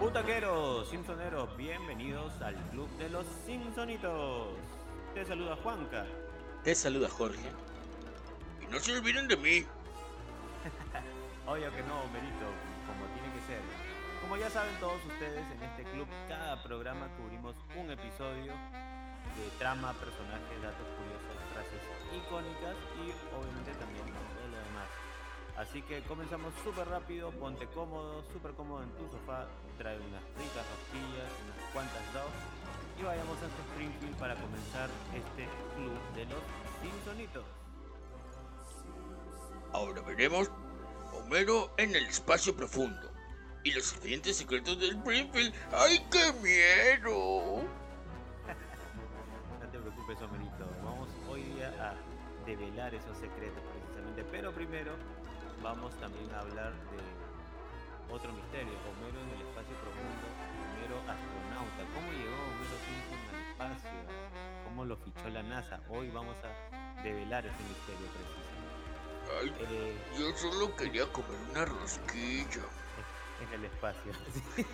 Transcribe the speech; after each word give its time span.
Butaqueros, 0.00 0.88
Simpsoneros, 0.88 1.56
bienvenidos 1.56 2.40
al 2.42 2.54
Club 2.70 2.88
de 2.98 3.10
los 3.10 3.26
Simpsonitos. 3.46 4.48
Te 5.14 5.24
saluda 5.24 5.56
Juanca. 5.56 6.06
Te 6.64 6.74
saluda 6.74 7.08
Jorge. 7.08 7.48
Y 8.62 8.66
no 8.72 8.78
se 8.78 8.96
olviden 8.96 9.28
de 9.28 9.36
mí. 9.36 9.64
Obvio 11.46 11.70
que 11.74 11.82
no, 11.82 12.04
Merito, 12.12 12.46
como 12.86 13.06
tiene 13.14 13.32
que 13.34 13.40
ser. 13.46 13.60
Como 14.20 14.36
ya 14.36 14.50
saben 14.50 14.74
todos 14.80 15.04
ustedes, 15.06 15.44
en 15.52 15.62
este 15.62 15.84
club 15.84 16.06
cada 16.28 16.62
programa 16.62 17.08
cubrimos 17.16 17.54
un 17.76 17.90
episodio 17.90 18.52
de 19.38 19.50
trama, 19.58 19.92
personajes, 19.94 20.62
datos 20.62 20.88
curiosos, 20.98 21.34
frases 21.54 21.82
icónicas 22.14 22.76
y 22.98 23.14
obviamente 23.34 23.72
también 23.78 24.06
lo 24.06 24.58
demás. 24.58 24.88
Así 25.56 25.82
que 25.82 26.02
comenzamos 26.02 26.54
súper 26.62 26.88
rápido, 26.88 27.30
ponte 27.32 27.66
cómodo, 27.74 28.22
súper 28.32 28.52
cómodo 28.52 28.82
en 28.82 28.90
tu 28.94 29.10
sofá, 29.10 29.46
trae 29.76 29.98
unas 29.98 30.22
ricas 30.38 30.64
pastillas, 30.66 31.30
unas 31.42 31.58
cuantas 31.72 32.02
dos 32.14 32.30
y 32.98 33.02
vayamos 33.02 33.38
a 33.42 33.46
este 33.46 33.62
Springfield 33.72 34.16
para 34.16 34.34
comenzar 34.34 34.90
este 35.14 35.46
club 35.76 35.98
de 36.16 36.24
los 36.26 36.42
Simpsonitos. 36.82 37.44
Ahora 39.72 40.00
veremos 40.02 40.50
Homero 41.12 41.70
en 41.76 41.94
el 41.94 42.06
espacio 42.06 42.54
profundo. 42.56 43.10
Y 43.64 43.72
los 43.72 43.92
expedientes 43.92 44.36
secretos 44.36 44.78
del 44.80 44.96
Springfield. 44.96 45.54
¡Ay, 45.72 46.04
qué 46.10 46.32
miedo! 46.40 47.77
Vamos 50.08 51.06
hoy 51.28 51.42
día 51.42 51.68
a 51.78 52.46
develar 52.46 52.94
esos 52.94 53.14
secretos 53.18 53.60
precisamente. 53.60 54.24
Pero 54.30 54.52
primero 54.54 54.92
vamos 55.62 55.92
también 56.00 56.32
a 56.34 56.40
hablar 56.40 56.72
de 56.72 58.14
otro 58.14 58.32
misterio. 58.32 58.72
Homero 58.88 59.20
en 59.20 59.28
el 59.36 59.46
espacio 59.46 59.76
profundo. 59.76 60.24
Homero 60.64 60.96
astronauta. 61.04 61.84
¿Cómo 61.92 62.08
llegó 62.16 62.40
Homero 62.40 62.76
Simpson 62.88 63.20
al 63.28 63.50
espacio? 63.52 64.00
¿Cómo 64.64 64.84
lo 64.86 64.96
fichó 64.96 65.28
la 65.28 65.42
NASA? 65.42 65.80
Hoy 65.90 66.08
vamos 66.08 66.36
a 66.40 67.02
develar 67.02 67.44
ese 67.44 67.62
misterio 67.68 68.08
precisamente. 68.16 68.48
Ay, 69.28 69.76
Eh, 69.76 69.96
yo 70.18 70.34
solo 70.38 70.74
quería 70.74 71.04
comer 71.12 71.36
una 71.50 71.66
rosquilla. 71.66 72.64
en 73.44 73.52
el 73.52 73.64
espacio. 73.66 74.12
sí. 74.56 74.64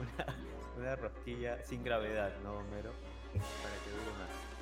Una, 0.00 0.34
una 0.78 0.96
rosquilla 0.96 1.62
sin 1.66 1.84
gravedad, 1.84 2.32
¿no, 2.42 2.54
Homero? 2.54 2.92
Para 3.34 3.74
que 3.84 3.90
dure 3.90 4.16
más. 4.16 4.57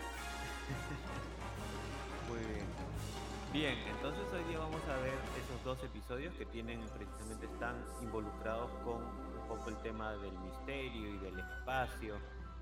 Muy 2.29 2.39
bien. 2.39 2.67
Bien, 3.53 3.79
entonces 3.89 4.25
hoy 4.33 4.45
día 4.45 4.59
vamos 4.59 4.83
a 4.89 4.97
ver 4.99 5.15
esos 5.41 5.65
dos 5.65 5.83
episodios 5.85 6.35
que 6.35 6.45
tienen 6.47 6.81
precisamente 6.97 7.47
están 7.47 7.77
involucrados 8.03 8.71
con 8.85 9.03
un 9.03 9.49
poco 9.49 9.71
el 9.71 9.77
tema 9.79 10.13
del 10.13 10.37
misterio 10.39 11.15
y 11.15 11.19
del 11.19 11.39
espacio 11.39 12.17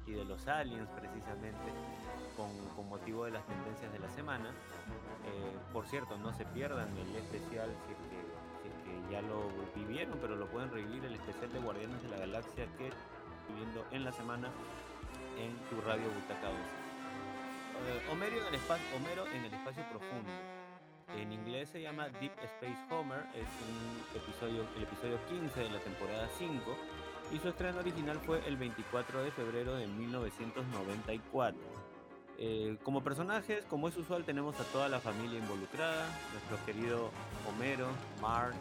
y 0.06 0.12
de 0.12 0.24
los 0.24 0.46
aliens 0.46 0.88
precisamente 0.90 1.72
con, 2.36 2.50
con 2.76 2.88
motivo 2.88 3.24
de 3.24 3.32
las 3.32 3.46
tendencias 3.46 3.92
de 3.92 3.98
la 3.98 4.10
semana. 4.10 4.50
Eh, 4.50 5.56
por 5.72 5.86
cierto, 5.86 6.18
no 6.18 6.32
se 6.34 6.44
pierdan 6.44 6.88
el 6.98 7.16
especial 7.16 7.68
que 7.88 7.94
que 8.84 9.12
ya 9.12 9.22
lo 9.22 9.50
vivieron, 9.74 10.18
pero 10.20 10.36
lo 10.36 10.46
pueden 10.46 10.70
revivir 10.70 11.04
el 11.04 11.14
especial 11.14 11.52
de 11.52 11.58
Guardianes 11.58 12.02
de 12.02 12.08
la 12.08 12.18
Galaxia 12.18 12.66
que 12.78 12.90
viviendo 13.48 13.84
en 13.90 14.04
la 14.04 14.12
semana 14.12 14.48
en 15.38 15.52
tu 15.68 15.80
radio 15.86 16.06
Butaca 16.10 16.48
12. 16.48 16.83
Eh, 17.86 18.10
Homero, 18.10 18.40
en 18.40 18.46
el 18.46 18.54
espacio, 18.54 18.86
Homero 18.96 19.26
en 19.26 19.44
el 19.44 19.52
espacio 19.52 19.82
profundo. 19.90 20.30
En 21.16 21.32
inglés 21.32 21.68
se 21.70 21.82
llama 21.82 22.08
Deep 22.08 22.32
Space 22.42 22.78
Homer, 22.90 23.24
es 23.34 23.46
un 23.62 24.20
episodio, 24.20 24.64
el 24.76 24.82
episodio 24.82 25.18
15 25.28 25.60
de 25.60 25.70
la 25.70 25.78
temporada 25.80 26.28
5 26.38 26.76
y 27.32 27.38
su 27.38 27.48
estreno 27.48 27.78
original 27.78 28.18
fue 28.24 28.46
el 28.46 28.56
24 28.56 29.22
de 29.22 29.30
febrero 29.30 29.74
de 29.76 29.86
1994. 29.86 31.58
Eh, 32.38 32.78
como 32.82 33.02
personajes, 33.04 33.64
como 33.66 33.88
es 33.88 33.96
usual, 33.96 34.24
tenemos 34.24 34.58
a 34.58 34.64
toda 34.64 34.88
la 34.88 34.98
familia 34.98 35.38
involucrada, 35.38 36.06
nuestro 36.32 36.64
querido 36.66 37.10
Homero, 37.48 37.86
Marge, 38.20 38.58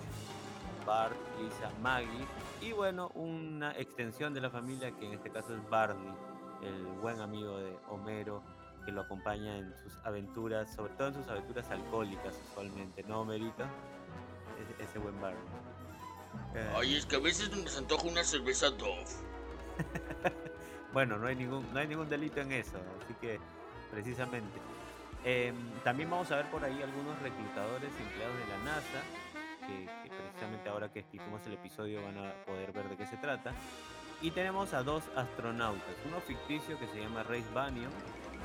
Bart, 0.86 1.16
Lisa, 1.42 1.72
Maggie 1.82 2.26
y 2.62 2.72
bueno, 2.72 3.10
una 3.16 3.72
extensión 3.72 4.34
de 4.34 4.42
la 4.42 4.50
familia 4.50 4.92
que 4.92 5.06
en 5.06 5.14
este 5.14 5.30
caso 5.30 5.56
es 5.56 5.70
Barney, 5.70 6.14
el 6.62 6.84
buen 7.02 7.20
amigo 7.20 7.58
de 7.58 7.76
Homero 7.90 8.44
que 8.86 8.92
lo 8.92 9.02
acompaña 9.02 9.58
en 9.58 9.74
sus 9.78 9.96
aventuras, 10.04 10.74
sobre 10.74 10.94
todo 10.94 11.10
en 11.10 11.14
sus 11.16 11.28
aventuras 11.28 11.70
alcohólicas 11.70 12.36
usualmente, 12.52 13.04
¿no, 13.04 13.22
Homerito? 13.22 13.64
Ese, 14.62 14.84
ese 14.84 15.00
buen. 15.00 15.16
Eh, 16.56 16.74
Ay, 16.76 16.96
es 16.96 17.06
que 17.06 17.16
a 17.16 17.20
veces 17.20 17.56
me 17.56 17.70
antoja 17.78 18.08
una 18.08 18.24
cerveza 18.24 18.70
Dove. 18.70 19.06
Bueno, 20.94 21.18
no 21.18 21.26
hay 21.26 21.36
ningún, 21.36 21.66
no 21.74 21.80
hay 21.80 21.88
ningún 21.88 22.08
delito 22.08 22.40
en 22.40 22.52
eso, 22.52 22.78
así 23.04 23.16
que 23.20 23.40
precisamente. 23.90 24.60
Em, 25.26 25.56
también 25.84 26.08
vamos 26.08 26.32
a 26.32 26.36
ver 26.36 26.52
por 26.52 26.64
ahí 26.64 26.84
algunos 26.84 27.20
reclutadores 27.20 27.90
empleados 28.00 28.38
de 28.38 28.48
la 28.48 28.58
NASA, 28.60 29.02
que, 29.66 29.86
que 30.04 30.16
precisamente 30.16 30.70
ahora 30.70 30.92
que 30.92 31.00
expliquemos 31.00 31.42
el 31.48 31.54
episodio 31.54 32.04
van 32.04 32.20
a 32.20 32.34
poder 32.46 32.72
ver 32.74 32.90
de 32.90 32.98
qué 32.98 33.08
se 33.08 33.18
trata. 33.18 33.54
Y 34.22 34.30
tenemos 34.30 34.76
a 34.76 34.84
dos 34.84 35.04
astronautas, 35.16 35.96
uno 36.06 36.22
ficticio 36.22 36.78
que 36.78 36.86
se 36.88 37.02
llama 37.02 37.24
Ray 37.24 37.44
Banion 37.56 37.92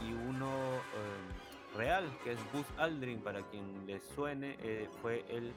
y 0.07 0.13
uno 0.13 0.49
em, 0.49 1.77
real, 1.79 2.05
que 2.25 2.33
es 2.33 2.39
Buzz 2.53 2.67
Aldrin, 2.79 3.21
para 3.21 3.43
quien 3.43 3.87
les 3.87 4.03
suene, 4.15 4.57
eh, 4.61 4.89
fue 5.01 5.25
el 5.29 5.53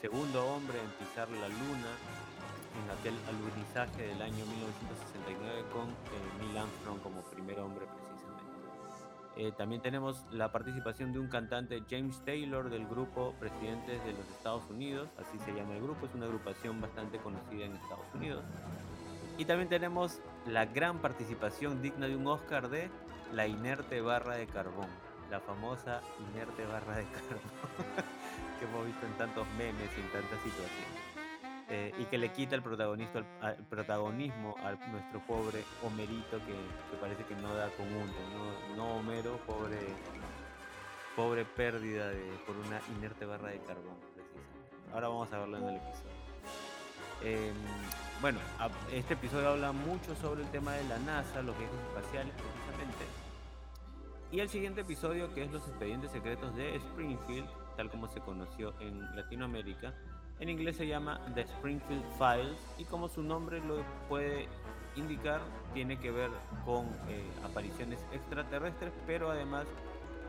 segundo 0.00 0.46
hombre 0.46 0.78
en 0.80 0.90
pisar 1.06 1.28
la 1.30 1.48
Luna 1.48 1.92
en 2.72 2.90
aquel 2.98 3.14
alunizaje 3.28 4.08
del 4.08 4.22
año 4.22 4.44
1969 4.46 5.64
con 5.72 5.88
eh, 5.88 6.40
Neil 6.40 6.58
Armstrong 6.58 7.00
como 7.00 7.20
primer 7.22 7.60
hombre 7.60 7.86
precisamente. 7.86 8.12
Eh, 9.36 9.52
también 9.56 9.80
tenemos 9.80 10.24
la 10.30 10.52
participación 10.52 11.12
de 11.12 11.18
un 11.18 11.28
cantante 11.28 11.82
James 11.88 12.22
Taylor 12.24 12.68
del 12.68 12.86
grupo 12.86 13.34
Presidentes 13.38 14.02
de 14.04 14.12
los 14.12 14.28
Estados 14.30 14.64
Unidos, 14.70 15.08
así 15.18 15.38
se 15.44 15.52
llama 15.52 15.74
el 15.74 15.82
grupo, 15.82 16.06
es 16.06 16.14
una 16.14 16.26
agrupación 16.26 16.80
bastante 16.80 17.18
conocida 17.18 17.64
en 17.64 17.76
Estados 17.76 18.06
Unidos. 18.14 18.44
Y 19.38 19.44
también 19.46 19.68
tenemos 19.68 20.20
la 20.46 20.66
gran 20.66 20.98
participación 20.98 21.80
digna 21.80 22.06
de 22.06 22.16
un 22.16 22.26
Oscar 22.26 22.68
de 22.68 22.90
la 23.32 23.46
inerte 23.46 24.00
barra 24.00 24.34
de 24.36 24.46
carbón, 24.46 24.88
la 25.30 25.40
famosa 25.40 26.00
inerte 26.30 26.64
barra 26.66 26.96
de 26.96 27.04
carbón 27.12 28.04
que 28.58 28.64
hemos 28.66 28.86
visto 28.86 29.06
en 29.06 29.12
tantos 29.14 29.46
memes 29.58 29.90
y 29.96 30.00
en 30.00 30.08
tantas 30.12 30.38
situaciones. 30.42 31.02
Eh, 31.68 31.94
y 31.98 32.04
que 32.04 32.18
le 32.18 32.30
quita 32.32 32.54
el, 32.54 32.62
protagonista, 32.62 33.22
al- 33.40 33.56
protagonismo 33.70 34.54
a 34.58 34.72
nuestro 34.90 35.20
pobre 35.26 35.64
Homerito 35.82 36.38
que, 36.44 36.54
parece 37.00 37.24
que 37.24 37.34
no 37.36 37.54
da 37.54 37.70
con 37.70 37.86
uno, 37.86 38.12
no, 38.76 38.96
Homero, 38.96 39.38
pobre, 39.46 39.78
pobre 41.16 41.44
pérdida 41.46 42.08
de, 42.10 42.22
por 42.46 42.56
una 42.56 42.78
inerte 42.96 43.24
barra 43.24 43.48
de 43.48 43.60
carbón. 43.60 43.96
Ahora 44.92 45.08
vamos 45.08 45.32
a 45.32 45.38
verlo 45.38 45.56
en 45.56 45.64
el 45.68 45.76
episodio. 45.76 46.12
Em, 47.24 47.54
bueno, 48.20 48.38
este 48.92 49.14
episodio 49.14 49.50
habla 49.50 49.72
mucho 49.72 50.14
sobre 50.16 50.42
el 50.42 50.50
tema 50.50 50.72
de 50.72 50.84
la 50.84 50.98
NASA, 50.98 51.40
los 51.40 51.56
viajes 51.56 51.78
espaciales. 51.88 52.34
Y 54.32 54.40
el 54.40 54.48
siguiente 54.48 54.80
episodio, 54.80 55.32
que 55.34 55.44
es 55.44 55.52
los 55.52 55.68
expedientes 55.68 56.10
secretos 56.10 56.56
de 56.56 56.76
Springfield, 56.76 57.46
tal 57.76 57.90
como 57.90 58.08
se 58.08 58.18
conoció 58.20 58.72
en 58.80 59.14
Latinoamérica, 59.14 59.92
en 60.40 60.48
inglés 60.48 60.78
se 60.78 60.86
llama 60.86 61.20
The 61.34 61.42
Springfield 61.42 62.02
Files 62.16 62.58
y 62.78 62.84
como 62.86 63.10
su 63.10 63.22
nombre 63.22 63.60
lo 63.60 63.84
puede 64.08 64.48
indicar, 64.96 65.42
tiene 65.74 65.98
que 65.98 66.10
ver 66.10 66.30
con 66.64 66.86
eh, 67.08 67.30
apariciones 67.44 68.00
extraterrestres, 68.10 68.94
pero 69.06 69.30
además 69.30 69.66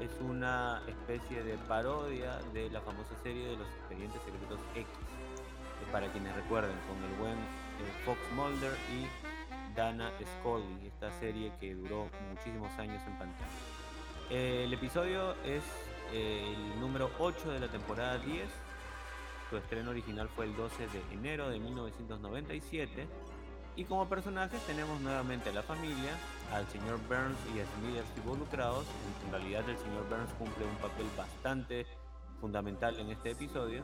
es 0.02 0.12
una 0.20 0.82
especie 0.86 1.42
de 1.42 1.58
parodia 1.70 2.40
de 2.54 2.70
la 2.72 2.82
famosa 2.82 3.16
serie 3.24 3.48
de 3.48 3.56
los 3.56 3.68
expedientes 3.70 4.22
secretos 4.24 4.60
X. 4.76 4.86
para 5.94 6.12
quienes 6.12 6.36
recuerden, 6.36 6.76
con 6.90 7.02
el 7.10 7.18
buen 7.18 7.38
eh, 7.38 8.04
Fox 8.04 8.20
Mulder 8.36 8.74
y 8.92 9.08
Dana 9.78 10.12
Scully, 10.40 10.88
esta 10.88 11.10
serie 11.20 11.54
que 11.62 11.74
duró 11.74 12.10
muchísimos 12.30 12.70
años 12.78 13.02
en 13.08 13.18
pantalla. 13.18 13.73
Eh, 14.30 14.64
el 14.66 14.74
episodio 14.74 15.34
es 15.44 15.64
eh, 16.14 16.56
el 16.56 16.80
número 16.80 17.10
8 17.20 17.52
de 17.52 17.60
la 17.60 17.68
temporada 17.68 18.18
10. 18.18 18.48
Su 19.50 19.58
estreno 19.58 19.92
original 19.92 20.30
fue 20.30 20.46
el 20.46 20.56
12 20.56 20.88
de 20.88 21.02
enero 21.14 21.50
de 21.50 21.60
1997. 21.60 23.08
Y 23.76 23.86
como 23.86 24.08
personajes 24.08 24.62
tenemos 24.66 25.02
nuevamente 25.02 25.50
a 25.50 25.54
la 25.54 25.64
familia, 25.64 26.18
al 26.52 26.68
señor 26.68 27.00
Burns 27.08 27.38
y 27.56 27.60
a 27.60 27.66
Smithers 27.66 28.08
involucrados. 28.18 28.86
En 29.26 29.32
realidad 29.32 29.68
el 29.68 29.78
señor 29.78 30.08
Burns 30.10 30.32
cumple 30.38 30.66
un 30.66 30.76
papel 30.76 31.08
bastante 31.18 31.86
fundamental 32.40 33.00
en 33.00 33.10
este 33.10 33.32
episodio. 33.32 33.84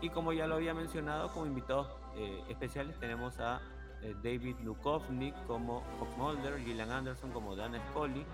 Y 0.00 0.10
como 0.10 0.32
ya 0.32 0.46
lo 0.46 0.56
había 0.56 0.74
mencionado, 0.74 1.32
como 1.32 1.46
invitados 1.46 1.88
eh, 2.16 2.42
especiales 2.48 2.98
tenemos 2.98 3.38
a 3.38 3.60
eh, 4.02 4.14
David 4.22 4.56
Lukovnik 4.64 5.34
como 5.46 5.82
Fox 5.98 6.16
Mulder, 6.18 6.58
Gillian 6.58 6.90
Anderson 6.90 7.30
como 7.30 7.54
Dana 7.54 7.78
Scully, 7.90 8.26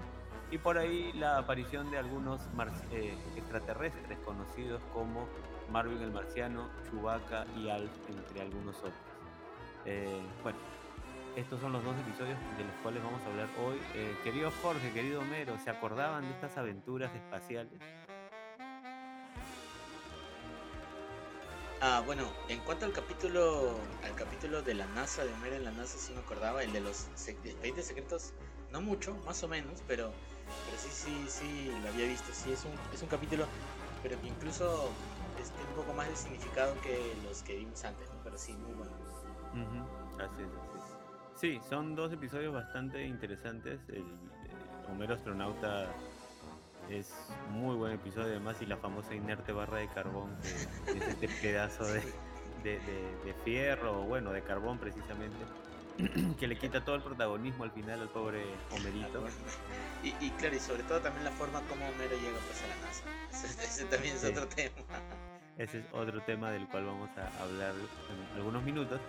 y 0.50 0.58
por 0.58 0.78
ahí 0.78 1.12
la 1.14 1.38
aparición 1.38 1.90
de 1.90 1.98
algunos 1.98 2.40
eh, 2.90 3.16
extraterrestres 3.36 4.18
conocidos 4.24 4.80
como 4.92 5.28
Marvin 5.70 6.00
el 6.00 6.10
Marciano, 6.10 6.68
Chewbacca 6.88 7.46
y 7.56 7.68
Alf, 7.68 7.90
entre 8.08 8.42
algunos 8.42 8.76
otros. 8.78 8.94
Eh, 9.84 10.20
bueno, 10.42 10.58
estos 11.36 11.60
son 11.60 11.72
los 11.72 11.84
dos 11.84 11.94
episodios 11.98 12.38
de 12.56 12.64
los 12.64 12.74
cuales 12.82 13.02
vamos 13.02 13.20
a 13.22 13.26
hablar 13.26 13.48
hoy. 13.64 13.78
Eh, 13.94 14.16
querido 14.24 14.50
Jorge, 14.62 14.90
querido 14.92 15.20
Homero, 15.20 15.58
¿se 15.62 15.70
acordaban 15.70 16.22
de 16.22 16.30
estas 16.30 16.56
aventuras 16.56 17.14
espaciales? 17.14 17.80
Ah, 21.80 22.02
bueno, 22.04 22.24
en 22.48 22.58
cuanto 22.60 22.86
al 22.86 22.92
capítulo 22.92 23.78
al 24.02 24.14
capítulo 24.16 24.62
de 24.62 24.74
la 24.74 24.86
NASA, 24.88 25.24
de 25.24 25.32
Homero 25.32 25.54
en 25.54 25.64
la 25.64 25.70
NASA, 25.70 25.96
sí 25.96 26.12
me 26.12 26.18
acordaba, 26.18 26.64
el 26.64 26.72
de 26.72 26.80
los 26.80 27.06
expedientes 27.28 27.86
secretos, 27.86 28.32
no 28.72 28.80
mucho, 28.80 29.14
más 29.24 29.42
o 29.44 29.48
menos, 29.48 29.84
pero, 29.86 30.12
pero 30.66 30.78
sí, 30.78 30.88
sí, 30.90 31.24
sí, 31.28 31.72
lo 31.82 31.88
había 31.88 32.06
visto. 32.06 32.32
Sí, 32.32 32.52
es 32.52 32.64
un, 32.64 32.72
es 32.92 33.02
un 33.02 33.08
capítulo, 33.08 33.46
pero 34.02 34.20
que 34.20 34.28
incluso 34.28 34.90
este, 35.40 35.60
un 35.70 35.74
poco 35.76 35.94
más 35.94 36.08
de 36.08 36.16
significado 36.16 36.74
que 36.82 37.14
los 37.26 37.42
que 37.42 37.56
vimos 37.56 37.84
antes, 37.84 38.08
pero 38.24 38.38
sí, 38.38 38.54
muy 38.54 38.72
bueno. 38.74 38.92
Así 40.18 40.42
es, 40.42 40.48
así 40.48 40.78
es. 40.78 41.40
Sí, 41.40 41.60
son 41.68 41.94
dos 41.94 42.12
episodios 42.12 42.52
bastante 42.52 43.06
interesantes. 43.06 43.80
El, 43.88 43.98
eh, 43.98 44.04
Homero 44.90 45.14
Astronauta 45.14 45.86
es 46.90 47.12
muy 47.50 47.76
buen 47.76 47.92
episodio, 47.92 48.28
además, 48.28 48.56
y 48.60 48.66
la 48.66 48.76
famosa 48.76 49.14
inerte 49.14 49.52
barra 49.52 49.78
de 49.78 49.88
carbón, 49.88 50.30
que 50.86 50.98
es 50.98 51.08
este 51.08 51.28
pedazo 51.42 51.84
de, 51.84 52.00
de, 52.64 52.80
de, 53.24 53.34
fierro, 53.44 54.02
bueno, 54.02 54.32
de 54.32 54.42
carbón 54.42 54.78
precisamente, 54.78 55.36
que 56.38 56.46
le 56.46 56.56
quita 56.56 56.84
todo 56.84 56.96
el 56.96 57.02
protagonismo 57.02 57.64
al 57.64 57.72
final 57.72 58.00
al 58.00 58.08
pobre 58.08 58.44
Homerito. 58.70 59.24
Y, 60.02 60.14
y 60.24 60.30
claro, 60.38 60.54
y 60.54 60.60
sobre 60.60 60.82
todo 60.84 61.00
también 61.00 61.24
la 61.24 61.32
forma 61.32 61.60
como 61.62 61.86
Homero 61.88 62.16
llega 62.16 62.38
pues, 62.46 62.62
a 62.62 62.68
la 62.68 62.76
NASA. 62.86 63.62
Ese, 63.64 63.84
también 63.86 64.14
es 64.14 64.24
otro 64.24 64.46
tema. 64.46 64.76
Ese 65.56 65.80
es 65.80 65.84
otro 65.92 66.22
tema 66.22 66.50
del 66.52 66.68
cual 66.68 66.86
vamos 66.86 67.10
a 67.18 67.42
hablar 67.42 67.74
en 67.74 68.36
algunos 68.36 68.62
minutos. 68.62 69.00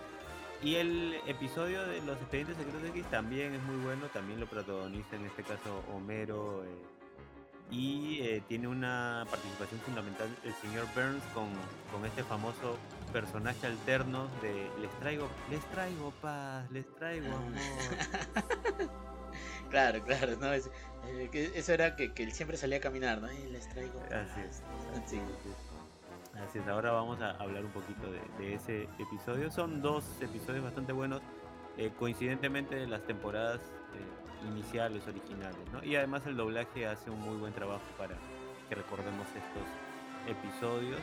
Y 0.62 0.74
el 0.74 1.14
episodio 1.26 1.86
de 1.86 2.02
los 2.02 2.18
expedientes 2.18 2.56
secretos 2.56 2.84
X 2.90 3.04
también 3.10 3.54
es 3.54 3.62
muy 3.62 3.76
bueno, 3.84 4.06
también 4.08 4.40
lo 4.40 4.46
protagoniza 4.46 5.16
en 5.16 5.26
este 5.26 5.42
caso 5.42 5.84
Homero. 5.94 6.64
Eh, 6.64 6.99
y 7.70 8.20
eh, 8.22 8.42
tiene 8.48 8.66
una 8.66 9.24
participación 9.30 9.80
fundamental 9.80 10.28
el 10.44 10.54
señor 10.54 10.86
Burns 10.94 11.22
con, 11.32 11.48
con, 11.92 12.04
este 12.04 12.24
famoso 12.24 12.76
personaje 13.12 13.66
alterno 13.66 14.28
de 14.42 14.68
les 14.80 14.90
traigo, 14.98 15.28
les 15.50 15.64
traigo 15.66 16.12
paz, 16.20 16.68
les 16.72 16.86
traigo 16.96 17.26
amor. 17.26 17.52
claro, 19.70 20.02
claro, 20.04 20.36
no, 20.40 20.52
es, 20.52 20.68
eh, 21.06 21.52
eso 21.54 21.72
era 21.72 21.94
que, 21.94 22.12
que, 22.12 22.24
él 22.24 22.32
siempre 22.32 22.56
salía 22.56 22.78
a 22.78 22.80
caminar, 22.80 23.20
¿no? 23.20 23.28
les 23.28 23.68
traigo 23.68 24.00
paz. 24.00 24.12
Así 24.12 24.40
es. 24.40 24.62
Así 26.34 26.58
es. 26.58 26.68
ahora 26.68 26.90
vamos 26.90 27.20
a 27.20 27.30
hablar 27.32 27.64
un 27.64 27.70
poquito 27.70 28.10
de, 28.10 28.20
de 28.38 28.54
ese 28.54 28.88
episodio. 28.98 29.50
Son 29.50 29.80
dos 29.80 30.04
episodios 30.20 30.64
bastante 30.64 30.92
buenos, 30.92 31.22
eh, 31.80 31.90
coincidentemente 31.98 32.76
de 32.76 32.86
las 32.86 33.00
temporadas 33.06 33.58
iniciales, 34.46 35.02
originales. 35.06 35.56
Y 35.82 35.96
además 35.96 36.26
el 36.26 36.36
doblaje 36.36 36.86
hace 36.86 37.08
un 37.08 37.18
muy 37.20 37.38
buen 37.38 37.54
trabajo 37.54 37.84
para 37.96 38.16
que 38.68 38.74
recordemos 38.74 39.26
estos 39.28 39.66
episodios. 40.28 41.00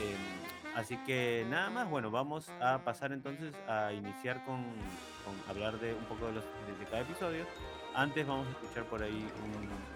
Em, 0.00 0.74
así 0.74 0.96
que 1.06 1.46
nada 1.48 1.70
más, 1.70 1.88
bueno, 1.88 2.10
vamos 2.10 2.48
a 2.60 2.78
pasar 2.84 3.12
entonces 3.12 3.54
a 3.68 3.92
iniciar 3.92 4.44
con, 4.44 4.64
hablar 5.48 5.78
de 5.78 5.94
un 5.94 6.04
poco 6.06 6.26
de, 6.26 6.32
los, 6.32 6.44
de, 6.44 6.84
cada 6.86 7.02
episodio. 7.02 7.44
Antes 7.94 8.26
vamos 8.26 8.48
a 8.48 8.50
escuchar 8.50 8.86
por 8.86 9.04
ahí 9.04 9.28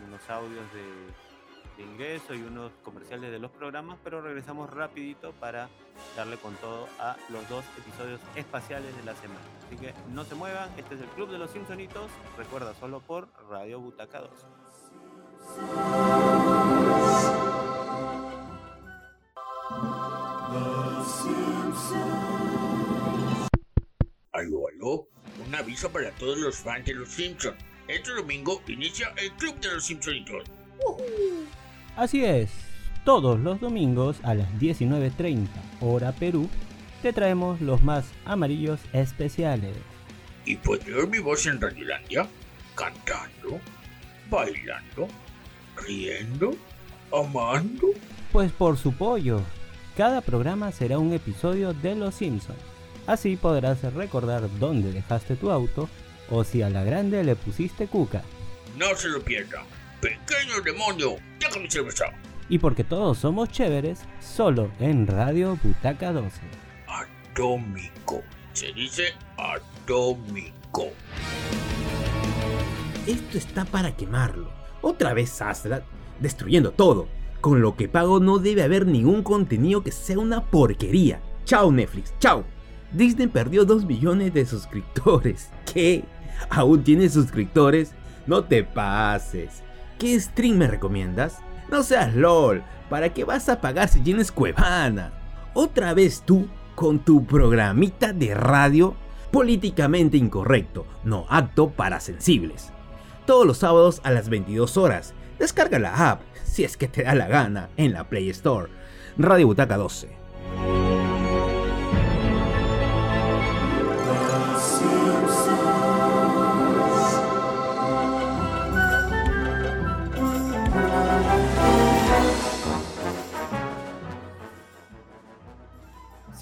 unos 0.06 0.30
audios 0.30 0.72
de, 0.72 1.33
de 1.76 1.82
ingreso 1.82 2.34
y 2.34 2.42
unos 2.42 2.72
comerciales 2.82 3.30
de 3.30 3.38
los 3.38 3.50
programas, 3.50 3.98
pero 4.04 4.20
regresamos 4.20 4.70
rapidito 4.70 5.32
para 5.32 5.68
darle 6.16 6.36
con 6.36 6.54
todo 6.56 6.88
a 6.98 7.16
los 7.30 7.48
dos 7.48 7.64
episodios 7.78 8.20
espaciales 8.36 8.96
de 8.96 9.04
la 9.04 9.14
semana. 9.16 9.40
Así 9.66 9.76
que 9.76 9.94
no 10.12 10.24
se 10.24 10.34
muevan, 10.34 10.70
este 10.76 10.94
es 10.94 11.00
el 11.00 11.08
Club 11.08 11.30
de 11.30 11.38
los 11.38 11.50
Simpsonitos, 11.50 12.10
recuerda 12.36 12.74
solo 12.74 13.00
por 13.00 13.28
Radio 13.48 13.80
Butaca 13.80 14.20
2. 14.20 14.30
Aló, 24.32 24.68
aló, 24.68 25.08
un 25.46 25.54
aviso 25.54 25.90
para 25.90 26.10
todos 26.12 26.38
los 26.38 26.56
fans 26.56 26.86
de 26.86 26.94
los 26.94 27.08
Simpsons. 27.08 27.56
Este 27.86 28.12
domingo 28.12 28.62
inicia 28.66 29.12
el 29.16 29.32
Club 29.32 29.60
de 29.60 29.74
los 29.74 29.84
Simpsonitos. 29.84 30.44
Así 31.96 32.24
es, 32.24 32.50
todos 33.04 33.38
los 33.38 33.60
domingos 33.60 34.16
a 34.24 34.34
las 34.34 34.48
19.30 34.54 35.46
hora 35.80 36.10
Perú 36.10 36.48
te 37.02 37.12
traemos 37.12 37.60
los 37.60 37.82
más 37.82 38.06
amarillos 38.24 38.80
especiales. 38.92 39.76
¿Y 40.44 40.56
puedes 40.56 40.88
oír 40.88 41.06
mi 41.06 41.20
voz 41.20 41.46
en 41.46 41.60
Radiolandia? 41.60 42.26
¿Cantando? 42.74 43.60
¿Bailando? 44.28 45.06
¿Riendo? 45.76 46.56
¿Amando? 47.12 47.88
Pues 48.32 48.50
por 48.50 48.76
su 48.76 48.92
pollo. 48.92 49.42
Cada 49.96 50.20
programa 50.20 50.72
será 50.72 50.98
un 50.98 51.12
episodio 51.12 51.74
de 51.74 51.94
Los 51.94 52.16
Simpsons. 52.16 52.58
Así 53.06 53.36
podrás 53.36 53.82
recordar 53.94 54.48
dónde 54.58 54.90
dejaste 54.90 55.36
tu 55.36 55.50
auto 55.50 55.88
o 56.28 56.42
si 56.42 56.62
a 56.62 56.70
la 56.70 56.82
grande 56.82 57.22
le 57.22 57.36
pusiste 57.36 57.86
cuca. 57.86 58.22
No 58.76 58.96
se 58.96 59.08
lo 59.08 59.22
pierda. 59.22 59.62
Pequeño 60.04 60.60
demonio, 60.62 61.16
déjame 61.40 61.70
cerveza. 61.70 62.04
Y 62.50 62.58
porque 62.58 62.84
todos 62.84 63.16
somos 63.16 63.48
chéveres, 63.48 64.00
solo 64.20 64.70
en 64.78 65.06
Radio 65.06 65.58
Butaca 65.62 66.12
12. 66.12 66.42
Atómico. 66.86 68.22
Se 68.52 68.70
dice 68.74 69.14
atómico. 69.38 70.90
Esto 73.06 73.38
está 73.38 73.64
para 73.64 73.96
quemarlo. 73.96 74.50
Otra 74.82 75.14
vez 75.14 75.40
Astra 75.40 75.82
destruyendo 76.20 76.72
todo. 76.72 77.08
Con 77.40 77.62
lo 77.62 77.74
que 77.74 77.88
pago 77.88 78.20
no 78.20 78.38
debe 78.38 78.62
haber 78.62 78.86
ningún 78.86 79.22
contenido 79.22 79.82
que 79.82 79.90
sea 79.90 80.18
una 80.18 80.44
porquería. 80.44 81.22
Chao 81.46 81.72
Netflix, 81.72 82.12
chao. 82.18 82.44
Disney 82.92 83.28
perdió 83.28 83.64
2 83.64 83.86
millones 83.86 84.34
de 84.34 84.44
suscriptores. 84.44 85.48
¿Qué? 85.72 86.04
¿Aún 86.50 86.84
tienes 86.84 87.14
suscriptores? 87.14 87.94
No 88.26 88.44
te 88.44 88.64
pases. 88.64 89.63
¿Qué 89.98 90.18
stream 90.18 90.56
me 90.56 90.66
recomiendas? 90.66 91.38
No 91.70 91.82
seas 91.82 92.14
LOL, 92.14 92.62
¿para 92.90 93.12
qué 93.12 93.24
vas 93.24 93.48
a 93.48 93.60
pagar 93.60 93.88
si 93.88 94.00
tienes 94.00 94.32
Cuevana? 94.32 95.12
Otra 95.54 95.94
vez 95.94 96.22
tú, 96.24 96.48
con 96.74 96.98
tu 96.98 97.24
programita 97.24 98.12
de 98.12 98.34
radio 98.34 98.96
políticamente 99.30 100.16
incorrecto, 100.16 100.86
no 101.04 101.26
apto 101.28 101.70
para 101.70 102.00
sensibles. 102.00 102.70
Todos 103.26 103.46
los 103.46 103.58
sábados 103.58 104.00
a 104.04 104.10
las 104.10 104.28
22 104.28 104.76
horas. 104.76 105.14
Descarga 105.38 105.78
la 105.78 106.10
app, 106.10 106.22
si 106.44 106.64
es 106.64 106.76
que 106.76 106.88
te 106.88 107.02
da 107.02 107.14
la 107.14 107.26
gana, 107.26 107.68
en 107.76 107.92
la 107.92 108.04
Play 108.04 108.30
Store. 108.30 108.68
Radio 109.16 109.46
Butaca 109.46 109.76
12. 109.76 110.23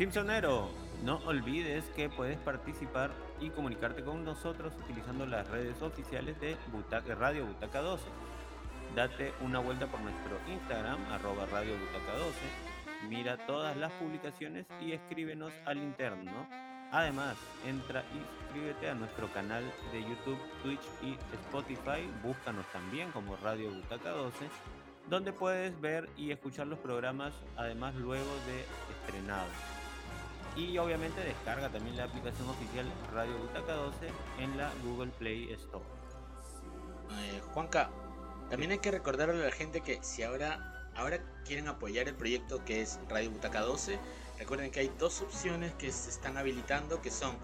Simpsonero, 0.03 0.69
no 1.05 1.19
olvides 1.27 1.85
que 1.95 2.09
puedes 2.09 2.37
participar 2.39 3.13
y 3.41 3.51
comunicarte 3.51 4.03
con 4.03 4.25
nosotros 4.25 4.73
utilizando 4.83 5.27
las 5.27 5.47
redes 5.47 5.81
oficiales 5.81 6.41
de 6.41 6.57
Radio 7.15 7.47
Butaca 7.47 7.81
12. 7.81 8.03
Date 8.97 9.33
una 9.43 9.61
vuelta 9.61 9.87
por 9.87 10.01
nuestro 10.01 10.41
Instagram, 10.53 10.99
arroba 11.13 11.47
Radio 11.47 11.75
Butaca 11.79 12.19
12. 12.19 12.37
Mira 13.09 13.47
todas 13.47 13.77
las 13.77 13.93
publicaciones 13.93 14.67
y 14.81 14.91
escríbenos 14.91 15.53
al 15.67 15.79
interno. 15.79 16.49
Además, 16.91 17.37
entra 17.65 18.03
y 18.13 18.43
suscríbete 18.43 18.91
a 18.91 18.95
nuestro 18.97 19.33
canal 19.33 19.63
de 19.93 20.01
YouTube, 20.01 20.41
Twitch 20.65 20.83
y 21.01 21.17
Spotify. 21.45 22.11
Búscanos 22.25 22.67
también 22.73 23.13
como 23.13 23.37
Radio 23.37 23.71
Butaca 23.71 24.11
12, 24.11 24.49
donde 25.09 25.33
puedes 25.33 25.81
ver 25.81 26.11
y 26.17 26.33
escuchar 26.33 26.67
los 26.67 26.81
programas, 26.81 27.33
además 27.57 27.95
luego 27.95 28.35
de 28.49 28.65
estrenados. 28.97 29.82
Y 30.57 30.77
obviamente 30.79 31.23
descarga 31.23 31.71
también 31.71 31.97
la 31.97 32.05
aplicación 32.05 32.49
oficial 32.49 32.87
Radio 33.15 33.39
Butaca 33.39 33.73
12 33.73 33.97
en 34.39 34.57
la 34.57 34.71
Google 34.85 35.11
Play 35.19 35.51
Store. 35.53 35.85
Eh, 37.21 37.41
Juanca, 37.53 37.91
también 38.51 38.73
hay 38.73 38.79
que 38.79 38.91
recordarle 38.91 39.41
a 39.41 39.47
la 39.47 39.53
gente 39.53 39.81
que 39.81 39.99
si 40.03 40.23
ahora, 40.23 40.91
ahora 40.95 41.21
quieren 41.47 41.69
apoyar 41.69 42.09
el 42.09 42.15
proyecto 42.15 42.65
que 42.65 42.83
es 42.83 42.99
Radio 43.09 43.31
Butaca 43.31 43.61
12, 43.61 43.99
recuerden 44.39 44.71
que 44.71 44.81
hay 44.81 44.93
dos 44.99 45.23
opciones 45.23 45.73
que 45.75 45.91
se 45.91 46.11
están 46.11 46.37
habilitando 46.37 47.01
que 47.01 47.11
son 47.11 47.35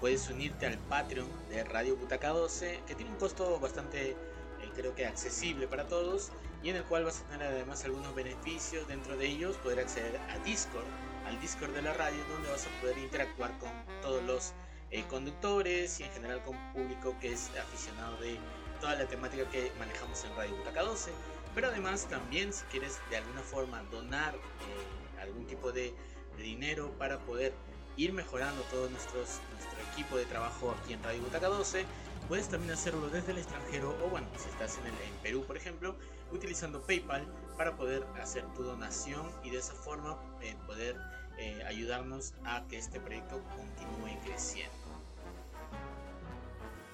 puedes 0.00 0.28
unirte 0.28 0.66
al 0.66 0.78
Patreon 0.78 1.28
de 1.48 1.64
Radio 1.64 1.96
Butaca 1.96 2.28
12 2.28 2.80
que 2.86 2.94
tiene 2.94 3.10
un 3.10 3.16
costo 3.16 3.58
bastante 3.58 4.10
eh, 4.10 4.16
creo 4.74 4.94
que 4.94 5.06
accesible 5.06 5.66
para 5.66 5.86
todos 5.86 6.30
y 6.62 6.70
en 6.70 6.76
el 6.76 6.84
cual 6.84 7.04
vas 7.04 7.20
a 7.20 7.30
tener 7.30 7.48
además 7.48 7.84
algunos 7.84 8.14
beneficios, 8.14 8.88
dentro 8.88 9.16
de 9.16 9.26
ellos 9.26 9.56
poder 9.58 9.80
acceder 9.80 10.18
a 10.30 10.38
Discord, 10.44 10.86
al 11.26 11.40
Discord 11.40 11.72
de 11.72 11.82
la 11.82 11.92
radio, 11.94 12.18
donde 12.28 12.50
vas 12.50 12.66
a 12.66 12.80
poder 12.80 12.98
interactuar 12.98 13.56
con 13.58 13.70
todos 14.02 14.22
los 14.24 14.52
eh, 14.90 15.04
conductores 15.08 16.00
y 16.00 16.04
en 16.04 16.12
general 16.12 16.42
con 16.44 16.56
público 16.72 17.16
que 17.20 17.32
es 17.32 17.50
aficionado 17.60 18.16
de 18.18 18.38
toda 18.80 18.94
la 18.96 19.06
temática 19.06 19.48
que 19.50 19.72
manejamos 19.78 20.24
en 20.24 20.36
Radio 20.36 20.56
Butaca 20.56 20.82
12. 20.82 21.10
Pero 21.54 21.68
además 21.68 22.06
también 22.08 22.52
si 22.52 22.64
quieres 22.66 23.00
de 23.10 23.16
alguna 23.16 23.40
forma 23.40 23.82
donar 23.90 24.34
eh, 24.34 25.22
algún 25.22 25.46
tipo 25.46 25.72
de, 25.72 25.94
dinero 26.36 26.90
para 26.98 27.20
poder 27.20 27.52
ir 27.96 28.12
mejorando 28.12 28.60
todo 28.64 28.90
nuestros, 28.90 29.40
nuestro 29.52 29.78
equipo 29.92 30.16
de 30.16 30.24
trabajo 30.24 30.74
aquí 30.82 30.92
en 30.94 31.02
Radio 31.04 31.22
Butaca 31.22 31.46
12, 31.46 31.84
puedes 32.28 32.48
también 32.48 32.72
hacerlo 32.72 33.08
desde 33.08 33.30
el 33.30 33.38
extranjero 33.38 33.96
o 34.04 34.10
bueno, 34.10 34.26
si 34.36 34.48
estás 34.48 34.78
en, 34.78 34.86
el, 34.86 34.92
en 34.94 35.14
Perú 35.22 35.44
por 35.46 35.56
ejemplo, 35.56 35.94
utilizando 36.32 36.82
PayPal 36.82 37.24
para 37.56 37.76
poder 37.76 38.06
hacer 38.20 38.44
tu 38.54 38.62
donación 38.62 39.30
y 39.42 39.50
de 39.50 39.58
esa 39.58 39.74
forma 39.74 40.18
eh, 40.40 40.56
poder 40.66 40.96
eh, 41.38 41.62
ayudarnos 41.66 42.34
a 42.44 42.66
que 42.68 42.78
este 42.78 43.00
proyecto 43.00 43.42
continúe 43.56 44.18
creciendo. 44.24 44.72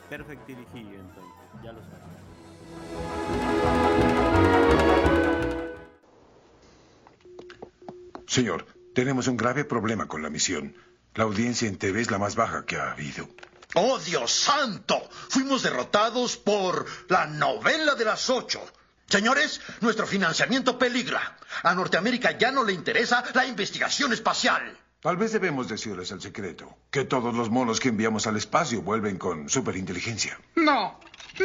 Perfectirijillo, 0.09 0.99
entonces, 0.99 1.35
ya 1.63 1.73
lo 1.73 1.81
sabes. 1.81 2.21
Señor, 8.27 8.67
tenemos 8.95 9.29
un 9.29 9.37
grave 9.37 9.65
problema 9.65 10.07
con 10.09 10.23
la 10.23 10.31
misión. 10.31 10.75
La 11.15 11.25
audiencia 11.25 11.69
en 11.69 11.79
TV 11.79 12.01
es 12.01 12.11
la 12.11 12.19
más 12.19 12.37
baja 12.37 12.65
que 12.65 12.77
ha 12.77 12.93
habido. 12.93 13.29
¡Oh, 13.75 13.99
Dios 13.99 14.33
santo! 14.33 15.01
Fuimos 15.29 15.63
derrotados 15.63 16.37
por 16.37 16.87
la 17.09 17.27
novela 17.27 17.95
de 17.95 18.05
las 18.05 18.31
ocho. 18.31 18.61
Señores, 19.11 19.61
nuestro 19.81 20.07
financiamiento 20.07 20.79
peligra. 20.79 21.37
A 21.65 21.75
Norteamérica 21.75 22.39
ya 22.39 22.53
no 22.53 22.63
le 22.63 22.73
interesa 22.73 23.25
la 23.35 23.45
investigación 23.45 24.13
espacial. 24.13 24.79
Tal 25.01 25.17
vez 25.17 25.33
debemos 25.33 25.69
decirles 25.69 26.13
el 26.13 26.21
secreto, 26.21 26.77
que 26.91 27.05
todos 27.05 27.35
los 27.35 27.51
monos 27.51 27.81
que 27.81 27.89
enviamos 27.89 28.29
al 28.29 28.37
espacio 28.37 28.83
vuelven 28.83 29.19
con 29.19 29.49
superinteligencia. 29.49 30.39
No, 30.55 31.01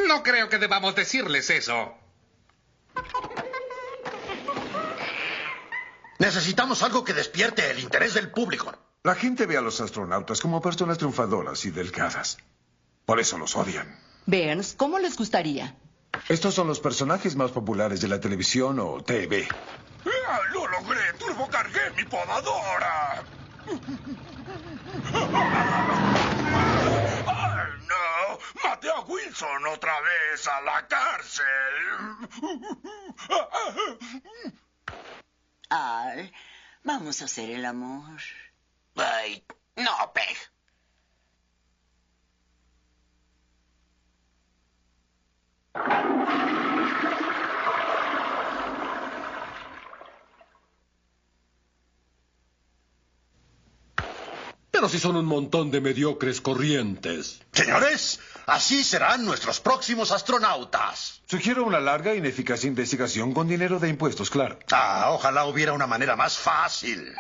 no 0.08 0.24
creo 0.24 0.48
que 0.48 0.60
debamos 0.60 0.94
decirles 0.96 1.50
eso. 1.50 1.96
Necesitamos 6.20 6.84
algo 6.84 7.04
que 7.04 7.14
despierte 7.14 7.72
el 7.72 7.80
interés 7.80 8.14
del 8.14 8.30
público. 8.30 8.74
La 9.04 9.16
gente 9.16 9.48
ve 9.48 9.58
a 9.58 9.62
los 9.62 9.82
astronautas 9.82 10.40
como 10.40 10.62
personas 10.62 10.98
triunfadoras 11.00 11.66
y 11.66 11.72
delgadas. 11.72 12.38
Por 13.06 13.20
eso 13.20 13.38
los 13.38 13.56
odian. 13.56 14.00
Burns, 14.28 14.76
¿cómo 14.78 15.00
les 15.00 15.18
gustaría? 15.18 15.76
Estos 16.30 16.54
son 16.54 16.68
los 16.68 16.80
personajes 16.80 17.36
más 17.36 17.52
populares 17.52 18.02
de 18.02 18.08
la 18.08 18.20
televisión 18.20 18.80
o 18.80 19.02
TV. 19.04 19.48
¡Ah, 20.06 20.40
¡Lo 20.52 20.68
logré! 20.68 21.14
¡Turbocargué 21.20 21.92
mi 21.96 22.04
podadora! 22.06 23.24
¡Ay, 27.28 27.72
no! 27.88 28.40
¡Maté 28.64 28.90
a 28.90 29.00
Wilson 29.02 29.68
otra 29.68 29.94
vez 30.02 30.48
a 30.48 30.62
la 30.62 30.88
cárcel! 30.88 31.46
Al, 35.70 36.32
vamos 36.84 37.22
a 37.22 37.26
hacer 37.26 37.50
el 37.52 37.66
amor. 37.66 38.20
¡Ay! 38.96 39.44
¡No, 39.76 40.14
Peg! 40.14 40.38
Pero 54.72 54.90
si 54.90 55.00
son 55.00 55.16
un 55.16 55.26
montón 55.26 55.72
de 55.72 55.80
mediocres 55.80 56.42
corrientes. 56.42 57.42
Señores, 57.54 58.20
así 58.46 58.84
serán 58.84 59.26
nuestros 59.26 59.62
próximos 59.62 60.12
astronautas. 60.12 61.22
Sugiero 61.28 61.64
una 61.64 61.80
larga 61.80 62.12
e 62.12 62.18
ineficaz 62.18 62.66
investigación 62.66 63.34
con 63.34 63.48
dinero 63.48 63.80
de 63.80 63.88
impuestos, 63.88 64.30
claro. 64.30 64.60
Ah, 64.72 65.12
ojalá 65.12 65.46
hubiera 65.46 65.72
una 65.74 65.88
manera 65.88 66.16
más 66.16 66.38
fácil. 66.38 67.16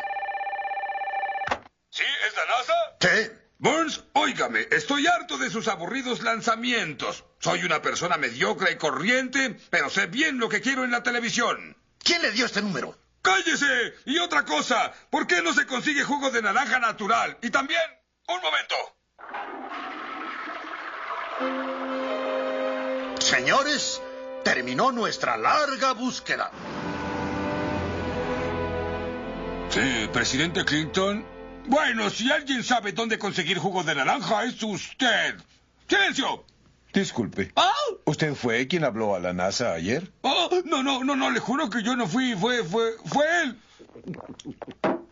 ¿Sí? 1.89 2.03
¿Es 2.27 2.35
la 2.35 2.45
NASA? 2.45 2.73
¿Qué? 2.99 3.44
Burns, 3.57 4.03
óigame, 4.13 4.67
estoy 4.71 5.07
harto 5.07 5.37
de 5.37 5.49
sus 5.49 5.67
aburridos 5.69 6.21
lanzamientos. 6.21 7.23
Soy 7.39 7.63
una 7.63 7.81
persona 7.81 8.17
mediocre 8.17 8.73
y 8.73 8.75
corriente, 8.75 9.57
pero 9.69 9.89
sé 9.89 10.07
bien 10.07 10.39
lo 10.39 10.49
que 10.49 10.61
quiero 10.61 10.83
en 10.83 10.91
la 10.91 11.03
televisión. 11.03 11.77
¿Quién 12.03 12.21
le 12.21 12.31
dio 12.31 12.45
este 12.45 12.61
número? 12.61 12.97
¡Cállese! 13.21 13.95
Y 14.05 14.19
otra 14.19 14.43
cosa, 14.43 14.91
¿por 15.09 15.25
qué 15.25 15.41
no 15.41 15.53
se 15.53 15.65
consigue 15.65 16.03
jugo 16.03 16.31
de 16.31 16.41
naranja 16.41 16.79
natural? 16.79 17.37
Y 17.41 17.49
también, 17.49 17.81
un 18.27 18.41
momento. 18.41 18.75
Señores, 23.19 24.01
terminó 24.43 24.91
nuestra 24.91 25.37
larga 25.37 25.93
búsqueda. 25.93 26.51
Sí, 29.69 30.09
presidente 30.13 30.63
Clinton. 30.63 31.34
Bueno, 31.67 32.09
si 32.09 32.31
alguien 32.31 32.63
sabe 32.63 32.91
dónde 32.91 33.17
conseguir 33.17 33.57
jugo 33.57 33.83
de 33.83 33.95
naranja, 33.95 34.43
es 34.43 34.61
usted. 34.61 35.35
¡Silencio! 35.87 36.45
Disculpe. 36.93 37.51
¡Ah! 37.55 37.71
¿Usted 38.05 38.35
fue 38.35 38.67
quien 38.67 38.83
habló 38.83 39.15
a 39.15 39.19
la 39.19 39.33
NASA 39.33 39.73
ayer? 39.73 40.11
¡Ah! 40.23 40.47
No, 40.65 40.83
no, 40.83 41.03
no, 41.03 41.15
no, 41.15 41.29
le 41.31 41.39
juro 41.39 41.69
que 41.69 41.83
yo 41.83 41.95
no 41.95 42.07
fui, 42.07 42.35
fue, 42.35 42.63
fue, 42.63 42.93
fue 43.05 43.25
él. 43.43 43.59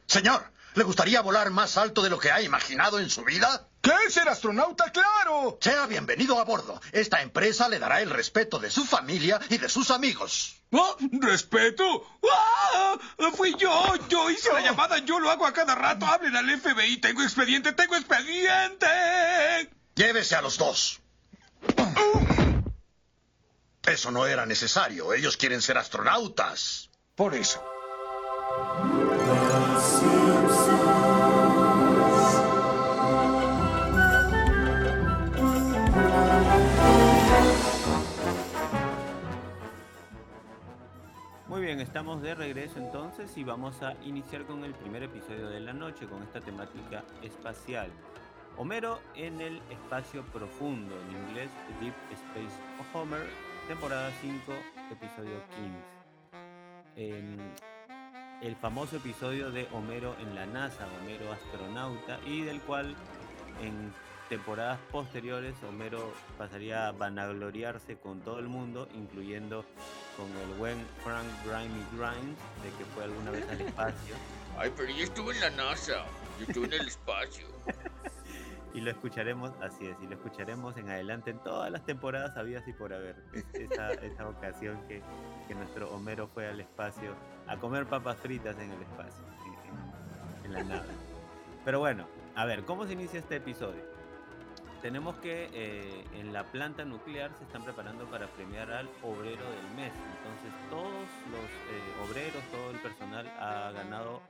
Señor, 0.06 0.44
¿le 0.76 0.84
gustaría 0.84 1.22
volar 1.22 1.50
más 1.50 1.78
alto 1.78 2.02
de 2.02 2.10
lo 2.10 2.20
que 2.20 2.32
ha 2.32 2.42
imaginado 2.42 3.00
en 3.00 3.10
su 3.10 3.24
vida? 3.24 3.68
¿Qué? 3.84 3.92
¿Ser 4.10 4.30
astronauta? 4.30 4.94
¡Claro! 4.94 5.58
Sea 5.60 5.86
bienvenido 5.88 6.40
a 6.40 6.46
bordo. 6.46 6.80
Esta 6.94 7.22
empresa 7.22 7.68
le 7.68 7.80
dará 7.80 8.00
el 8.00 8.10
respeto 8.10 8.58
de 8.58 8.72
su 8.72 8.86
familia 8.86 9.42
y 9.50 9.58
de 9.58 9.68
sus 9.68 9.92
amigos. 9.92 10.56
¿Ah? 10.72 10.96
¿Respeto? 11.20 11.84
¡Ah! 12.32 12.98
Fui 13.36 13.54
yo, 13.60 13.94
yo 14.08 14.30
hice 14.30 14.54
la 14.54 14.62
llamada, 14.62 15.00
yo 15.00 15.20
lo 15.20 15.30
hago 15.30 15.46
a 15.46 15.52
cada 15.52 15.76
rato. 15.76 16.06
Hablen 16.06 16.34
al 16.34 16.50
FBI, 16.62 17.02
tengo 17.02 17.24
expediente, 17.24 17.74
tengo 17.74 17.98
expediente. 17.98 18.88
Llévese 19.96 20.38
a 20.38 20.42
los 20.42 20.58
dos. 20.58 21.02
Eso 23.86 24.12
no 24.12 24.26
era 24.26 24.46
necesario. 24.46 25.14
Ellos 25.14 25.36
quieren 25.36 25.62
ser 25.62 25.78
astronautas. 25.78 26.90
Por 27.16 27.36
eso. 27.36 27.62
Estamos 41.80 42.22
de 42.22 42.36
regreso 42.36 42.78
entonces 42.78 43.36
y 43.38 43.44
vamos 43.44 43.82
a 43.82 43.96
iniciar 44.04 44.46
con 44.46 44.64
el 44.64 44.74
primer 44.74 45.04
episodio 45.04 45.50
de 45.50 45.60
la 45.60 45.74
noche 45.74 46.08
con 46.08 46.22
esta 46.22 46.42
temática 46.42 47.04
espacial. 47.22 47.90
Homero 48.58 49.00
en 49.16 49.42
el 49.42 49.62
espacio 49.70 50.24
profundo, 50.26 50.96
en 51.02 51.30
inglés 51.30 51.50
Deep 51.80 51.94
Space 52.12 52.56
Homer, 52.94 53.26
temporada 53.68 54.12
5, 54.22 54.54
episodio 54.92 55.42
15. 56.96 57.18
Em, 57.18 57.38
el 58.42 58.56
famoso 58.56 58.98
episodio 58.98 59.50
de 59.52 59.68
Homero 59.72 60.16
en 60.20 60.36
la 60.36 60.46
NASA, 60.46 60.88
Homero 61.02 61.32
astronauta, 61.32 62.20
y 62.26 62.42
del 62.42 62.62
cual 62.62 62.96
en 63.62 63.92
temporadas 64.38 64.80
posteriores 64.92 65.54
Homero 65.70 66.12
pasaría 66.40 66.88
a 66.88 66.92
vanagloriarse 66.92 67.98
con 67.98 68.20
todo 68.22 68.40
el 68.40 68.48
mundo, 68.48 68.88
incluyendo 68.96 69.64
con 70.18 70.26
el 70.42 70.58
buen 70.58 70.78
Frank 71.04 71.28
Grimy 71.46 71.86
Grimes, 71.92 72.38
de 72.64 72.70
que 72.80 72.86
fue 72.96 73.04
alguna 73.04 73.30
vez 73.30 73.48
al 73.48 73.62
espacio. 73.62 74.16
Ay, 74.58 74.72
pero 74.76 74.90
yo 74.90 75.04
estuve 75.04 75.36
en 75.36 75.42
la 75.42 75.50
NASA. 75.52 76.04
Yo 76.40 76.46
estuve 76.48 76.66
en 76.66 76.74
el 76.74 76.88
espacio. 76.88 77.46
Y 78.76 78.82
lo 78.82 78.90
escucharemos, 78.90 79.52
así 79.62 79.86
es, 79.86 79.96
y 80.02 80.08
lo 80.08 80.16
escucharemos 80.16 80.76
en 80.78 80.90
adelante 80.90 81.30
en 81.30 81.38
todas 81.44 81.70
las 81.70 81.86
temporadas 81.86 82.36
habidas 82.38 82.68
y 82.68 82.74
por 82.74 82.92
haber. 82.92 83.16
Es- 83.32 83.46
Esa, 83.54 83.92
esa 84.02 84.28
ocasión 84.28 84.82
que, 84.88 85.00
que 85.48 85.54
nuestro 85.54 85.94
Homero 85.94 86.28
fue 86.34 86.48
al 86.48 86.60
espacio 86.60 87.12
a 87.46 87.56
comer 87.58 87.86
papas 87.86 88.18
fritas 88.18 88.58
en 88.58 88.72
el 88.72 88.82
espacio, 88.82 89.24
en, 89.46 90.46
en- 90.46 90.46
en 90.46 90.54
la 90.54 90.64
nave. 90.64 90.90
Pero 91.64 91.78
bueno, 91.82 92.08
a 92.34 92.46
ver, 92.46 92.66
¿cómo 92.66 92.88
se 92.88 92.94
inicia 92.94 93.20
este 93.20 93.36
episodio? 93.36 93.93
Tenemos 94.84 95.16
que 95.20 95.50
eh, 95.54 96.04
en 96.14 96.34
la 96.34 96.44
planta 96.44 96.84
nuclear 96.84 97.32
se 97.38 97.46
están 97.46 97.64
preparando 97.64 98.04
para 98.08 98.28
premiar 98.28 98.70
al 98.70 98.90
obrero 99.02 99.50
del 99.50 99.76
mes. 99.78 99.94
Entonces 100.18 100.52
todos 100.70 101.08
los 101.32 101.46
eh, 101.72 102.04
obreros, 102.06 102.44
todo 102.52 102.70
el 102.70 102.80
personal 102.80 103.26
ha 103.40 103.72
ganado 103.72 104.22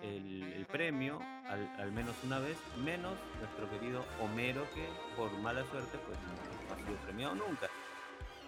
el, 0.00 0.64
premio 0.70 1.18
al, 1.48 1.90
menos 1.90 2.14
una 2.22 2.38
vez, 2.38 2.56
menos 2.84 3.14
nuestro 3.40 3.68
querido 3.68 4.04
Homero 4.22 4.62
que 4.76 4.86
por 5.16 5.32
mala 5.38 5.64
suerte 5.72 5.98
pues 6.06 6.16
no 6.20 6.72
ha 6.72 6.86
sido 6.86 6.96
premiado 7.04 7.34
nunca. 7.34 7.66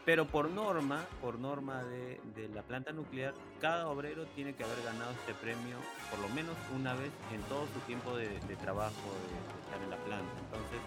Pero 0.05 0.29
por 0.29 0.49
norma, 0.49 1.05
por 1.21 1.41
norma 1.41 1.83
de, 1.83 2.21
la 2.55 2.63
planta 2.63 2.93
nuclear, 2.93 3.35
cada 3.61 3.89
obrero 3.89 4.27
tiene 4.37 4.55
que 4.55 4.63
haber 4.63 4.81
ganado 4.85 5.11
este 5.11 5.35
premio 5.35 5.77
por 6.09 6.21
lo 6.21 6.29
menos 6.29 6.57
una 6.73 6.95
vez 6.95 7.11
en 7.33 7.43
todo 7.43 7.67
su 7.75 7.81
tiempo 7.81 8.17
de, 8.17 8.29
de 8.29 8.57
trabajo, 8.57 8.95
de, 8.95 9.55
de 9.55 9.61
estar 9.65 9.83
en 9.83 9.91
la 9.91 9.97
planta. 9.97 10.33
Entonces, 10.39 10.81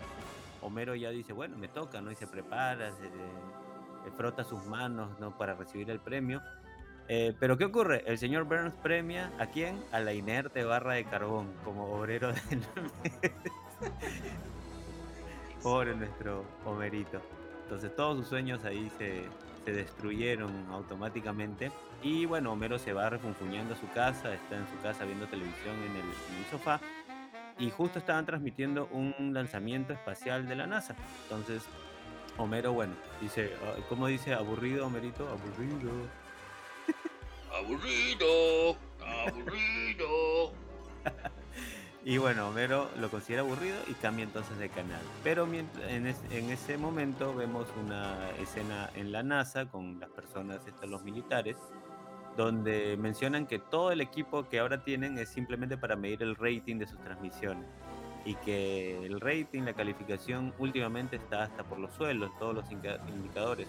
Homero 0.65 0.95
ya 0.95 1.09
dice, 1.09 1.33
bueno, 1.33 1.57
me 1.57 1.67
toca, 1.67 2.01
¿no? 2.01 2.11
Y 2.11 2.15
se 2.15 2.27
prepara, 2.27 2.91
se, 2.91 3.09
se 4.03 4.11
frota 4.17 4.43
sus 4.43 4.65
manos, 4.65 5.19
¿no? 5.19 5.37
Para 5.37 5.53
recibir 5.53 5.89
el 5.89 5.99
premio. 5.99 6.41
Eh, 7.07 7.35
pero 7.39 7.57
¿qué 7.57 7.65
ocurre? 7.65 8.03
El 8.07 8.17
señor 8.17 8.45
Burns 8.45 8.73
premia 8.81 9.31
a 9.37 9.47
quién? 9.47 9.83
A 9.91 9.99
la 9.99 10.13
inerte 10.13 10.63
barra 10.63 10.93
de 10.93 11.05
carbón 11.05 11.53
como 11.63 11.93
obrero 11.93 12.29
mes. 12.29 12.43
Pobre 15.63 15.95
nuestro 15.95 16.45
Homerito. 16.65 17.21
Entonces 17.63 17.95
todos 17.95 18.17
sus 18.17 18.27
sueños 18.27 18.63
ahí 18.65 18.91
se, 18.97 19.25
se 19.65 19.71
destruyeron 19.71 20.67
automáticamente. 20.71 21.71
Y 22.01 22.25
bueno, 22.25 22.53
Homero 22.53 22.79
se 22.79 22.93
va 22.93 23.09
refunfuñando 23.09 23.75
a 23.75 23.77
su 23.77 23.87
casa, 23.89 24.33
está 24.33 24.57
en 24.57 24.67
su 24.67 24.81
casa 24.81 25.05
viendo 25.05 25.27
televisión 25.27 25.75
en 25.75 25.91
el, 25.91 25.97
en 25.97 26.43
el 26.43 26.45
sofá. 26.49 26.79
Y 27.57 27.69
justo 27.71 27.99
estaban 27.99 28.25
transmitiendo 28.25 28.87
un 28.91 29.33
lanzamiento 29.33 29.93
espacial 29.93 30.47
de 30.47 30.55
la 30.55 30.67
NASA. 30.67 30.95
Entonces, 31.23 31.63
Homero, 32.37 32.73
bueno, 32.73 32.93
dice, 33.21 33.53
¿cómo 33.87 34.07
dice? 34.07 34.33
Aburrido, 34.33 34.87
Homerito, 34.87 35.27
aburrido. 35.29 35.91
Aburrido, 37.53 38.77
aburrido. 39.01 40.53
Y 42.07 42.19
bueno, 42.19 42.49
Homero 42.49 42.87
lo 42.99 43.09
considera 43.09 43.41
aburrido 43.41 43.77
y 43.87 43.93
cambia 43.95 44.21
entonces 44.25 44.55
de 44.59 44.69
canal. 44.69 45.01
Pero 45.23 45.47
mientras, 45.47 45.89
en, 45.89 46.05
es- 46.05 46.21
en 46.29 46.51
ese 46.51 46.77
momento 46.77 47.33
vemos 47.33 47.65
una 47.83 48.29
escena 48.39 48.91
en 48.93 49.11
la 49.11 49.23
NASA 49.23 49.65
con 49.65 49.99
las 49.99 50.11
personas, 50.11 50.59
estos, 50.67 50.87
los 50.87 51.01
militares, 51.03 51.57
donde 52.35 52.97
mencionan 52.97 53.47
que 53.47 53.59
todo 53.59 53.91
el 53.91 54.01
equipo 54.01 54.47
que 54.49 54.59
ahora 54.59 54.83
tienen 54.83 55.17
es 55.17 55.29
simplemente 55.29 55.77
para 55.77 55.95
medir 55.95 56.21
el 56.23 56.35
rating 56.35 56.77
de 56.77 56.87
sus 56.87 56.99
transmisiones. 56.99 57.65
Y 58.25 58.35
que 58.35 59.05
el 59.05 59.21
rating, 59.21 59.63
la 59.63 59.73
calificación 59.73 60.53
últimamente 60.57 61.15
está 61.17 61.43
hasta 61.43 61.63
por 61.63 61.79
los 61.79 61.93
suelos, 61.93 62.31
todos 62.39 62.55
los 62.55 62.65
indicadores. 62.71 63.67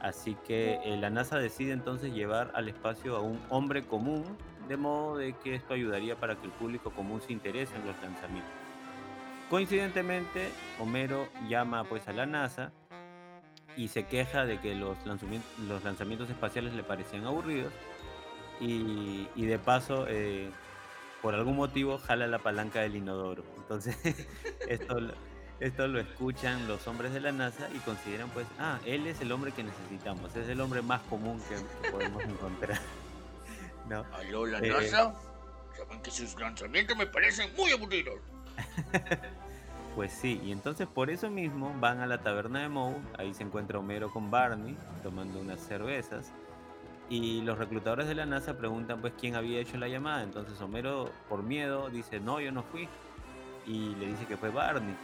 Así 0.00 0.36
que 0.46 0.80
eh, 0.84 0.96
la 0.96 1.10
NASA 1.10 1.38
decide 1.38 1.72
entonces 1.72 2.12
llevar 2.12 2.52
al 2.54 2.68
espacio 2.68 3.16
a 3.16 3.20
un 3.20 3.40
hombre 3.48 3.84
común, 3.84 4.24
de 4.68 4.76
modo 4.76 5.16
de 5.16 5.34
que 5.34 5.54
esto 5.54 5.74
ayudaría 5.74 6.16
para 6.16 6.36
que 6.36 6.46
el 6.46 6.52
público 6.52 6.90
común 6.90 7.20
se 7.20 7.32
interese 7.32 7.74
en 7.76 7.86
los 7.86 8.00
lanzamientos. 8.02 8.52
Coincidentemente, 9.50 10.48
Homero 10.78 11.28
llama 11.48 11.84
pues 11.84 12.06
a 12.06 12.12
la 12.12 12.24
NASA 12.24 12.72
y 13.76 13.88
se 13.88 14.04
queja 14.06 14.44
de 14.44 14.60
que 14.60 14.74
los 14.74 14.96
lanzamientos, 15.06 15.50
los 15.66 15.82
lanzamientos 15.84 16.28
espaciales 16.30 16.74
le 16.74 16.82
parecían 16.82 17.24
aburridos 17.26 17.72
y, 18.60 19.28
y 19.34 19.46
de 19.46 19.58
paso, 19.58 20.06
eh, 20.08 20.50
por 21.22 21.34
algún 21.34 21.56
motivo, 21.56 21.98
jala 21.98 22.26
la 22.26 22.38
palanca 22.38 22.80
del 22.80 22.96
inodoro. 22.96 23.44
Entonces, 23.56 23.96
esto, 24.68 24.98
esto 25.60 25.88
lo 25.88 26.00
escuchan 26.00 26.66
los 26.68 26.86
hombres 26.86 27.12
de 27.12 27.20
la 27.20 27.32
NASA 27.32 27.68
y 27.74 27.78
consideran 27.78 28.28
pues, 28.30 28.46
ah, 28.58 28.78
él 28.84 29.06
es 29.06 29.20
el 29.20 29.32
hombre 29.32 29.52
que 29.52 29.62
necesitamos, 29.62 30.34
es 30.36 30.48
el 30.48 30.60
hombre 30.60 30.82
más 30.82 31.00
común 31.02 31.40
que, 31.48 31.56
que 31.82 31.90
podemos 31.90 32.22
encontrar. 32.24 32.80
¿No? 33.88 34.04
Aló, 34.14 34.46
la 34.46 34.58
Eh, 34.58 34.68
NASA. 34.70 35.14
Saben 35.76 36.02
que 36.02 36.10
sus 36.10 36.38
lanzamientos 36.38 36.96
me 36.96 37.06
parecen 37.06 37.50
muy 37.56 37.70
aburridos. 37.72 38.20
Pues 39.94 40.12
sí, 40.12 40.40
y 40.44 40.52
entonces 40.52 40.86
por 40.86 41.10
eso 41.10 41.30
mismo 41.30 41.74
van 41.80 42.00
a 42.00 42.06
la 42.06 42.18
taberna 42.18 42.60
de 42.62 42.68
Moe, 42.68 42.94
ahí 43.18 43.34
se 43.34 43.42
encuentra 43.42 43.78
Homero 43.78 44.10
con 44.10 44.30
Barney 44.30 44.76
tomando 45.02 45.40
unas 45.40 45.60
cervezas 45.60 46.32
y 47.08 47.40
los 47.42 47.58
reclutadores 47.58 48.06
de 48.06 48.14
la 48.14 48.24
NASA 48.24 48.56
preguntan 48.56 49.00
pues 49.00 49.12
quién 49.18 49.34
había 49.34 49.58
hecho 49.58 49.76
la 49.78 49.88
llamada, 49.88 50.22
entonces 50.22 50.60
Homero 50.60 51.10
por 51.28 51.42
miedo 51.42 51.90
dice 51.90 52.20
no, 52.20 52.40
yo 52.40 52.52
no 52.52 52.62
fui 52.62 52.88
y 53.66 53.96
le 53.96 54.06
dice 54.06 54.26
que 54.26 54.36
fue 54.36 54.50
Barney 54.50 54.94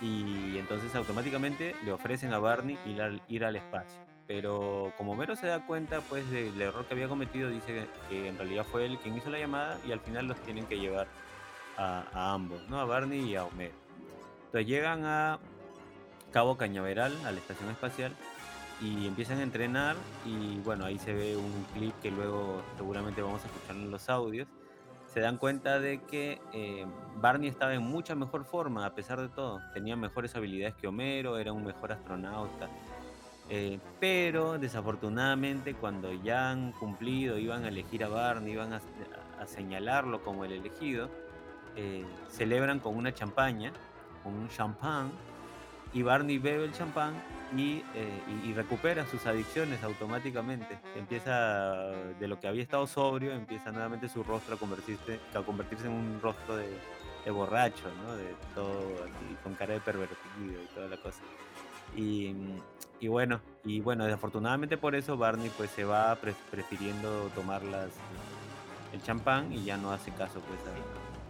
y 0.00 0.56
entonces 0.56 0.94
automáticamente 0.94 1.74
le 1.84 1.92
ofrecen 1.92 2.32
a 2.32 2.38
Barney 2.38 2.78
ir 3.28 3.44
al, 3.44 3.56
espacio. 3.56 4.00
Pero 4.26 4.92
como 4.96 5.12
Homero 5.12 5.34
se 5.36 5.48
da 5.48 5.66
cuenta 5.66 6.00
pues 6.00 6.28
del 6.30 6.60
error 6.60 6.86
que 6.86 6.94
había 6.94 7.08
cometido, 7.08 7.50
dice 7.50 7.86
que 8.08 8.28
en 8.28 8.38
realidad 8.38 8.64
fue 8.64 8.86
él 8.86 8.98
quien 8.98 9.16
hizo 9.16 9.30
la 9.30 9.38
llamada 9.38 9.78
y 9.86 9.92
al 9.92 10.00
final 10.00 10.26
los 10.26 10.38
tienen 10.38 10.66
que 10.66 10.78
llevar 10.78 11.06
a, 11.76 12.04
a 12.12 12.32
ambos, 12.32 12.68
¿no? 12.68 12.80
A 12.80 12.84
Barney 12.84 13.20
y 13.20 13.36
a 13.36 13.44
Homero. 13.44 13.81
Entonces 14.52 14.68
llegan 14.68 15.06
a 15.06 15.38
Cabo 16.30 16.58
Cañaveral, 16.58 17.16
a 17.24 17.32
la 17.32 17.38
estación 17.38 17.70
espacial, 17.70 18.12
y 18.82 19.06
empiezan 19.06 19.38
a 19.38 19.44
entrenar 19.44 19.96
y 20.26 20.58
bueno, 20.58 20.84
ahí 20.84 20.98
se 20.98 21.14
ve 21.14 21.38
un 21.38 21.64
clip 21.72 21.94
que 22.02 22.10
luego 22.10 22.60
seguramente 22.76 23.22
vamos 23.22 23.42
a 23.42 23.46
escuchar 23.46 23.76
en 23.76 23.90
los 23.90 24.10
audios. 24.10 24.46
Se 25.06 25.20
dan 25.20 25.38
cuenta 25.38 25.80
de 25.80 26.02
que 26.02 26.38
eh, 26.52 26.84
Barney 27.16 27.48
estaba 27.48 27.72
en 27.72 27.80
mucha 27.80 28.14
mejor 28.14 28.44
forma 28.44 28.84
a 28.84 28.94
pesar 28.94 29.22
de 29.22 29.30
todo. 29.30 29.58
Tenía 29.72 29.96
mejores 29.96 30.36
habilidades 30.36 30.74
que 30.74 30.86
Homero, 30.86 31.38
era 31.38 31.54
un 31.54 31.64
mejor 31.64 31.92
astronauta. 31.92 32.68
Eh, 33.48 33.78
pero 34.00 34.58
desafortunadamente 34.58 35.72
cuando 35.72 36.12
ya 36.12 36.50
han 36.50 36.72
cumplido, 36.72 37.38
iban 37.38 37.64
a 37.64 37.68
elegir 37.68 38.04
a 38.04 38.08
Barney, 38.08 38.52
iban 38.52 38.74
a, 38.74 38.82
a 39.40 39.46
señalarlo 39.46 40.22
como 40.22 40.44
el 40.44 40.52
elegido, 40.52 41.08
eh, 41.74 42.04
celebran 42.28 42.80
con 42.80 42.94
una 42.94 43.14
champaña, 43.14 43.72
con 44.22 44.34
un 44.34 44.48
champán, 44.48 45.10
y 45.94 46.02
Barney 46.02 46.38
bebe 46.38 46.64
el 46.64 46.72
champán 46.72 47.14
y, 47.54 47.82
eh, 47.94 48.22
y- 48.44 48.48
y 48.48 48.54
recupera 48.54 49.06
sus 49.06 49.26
adicciones 49.26 49.82
automáticamente. 49.82 50.78
Empieza, 50.96 51.90
de 52.18 52.28
lo 52.28 52.40
que 52.40 52.48
había 52.48 52.62
estado 52.62 52.86
sobrio, 52.86 53.32
empieza 53.32 53.70
nuevamente 53.72 54.08
su 54.08 54.22
rostro 54.24 54.54
a 54.54 54.58
convertirse, 54.58 55.20
a 55.34 55.40
convertirse 55.42 55.86
en 55.86 55.92
un 55.92 56.18
rostro 56.22 56.56
de, 56.56 56.66
borracho, 57.30 57.84
¿no? 58.04 58.14
De 58.16 58.34
todo 58.54 58.72
con 59.44 59.54
cara 59.54 59.74
de 59.74 59.80
pervertido 59.80 60.62
y 60.62 60.74
toda 60.74 60.88
la 60.88 60.96
cosa. 60.96 61.20
Y, 61.94 62.34
y 63.00 63.08
bueno, 63.08 63.40
y 63.64 63.80
bueno, 63.80 64.04
desafortunadamente 64.06 64.78
por 64.78 64.94
eso 64.94 65.18
Barney 65.18 65.50
pues 65.56 65.70
se 65.72 65.84
va 65.84 66.14
pre- 66.16 66.34
prefiriendo 66.50 67.30
tomar 67.34 67.62
las, 67.64 67.90
el 68.94 69.02
champán 69.02 69.52
y 69.52 69.62
ya 69.64 69.76
no 69.76 69.92
hace 69.92 70.10
caso 70.12 70.40
pues 70.40 70.58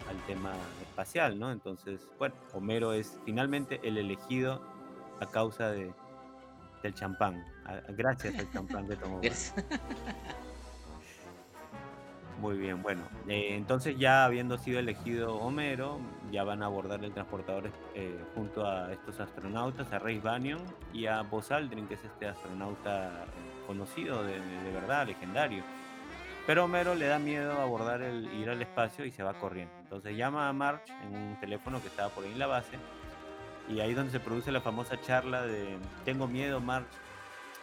al 0.09 0.17
tema 0.27 0.53
espacial, 0.93 1.39
¿no? 1.39 1.51
Entonces, 1.51 2.07
bueno, 2.19 2.35
Homero 2.53 2.93
es 2.93 3.19
finalmente 3.25 3.81
el 3.83 3.97
elegido 3.97 4.61
a 5.21 5.27
causa 5.27 5.71
de, 5.71 5.91
del 6.83 6.95
champán, 6.95 7.43
a- 7.65 7.81
gracias 7.93 8.39
al 8.39 8.51
champán 8.53 8.87
que 8.89 8.97
tomó. 8.97 9.21
Muy 12.41 12.57
bien, 12.59 12.83
bueno, 12.83 13.03
eh, 13.29 13.55
entonces 13.55 13.97
ya 13.99 14.25
habiendo 14.25 14.59
sido 14.59 14.81
elegido 14.81 15.37
Homero, 15.37 16.01
ya 16.33 16.43
van 16.43 16.63
a 16.63 16.67
abordar 16.67 17.05
el 17.05 17.13
transportador 17.13 17.71
eh, 17.95 18.19
junto 18.35 18.67
a 18.67 18.93
estos 18.93 19.21
astronautas, 19.21 19.93
a 19.93 19.99
Ray 20.01 20.19
Banion 20.19 20.59
y 20.93 21.07
a 21.07 21.23
Buzz 21.23 21.53
Aldrin, 21.53 21.87
que 21.87 21.95
es 21.95 22.05
este 22.05 22.27
astronauta 22.27 23.23
eh, 23.25 23.27
conocido 23.67 24.25
de 24.25 24.41
verdad, 24.75 25.07
legendario. 25.07 25.63
Pero 26.47 26.65
Homero 26.65 26.95
le 26.95 27.07
da 27.07 27.19
miedo 27.19 27.61
abordar 27.61 28.03
el 28.03 28.33
ir 28.35 28.51
al 28.51 28.61
espacio 28.61 29.05
y 29.05 29.13
se 29.13 29.23
va 29.23 29.35
corriendo. 29.35 29.73
Entonces 29.81 30.17
llama 30.17 30.49
a 30.49 30.53
March 30.53 30.83
en 31.05 31.15
un 31.17 31.41
teléfono 31.41 31.81
que 31.81 31.87
estaba 31.89 32.09
por 32.09 32.25
ahí 32.25 32.33
en 32.33 32.39
la 32.39 32.49
base 32.49 32.79
y 33.69 33.79
ahí 33.81 33.91
es 33.91 33.97
donde 33.97 34.11
se 34.11 34.19
produce 34.21 34.51
la 34.51 34.61
famosa 34.61 35.01
charla 35.01 35.43
de 35.43 35.79
tengo 36.05 36.27
miedo 36.27 36.61
March 36.61 36.87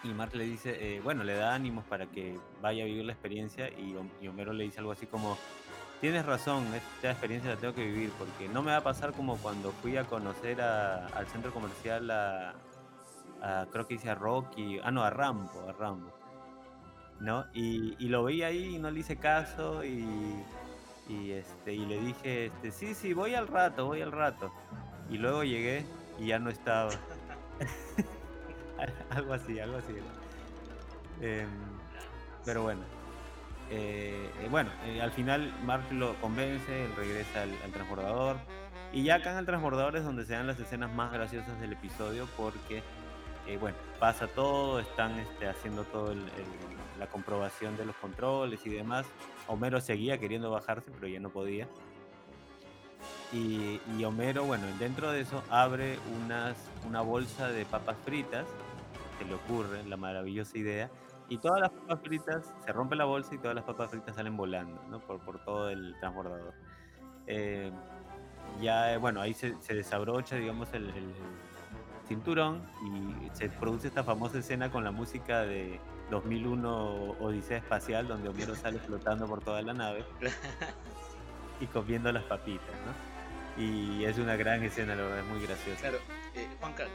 y 0.01 0.09
Mark 0.13 0.33
le 0.33 0.45
dice, 0.45 0.77
eh, 0.95 1.01
bueno, 1.01 1.25
le 1.25 1.33
da 1.35 1.53
ánimos 1.53 1.83
para 1.83 2.05
que 2.05 2.39
vaya 2.61 2.83
a 2.83 2.85
vivir 2.85 3.03
la 3.03 3.11
experiencia 3.11 3.67
y, 3.69 3.97
y 4.21 4.27
Homero 4.29 4.53
le 4.53 4.63
dice 4.63 4.79
algo 4.79 4.93
así 4.93 5.05
como, 5.07 5.37
tienes 5.99 6.25
razón, 6.25 6.65
esta 6.73 7.11
experiencia 7.11 7.51
la 7.51 7.57
tengo 7.57 7.73
que 7.75 7.83
vivir 7.83 8.09
porque 8.17 8.47
no 8.47 8.61
me 8.61 8.71
va 8.71 8.77
a 8.77 8.83
pasar 8.83 9.11
como 9.11 9.35
cuando 9.39 9.73
fui 9.73 9.97
a 9.97 10.05
conocer 10.05 10.61
a- 10.61 11.07
al 11.07 11.27
centro 11.27 11.51
comercial 11.51 12.09
a, 12.11 12.53
a- 13.41 13.65
creo 13.73 13.85
que 13.85 13.95
dice 13.95 14.09
a 14.09 14.15
Rocky, 14.15 14.79
ah 14.81 14.89
no, 14.89 15.03
a 15.03 15.09
Rambo, 15.09 15.67
a 15.67 15.73
Rambo, 15.73 16.13
¿no? 17.19 17.45
Y, 17.53 17.95
y 17.99 18.07
lo 18.09 18.25
vi 18.25 18.43
ahí 18.43 18.75
y 18.75 18.79
no 18.79 18.91
le 18.91 18.99
hice 19.01 19.17
caso 19.17 19.83
y, 19.83 20.05
y, 21.07 21.31
este, 21.31 21.73
y 21.73 21.85
le 21.85 21.99
dije, 21.99 22.45
este, 22.47 22.71
sí, 22.71 22.93
sí, 22.93 23.13
voy 23.13 23.35
al 23.35 23.47
rato, 23.47 23.85
voy 23.87 24.01
al 24.01 24.11
rato. 24.11 24.51
Y 25.09 25.17
luego 25.17 25.43
llegué 25.43 25.85
y 26.19 26.27
ya 26.27 26.39
no 26.39 26.49
estaba. 26.49 26.91
algo 29.09 29.33
así, 29.33 29.59
algo 29.59 29.77
así. 29.77 29.93
Em, 31.21 31.49
pero 32.45 32.63
bueno. 32.63 32.81
eh, 33.69 34.29
eh, 34.41 34.47
bueno, 34.49 34.69
eh, 34.85 35.01
al 35.01 35.11
final 35.11 35.53
Mark 35.65 35.91
lo 35.91 36.13
convence, 36.21 36.85
él 36.85 36.91
regresa 36.95 37.43
al, 37.43 37.51
al 37.63 37.71
transbordador. 37.71 38.37
Y 38.93 39.03
ya 39.03 39.15
acá 39.15 39.31
en 39.33 39.37
el 39.39 39.45
transbordador 39.45 39.95
es 39.97 40.03
donde 40.03 40.25
se 40.25 40.33
dan 40.33 40.47
las 40.47 40.59
escenas 40.59 40.91
más 40.91 41.11
graciosas 41.11 41.59
del 41.61 41.73
episodio 41.73 42.27
porque, 42.37 42.81
eh, 43.45 43.57
bueno, 43.57 43.77
pasa 43.99 44.27
todo, 44.27 44.79
están 44.79 45.19
este, 45.19 45.47
haciendo 45.47 45.83
todo 45.83 46.11
el- 46.11 46.23
la 46.99 47.07
comprobación 47.07 47.77
de 47.77 47.85
los 47.85 47.95
controles 47.95 48.65
y 48.65 48.69
demás. 48.69 49.05
Homero 49.47 49.81
seguía 49.81 50.17
queriendo 50.19 50.51
bajarse, 50.51 50.91
pero 50.91 51.07
ya 51.07 51.19
no 51.19 51.29
podía. 51.29 51.67
Y, 53.31 53.79
Homero, 54.03 54.43
bueno, 54.43 54.65
dentro 54.79 55.11
de 55.11 55.21
eso 55.21 55.43
abre 55.49 55.99
unas, 56.23 56.57
una 56.87 57.01
bolsa 57.01 57.47
de 57.49 57.63
papas 57.65 57.95
fritas 58.03 58.45
se 59.19 59.25
le 59.25 59.35
ocurre 59.35 59.83
la 59.83 59.97
maravillosa 59.97 60.57
idea 60.57 60.89
y 61.27 61.37
todas 61.37 61.59
las 61.59 61.69
papas 61.69 61.99
fritas, 62.01 62.53
se 62.65 62.71
rompe 62.71 62.95
la 62.95 63.05
bolsa 63.05 63.35
y 63.35 63.37
todas 63.37 63.53
las 63.53 63.65
papas 63.65 63.91
fritas 63.91 64.15
salen 64.15 64.35
volando, 64.35 64.81
¿no? 64.89 64.99
Por, 64.99 65.19
por 65.19 65.43
todo 65.43 65.69
el 65.69 65.95
transbordador. 65.99 66.53
Eh, 67.27 67.71
ya, 68.61 68.97
bueno, 68.97 69.21
ahí 69.21 69.33
se, 69.35 69.53
desabrocha, 69.67 70.37
digamos, 70.37 70.73
el- 70.73 70.89
el 70.89 71.13
cinturón 72.07 72.63
y 72.83 73.29
se 73.37 73.49
produce 73.49 73.89
esta 73.89 74.03
famosa 74.03 74.39
escena 74.39 74.71
con 74.71 74.83
la 74.83 74.89
música 74.91 75.41
de 75.41 75.79
2001 76.09 77.17
Odisea 77.19 77.57
Espacial, 77.57 78.07
donde 78.07 78.29
Homero 78.29 78.55
sale 78.55 78.79
flotando 78.85 79.27
por 79.27 79.41
toda 79.41 79.61
la 79.61 79.73
nave 79.73 80.03
y 81.59 81.67
comiendo 81.67 82.11
las 82.11 82.23
papitas, 82.23 82.75
¿no? 82.85 83.09
Y 83.61 84.05
es 84.05 84.17
una 84.17 84.37
gran 84.37 84.63
escena, 84.63 84.95
la 84.95 85.03
verdad, 85.03 85.19
es 85.19 85.25
muy 85.25 85.41
graciosa. 85.41 85.81
Claro, 85.81 85.99
eh, 86.33 86.47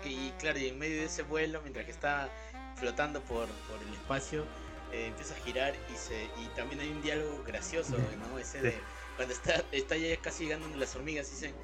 y 0.09 0.31
claro, 0.39 0.59
y 0.59 0.69
en 0.69 0.79
medio 0.79 1.01
de 1.01 1.07
ese 1.07 1.23
vuelo, 1.23 1.61
mientras 1.61 1.85
que 1.85 1.91
está 1.91 2.29
flotando 2.77 3.21
por, 3.21 3.47
por 3.47 3.83
el 3.87 3.93
espacio, 3.93 4.45
eh, 4.93 5.09
empieza 5.09 5.35
a 5.35 5.39
girar 5.39 5.75
y 5.93 5.97
se 5.97 6.25
y 6.25 6.47
también 6.57 6.81
hay 6.81 6.91
un 6.91 7.03
diálogo 7.03 7.43
gracioso, 7.47 7.97
¿no? 8.31 8.39
Ese 8.39 8.63
de 8.63 8.79
cuando 9.17 9.35
está, 9.35 9.63
está 9.73 9.97
ya 9.97 10.17
casi 10.17 10.45
llegando 10.45 10.67
donde 10.67 10.79
las 10.79 10.95
hormigas 10.97 11.29
y 11.29 11.31
dicen, 11.33 11.55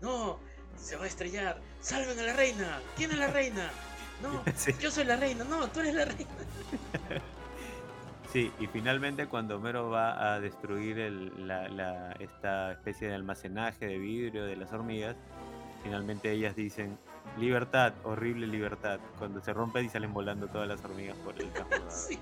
no, 0.00 0.38
se 0.76 0.96
va 0.96 1.04
a 1.04 1.06
estrellar, 1.06 1.60
salven 1.80 2.18
a 2.18 2.22
la 2.22 2.32
reina, 2.34 2.80
¿quién 2.96 3.10
es 3.10 3.18
la 3.18 3.28
reina? 3.28 3.70
No, 4.22 4.42
Sí. 4.56 4.72
yo 4.80 4.90
soy 4.90 5.04
la 5.04 5.16
reina, 5.16 5.44
no, 5.44 5.66
tú 5.68 5.80
eres 5.80 5.94
la 5.94 6.04
reina. 6.04 6.30
Sí, 8.32 8.50
y 8.58 8.66
finalmente 8.68 9.26
cuando 9.26 9.56
Homero 9.56 9.90
va 9.90 10.34
a 10.34 10.40
destruir 10.40 10.98
el- 10.98 11.46
la, 11.46 11.68
la- 11.68 12.12
esta 12.12 12.72
especie 12.72 13.08
de 13.08 13.14
almacenaje 13.14 13.86
de 13.86 13.98
vidrio 13.98 14.44
de 14.46 14.56
las 14.56 14.72
hormigas, 14.72 15.16
finalmente 15.82 16.30
ellas 16.32 16.56
dicen, 16.56 16.96
libertad, 17.38 17.92
horrible 18.04 18.46
libertad, 18.46 19.00
cuando 19.18 19.42
se 19.42 19.52
rompe 19.52 19.82
y 19.82 19.88
salen 19.90 20.14
volando 20.14 20.46
todas 20.48 20.66
las 20.66 20.82
hormigas 20.84 21.16
por 21.18 21.38
el 21.40 21.50
transbordador. 21.50 21.90
Sí. 22.08 22.18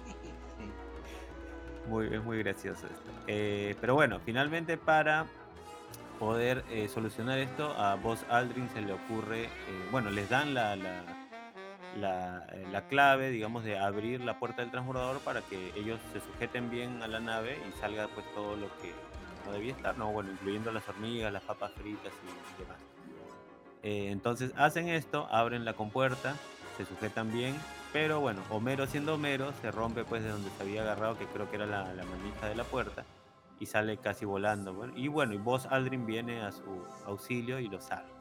Muy, 1.88 2.06
es 2.14 2.22
muy 2.22 2.38
gracioso 2.38 2.86
esto. 2.86 3.10
Eh, 3.26 3.74
pero 3.80 3.94
bueno, 3.94 4.20
finalmente 4.24 4.76
para 4.76 5.26
poder 6.18 6.62
eh, 6.70 6.88
solucionar 6.88 7.38
esto, 7.38 7.72
a 7.78 7.94
Buzz 7.96 8.24
Aldrin 8.28 8.68
se 8.70 8.80
le 8.82 8.92
ocurre, 8.92 9.44
eh, 9.44 9.48
bueno, 9.90 10.10
les 10.10 10.28
dan 10.28 10.54
la, 10.54 10.76
la, 10.76 11.02
la, 11.96 12.46
eh, 12.52 12.66
la 12.70 12.86
clave, 12.86 13.30
digamos, 13.30 13.64
de 13.64 13.78
abrir 13.78 14.20
la 14.20 14.38
puerta 14.38 14.62
del 14.62 14.70
transbordador 14.70 15.20
para 15.20 15.42
que 15.42 15.72
ellos 15.76 15.98
se 16.12 16.20
sujeten 16.20 16.70
bien 16.70 17.02
a 17.02 17.08
la 17.08 17.20
nave 17.20 17.58
y 17.68 17.80
salga 17.80 18.08
pues 18.08 18.26
todo 18.34 18.56
lo 18.56 18.68
que 18.80 18.92
no 19.46 19.52
debía 19.52 19.72
estar, 19.72 19.96
¿no? 19.98 20.12
Bueno, 20.12 20.30
incluyendo 20.30 20.72
las 20.72 20.88
hormigas, 20.88 21.32
las 21.32 21.42
papas 21.42 21.72
fritas 21.72 22.12
y 22.58 22.62
demás. 22.62 22.78
Eh, 23.82 24.10
entonces 24.10 24.52
hacen 24.56 24.88
esto, 24.88 25.26
abren 25.30 25.64
la 25.64 25.72
compuerta, 25.72 26.36
se 26.76 26.84
sujetan 26.84 27.32
bien, 27.32 27.56
pero 27.92 28.20
bueno, 28.20 28.42
Homero 28.50 28.86
siendo 28.86 29.14
Homero 29.14 29.52
se 29.62 29.70
rompe 29.70 30.04
pues 30.04 30.22
de 30.22 30.30
donde 30.30 30.50
se 30.50 30.62
había 30.62 30.82
agarrado, 30.82 31.18
que 31.18 31.26
creo 31.26 31.48
que 31.50 31.56
era 31.56 31.66
la, 31.66 31.92
la 31.94 32.04
manija 32.04 32.48
de 32.48 32.54
la 32.54 32.64
puerta, 32.64 33.04
y 33.58 33.66
sale 33.66 33.96
casi 33.96 34.24
volando. 34.24 34.88
y 34.94 35.08
bueno, 35.08 35.34
y 35.34 35.38
Buzz 35.38 35.66
Aldrin 35.66 36.06
viene 36.06 36.42
a 36.42 36.52
su 36.52 36.84
auxilio 37.06 37.58
y 37.58 37.68
lo 37.68 37.80
salva. 37.80 38.19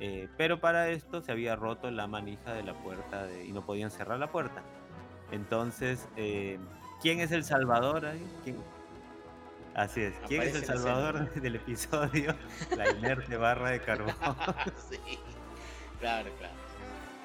Eh, 0.00 0.28
pero 0.38 0.60
para 0.60 0.88
esto 0.88 1.20
se 1.20 1.30
había 1.30 1.56
roto 1.56 1.90
la 1.90 2.06
manija 2.06 2.54
de 2.54 2.62
la 2.62 2.74
puerta 2.74 3.26
de- 3.26 3.44
y 3.44 3.52
no 3.52 3.64
podían 3.64 3.90
cerrar 3.90 4.18
la 4.18 4.32
puerta. 4.32 4.62
Entonces, 5.30 6.08
eh, 6.16 6.58
¿quién 7.02 7.20
es 7.20 7.30
el 7.32 7.44
salvador 7.44 8.06
ahí? 8.06 8.26
¿Quién? 8.42 8.56
Así 9.74 10.00
es, 10.00 10.14
¿quién 10.26 10.42
es 10.42 10.54
el 10.54 10.64
salvador 10.64 11.30
del 11.34 11.56
episodio? 11.56 12.34
La 12.76 12.90
inerte 12.90 13.36
barra 13.36 13.70
de 13.70 13.80
carbón. 13.80 14.14
sí, 14.90 15.18
claro, 16.00 16.30
claro. 16.38 16.54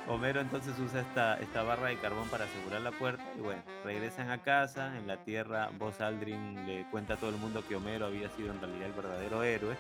Homero 0.08 0.40
entonces 0.40 0.78
usa 0.78 1.02
esta, 1.02 1.40
esta 1.40 1.64
barra 1.64 1.88
de 1.88 1.98
carbón 1.98 2.28
para 2.30 2.46
asegurar 2.46 2.82
la 2.82 2.92
puerta 2.92 3.24
y 3.36 3.42
bueno, 3.42 3.64
regresan 3.84 4.30
a 4.30 4.44
casa, 4.44 4.96
en 4.98 5.08
la 5.08 5.18
Tierra 5.24 5.70
Buzz 5.80 6.00
Aldrin 6.00 6.68
le 6.68 6.86
cuenta 6.92 7.16
a 7.16 7.18
todo 7.18 7.32
el 7.32 7.38
mundo 7.38 7.64
que 7.68 7.76
Homero 7.76 8.06
había 8.06 8.30
sido 8.30 8.52
en 8.52 8.60
realidad 8.62 8.86
el 8.86 8.94
verdadero 8.94 9.42
héroe, 9.42 9.76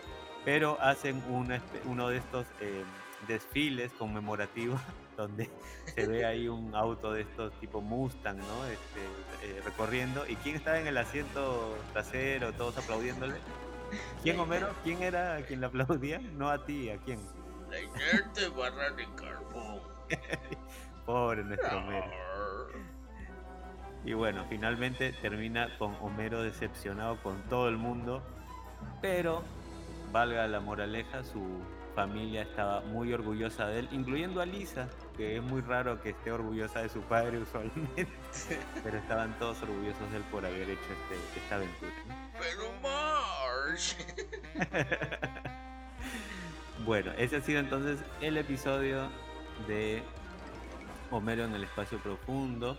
pero 0.45 0.77
hacen 0.79 1.21
una 1.29 1.60
uno 1.86 2.08
de 2.08 2.17
estos 2.17 2.45
eh, 2.62 2.84
desfiles 3.27 3.91
conmemorativos 3.93 4.79
donde 5.17 5.49
se 5.93 6.08
ve 6.08 6.25
ahí 6.25 6.47
un 6.47 6.75
auto 6.75 7.12
de 7.13 7.21
estos 7.21 7.51
tipo 7.60 7.81
Mustang, 7.81 8.38
¿no? 8.38 8.65
Este, 8.65 8.99
eh, 9.43 9.62
recorriendo 9.65 10.25
y 10.27 10.36
quién 10.38 10.55
estaba 10.55 10.79
en 10.79 10.88
el 10.88 10.97
asiento 10.97 11.77
trasero, 11.93 12.53
todos 12.53 12.77
aplaudiéndole. 12.77 13.36
¿Quién 14.23 14.39
Homero? 14.39 14.69
¿Quién 14.84 15.01
era 15.01 15.41
quien 15.45 15.62
le 15.62 15.67
aplaudía? 15.67 16.19
No 16.19 16.49
a 16.49 16.65
ti, 16.65 16.89
¿a 16.89 16.97
quién? 16.97 17.19
La 17.69 17.79
inerte 17.79 18.47
barra 18.49 18.91
de 18.91 19.05
carbón. 19.15 19.79
Pobre 21.05 21.43
nuestro 21.43 21.77
Homero. 21.77 22.12
Y 24.03 24.13
bueno, 24.13 24.45
finalmente 24.49 25.13
termina 25.13 25.75
con 25.79 25.95
Homero 26.01 26.43
decepcionado 26.43 27.21
con 27.23 27.41
todo 27.43 27.69
el 27.69 27.77
mundo, 27.77 28.21
pero 29.01 29.43
valga 30.15 30.47
la 30.47 30.62
moraleja, 30.62 31.25
su 31.25 31.43
familia 31.93 32.43
estaba 32.43 32.80
muy 32.80 33.12
orgullosa 33.12 33.67
de 33.67 33.80
él, 33.80 33.89
incluyendo 33.91 34.39
a 34.39 34.45
Lisa, 34.45 34.88
que 35.17 35.36
es 35.36 35.43
muy 35.43 35.60
raro 35.60 36.01
que 36.01 36.12
esté 36.12 36.32
orgullosa 36.32 36.82
de 36.82 36.88
su 36.88 37.01
padre 37.01 37.38
usualmente, 37.41 38.08
pero 38.84 38.97
estaban 38.97 39.38
todos 39.39 39.62
orgullosos 39.63 40.10
de 40.12 40.17
él 40.17 40.23
por 40.32 40.45
haber 40.45 40.69
hecho 40.69 40.89
este- 41.01 41.39
esta 41.39 41.56
aventura. 41.56 41.91
¿no? 42.08 42.15
Pero 42.39 42.63
Marsh. 42.82 43.95
Bueno, 46.86 47.12
ese 47.17 47.38
ha 47.38 47.41
sido 47.41 47.60
entonces 47.60 47.97
el 48.21 48.38
episodio 48.38 49.10
de 49.67 50.04
Homero 51.10 51.43
en 51.45 51.56
el 51.56 51.63
espacio 51.63 51.97
profundo, 51.97 52.78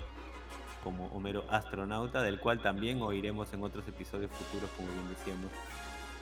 como 0.85 1.07
Homero 1.09 1.45
astronauta, 1.51 2.23
del 2.23 2.39
cual 2.39 2.61
también 2.63 3.03
oiremos 3.03 3.53
en 3.53 3.65
otros 3.65 3.89
episodios 3.89 4.31
futuros, 4.31 4.71
como 4.77 4.89
bien 4.93 5.09
decíamos. 5.09 5.51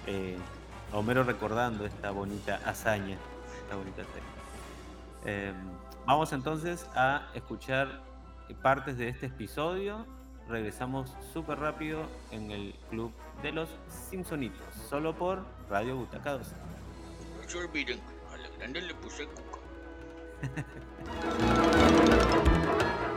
Eh, 0.07 0.39
a 0.95 0.99
Homero 0.99 1.25
recordando 1.25 1.85
esta 1.85 2.13
bonita 2.13 2.61
hazaña. 2.65 3.19
Esta 3.63 3.75
bonita 3.77 4.03
hazaña. 4.03 4.25
Eh, 5.25 5.53
vamos 6.07 6.33
entonces 6.33 6.87
a 6.95 7.27
escuchar 7.35 8.01
partes 8.63 8.97
de 8.97 9.09
este 9.09 9.27
episodio. 9.27 10.07
Regresamos 10.49 11.13
súper 11.33 11.59
rápido 11.59 12.07
en 12.31 12.53
el 12.53 12.75
club 12.91 13.13
de 13.43 13.51
los 13.51 13.69
Simpsonitos, 13.89 14.63
solo 14.89 15.17
por 15.17 15.45
Radio 15.69 15.97
Butaca 15.97 16.33
12. 16.33 16.55
No 17.43 17.49
se 17.49 17.59
olviden, 17.59 17.99
a 18.33 18.37
la 18.37 18.49
grande 18.57 18.83
le 18.83 18.95
puse 18.95 19.27
cuca. 19.27 19.59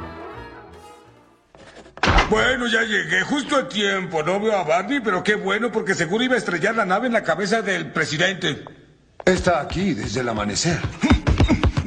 Bueno, 2.29 2.67
ya 2.67 2.81
llegué 2.83 3.21
justo 3.21 3.55
a 3.55 3.69
tiempo. 3.69 4.21
No 4.21 4.39
veo 4.39 4.57
a 4.57 4.63
Barney, 4.63 4.99
pero 4.99 5.23
qué 5.23 5.35
bueno 5.35 5.71
porque 5.71 5.95
seguro 5.95 6.23
iba 6.23 6.35
a 6.35 6.37
estrellar 6.37 6.75
la 6.75 6.85
nave 6.85 7.07
en 7.07 7.13
la 7.13 7.23
cabeza 7.23 7.61
del 7.61 7.91
presidente. 7.91 8.65
Está 9.23 9.61
aquí 9.61 9.93
desde 9.93 10.19
el 10.19 10.29
amanecer. 10.29 10.79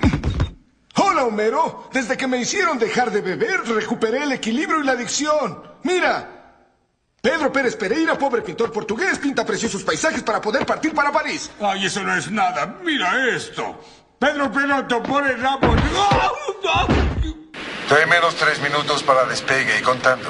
Hola, 0.97 1.25
Homero. 1.25 1.89
Desde 1.93 2.17
que 2.17 2.27
me 2.27 2.39
hicieron 2.39 2.79
dejar 2.79 3.11
de 3.11 3.21
beber, 3.21 3.61
recuperé 3.67 4.23
el 4.23 4.33
equilibrio 4.33 4.81
y 4.81 4.85
la 4.85 4.93
adicción. 4.93 5.63
Mira. 5.83 6.37
Pedro 7.21 7.53
Pérez 7.53 7.77
Pereira, 7.77 8.17
pobre 8.17 8.41
pintor 8.41 8.73
portugués, 8.73 9.19
pinta 9.19 9.45
preciosos 9.45 9.83
paisajes 9.83 10.23
para 10.23 10.41
poder 10.41 10.65
partir 10.65 10.95
para 10.95 11.13
París. 11.13 11.51
Ay, 11.61 11.85
eso 11.85 12.03
no 12.03 12.17
es 12.17 12.31
nada. 12.31 12.79
Mira 12.83 13.29
esto. 13.29 13.79
Pedro 14.19 14.51
pone 14.51 15.33
el 15.33 15.41
rabo. 15.43 15.77
Trae 16.63 17.10
menos 18.09 18.37
tres 18.37 18.61
minutos 18.63 19.03
para 19.03 19.25
despegue 19.25 19.79
y 19.79 19.83
contando. 19.83 20.29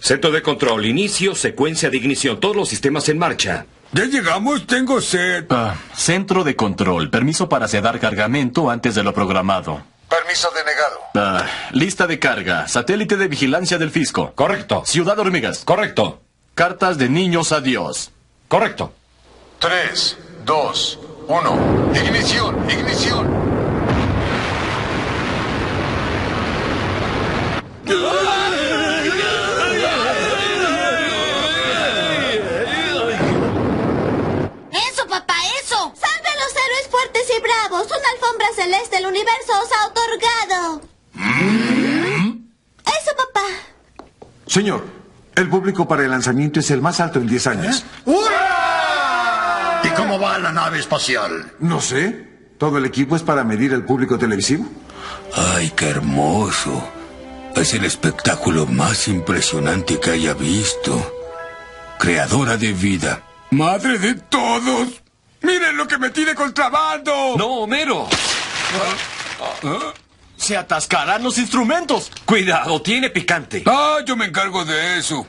Centro 0.00 0.30
de 0.30 0.42
control, 0.42 0.86
inicio, 0.86 1.34
secuencia 1.34 1.90
de 1.90 1.96
ignición, 1.96 2.40
todos 2.40 2.56
los 2.56 2.68
sistemas 2.68 3.08
en 3.08 3.18
marcha. 3.18 3.66
Ya 3.92 4.04
llegamos, 4.04 4.66
tengo 4.66 5.00
sed. 5.00 5.46
Ah, 5.50 5.74
centro 5.94 6.44
de 6.44 6.56
control, 6.56 7.10
permiso 7.10 7.48
para 7.48 7.68
sedar 7.68 7.98
cargamento 8.00 8.70
antes 8.70 8.94
de 8.94 9.02
lo 9.02 9.14
programado. 9.14 9.82
Permiso 10.08 10.48
denegado. 10.54 11.00
Ah, 11.14 11.46
lista 11.72 12.06
de 12.06 12.18
carga, 12.18 12.68
satélite 12.68 13.16
de 13.16 13.28
vigilancia 13.28 13.78
del 13.78 13.90
fisco. 13.90 14.32
Correcto. 14.34 14.82
Ciudad 14.86 15.18
Hormigas. 15.18 15.64
Correcto. 15.64 16.22
Cartas 16.54 16.98
de 16.98 17.08
niños 17.08 17.52
a 17.52 17.60
Dios. 17.60 18.10
Correcto. 18.48 18.92
Tres, 19.58 20.16
dos, 20.44 20.98
uno. 21.28 21.90
Ignición, 21.94 22.70
ignición. 22.70 23.55
¡Eso, 34.72 35.06
papá, 35.08 35.34
eso! 35.62 35.92
¡Salve 35.94 36.28
a 36.28 36.34
los 36.34 36.52
héroes 36.52 36.88
fuertes 36.90 37.22
y 37.36 37.40
bravos! 37.40 37.86
¡Una 37.86 38.10
alfombra 38.14 38.46
celeste 38.56 38.96
del 38.96 39.06
universo 39.06 39.52
os 39.62 39.70
ha 39.72 39.86
otorgado! 39.86 40.80
¡Eso, 42.84 43.12
papá! 43.16 43.46
Señor, 44.46 44.84
el 45.36 45.48
público 45.48 45.86
para 45.86 46.02
el 46.02 46.10
lanzamiento 46.10 46.58
es 46.60 46.70
el 46.72 46.82
más 46.82 46.98
alto 46.98 47.20
en 47.20 47.28
10 47.28 47.46
años. 47.46 47.84
¿Y 49.84 49.88
cómo 49.90 50.18
va 50.18 50.38
la 50.38 50.50
nave 50.50 50.80
espacial? 50.80 51.52
No 51.60 51.80
sé. 51.80 52.26
¿Todo 52.58 52.78
el 52.78 52.86
equipo 52.86 53.14
es 53.14 53.22
para 53.22 53.44
medir 53.44 53.72
el 53.74 53.84
público 53.84 54.18
televisivo? 54.18 54.66
¡Ay, 55.36 55.70
qué 55.76 55.90
hermoso! 55.90 56.95
Es 57.56 57.72
el 57.72 57.84
espectáculo 57.84 58.66
más 58.66 59.08
impresionante 59.08 59.98
que 59.98 60.10
haya 60.10 60.34
visto. 60.34 61.14
Creadora 61.98 62.56
de 62.58 62.72
vida. 62.72 63.22
¡Madre 63.50 63.98
de 63.98 64.14
todos! 64.14 64.88
¡Miren 65.40 65.76
lo 65.76 65.88
que 65.88 65.96
me 65.96 66.10
tiene 66.10 66.34
contrabando! 66.34 67.34
¡No, 67.38 67.62
Homero! 67.62 68.08
Se 70.36 70.56
atascarán 70.56 71.22
los 71.22 71.38
instrumentos. 71.38 72.12
Cuidado, 72.26 72.82
tiene 72.82 73.08
picante. 73.08 73.62
Ah, 73.64 73.98
yo 74.04 74.16
me 74.16 74.26
encargo 74.26 74.64
de 74.64 74.98
eso. 74.98 75.26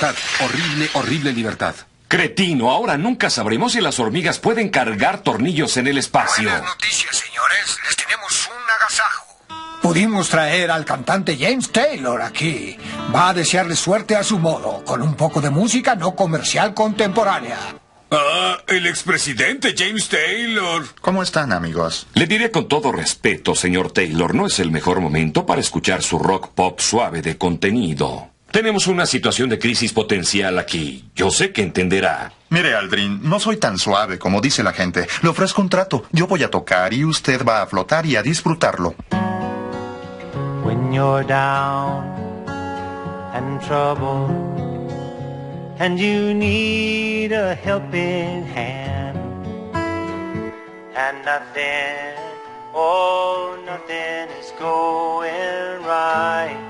Libertad. 0.00 0.22
Horrible, 0.42 0.90
horrible 0.94 1.32
libertad. 1.32 1.74
Cretino, 2.08 2.70
ahora 2.70 2.96
nunca 2.96 3.28
sabremos 3.28 3.72
si 3.72 3.82
las 3.82 4.00
hormigas 4.00 4.38
pueden 4.38 4.70
cargar 4.70 5.22
tornillos 5.22 5.76
en 5.76 5.88
el 5.88 5.98
espacio. 5.98 6.50
noticias, 6.50 7.16
señores. 7.16 7.78
Les 7.86 7.96
tenemos 7.96 8.48
un 8.48 8.70
agasajo. 8.80 9.26
Pudimos 9.82 10.30
traer 10.30 10.70
al 10.70 10.86
cantante 10.86 11.36
James 11.38 11.70
Taylor 11.70 12.22
aquí. 12.22 12.78
Va 13.14 13.28
a 13.28 13.34
desearle 13.34 13.76
suerte 13.76 14.16
a 14.16 14.24
su 14.24 14.38
modo, 14.38 14.82
con 14.86 15.02
un 15.02 15.14
poco 15.16 15.42
de 15.42 15.50
música 15.50 15.94
no 15.94 16.16
comercial 16.16 16.72
contemporánea. 16.72 17.58
Ah, 18.10 18.56
el 18.68 18.86
expresidente 18.86 19.74
James 19.76 20.08
Taylor. 20.08 20.84
¿Cómo 21.02 21.22
están, 21.22 21.52
amigos? 21.52 22.06
Le 22.14 22.26
diré 22.26 22.50
con 22.50 22.68
todo 22.68 22.90
respeto, 22.90 23.54
señor 23.54 23.92
Taylor, 23.92 24.34
no 24.34 24.46
es 24.46 24.60
el 24.60 24.70
mejor 24.70 25.00
momento 25.00 25.44
para 25.44 25.60
escuchar 25.60 26.02
su 26.02 26.18
rock 26.18 26.48
pop 26.54 26.80
suave 26.80 27.20
de 27.20 27.36
contenido. 27.36 28.30
Tenemos 28.52 28.88
una 28.88 29.06
situación 29.06 29.48
de 29.48 29.60
crisis 29.60 29.92
potencial 29.92 30.58
aquí. 30.58 31.04
Yo 31.14 31.30
sé 31.30 31.52
que 31.52 31.62
entenderá. 31.62 32.32
Mire, 32.48 32.74
Aldrin, 32.74 33.20
no 33.22 33.38
soy 33.38 33.58
tan 33.58 33.78
suave 33.78 34.18
como 34.18 34.40
dice 34.40 34.64
la 34.64 34.72
gente. 34.72 35.06
Le 35.22 35.28
ofrezco 35.28 35.62
un 35.62 35.68
trato. 35.68 36.04
Yo 36.10 36.26
voy 36.26 36.42
a 36.42 36.50
tocar 36.50 36.92
y 36.92 37.04
usted 37.04 37.46
va 37.46 37.62
a 37.62 37.66
flotar 37.66 38.06
y 38.06 38.16
a 38.16 38.22
disfrutarlo. 38.22 38.96
When 40.64 40.92
you're 40.92 41.24
down 41.24 42.04
and 43.32 43.60
trouble 43.60 44.28
and 45.78 45.96
you 45.96 46.34
need 46.34 47.32
a 47.32 47.54
helping 47.54 48.44
hand 48.46 49.16
and 50.96 51.24
nothing, 51.24 52.16
oh, 52.74 53.56
nothing 53.64 54.28
is 54.40 54.52
going 54.58 55.84
right. 55.86 56.69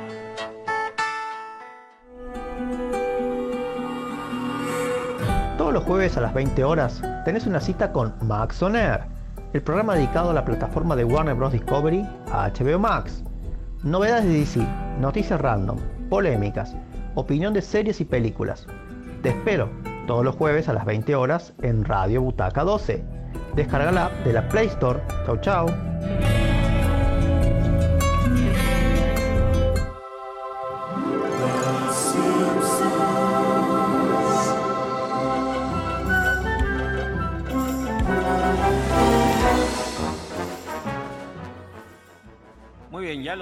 Todos 5.70 5.83
los 5.83 5.88
jueves 5.88 6.16
a 6.16 6.20
las 6.20 6.35
20 6.35 6.64
horas 6.64 7.00
tenés 7.24 7.46
una 7.46 7.61
cita 7.61 7.92
con 7.92 8.12
Max 8.22 8.61
On 8.61 8.74
Air, 8.74 9.02
el 9.52 9.62
programa 9.62 9.94
dedicado 9.94 10.30
a 10.30 10.35
la 10.35 10.44
plataforma 10.44 10.96
de 10.96 11.04
Warner 11.04 11.37
Bros. 11.37 11.52
Discovery 11.52 12.04
HBO 12.26 12.80
Max. 12.80 13.22
Novedades 13.85 14.24
de 14.24 14.33
DC, 14.33 14.66
noticias 14.98 15.40
random, 15.40 15.78
polémicas, 16.09 16.74
opinión 17.14 17.54
de 17.54 17.62
series 17.62 18.00
y 18.00 18.04
películas. 18.04 18.66
Te 19.22 19.28
espero 19.28 19.68
todos 20.09 20.24
los 20.24 20.35
jueves 20.35 20.68
a 20.68 20.72
las 20.72 20.85
20 20.87 21.14
horas 21.14 21.52
en 21.62 21.85
Radio 21.85 22.20
Butaca 22.22 22.64
12. 22.64 23.04
Descarga 23.54 23.92
la 23.92 24.11
de 24.24 24.33
la 24.33 24.48
Play 24.48 24.66
Store. 24.66 24.98
Chau 25.24 25.37
chau. 25.37 25.66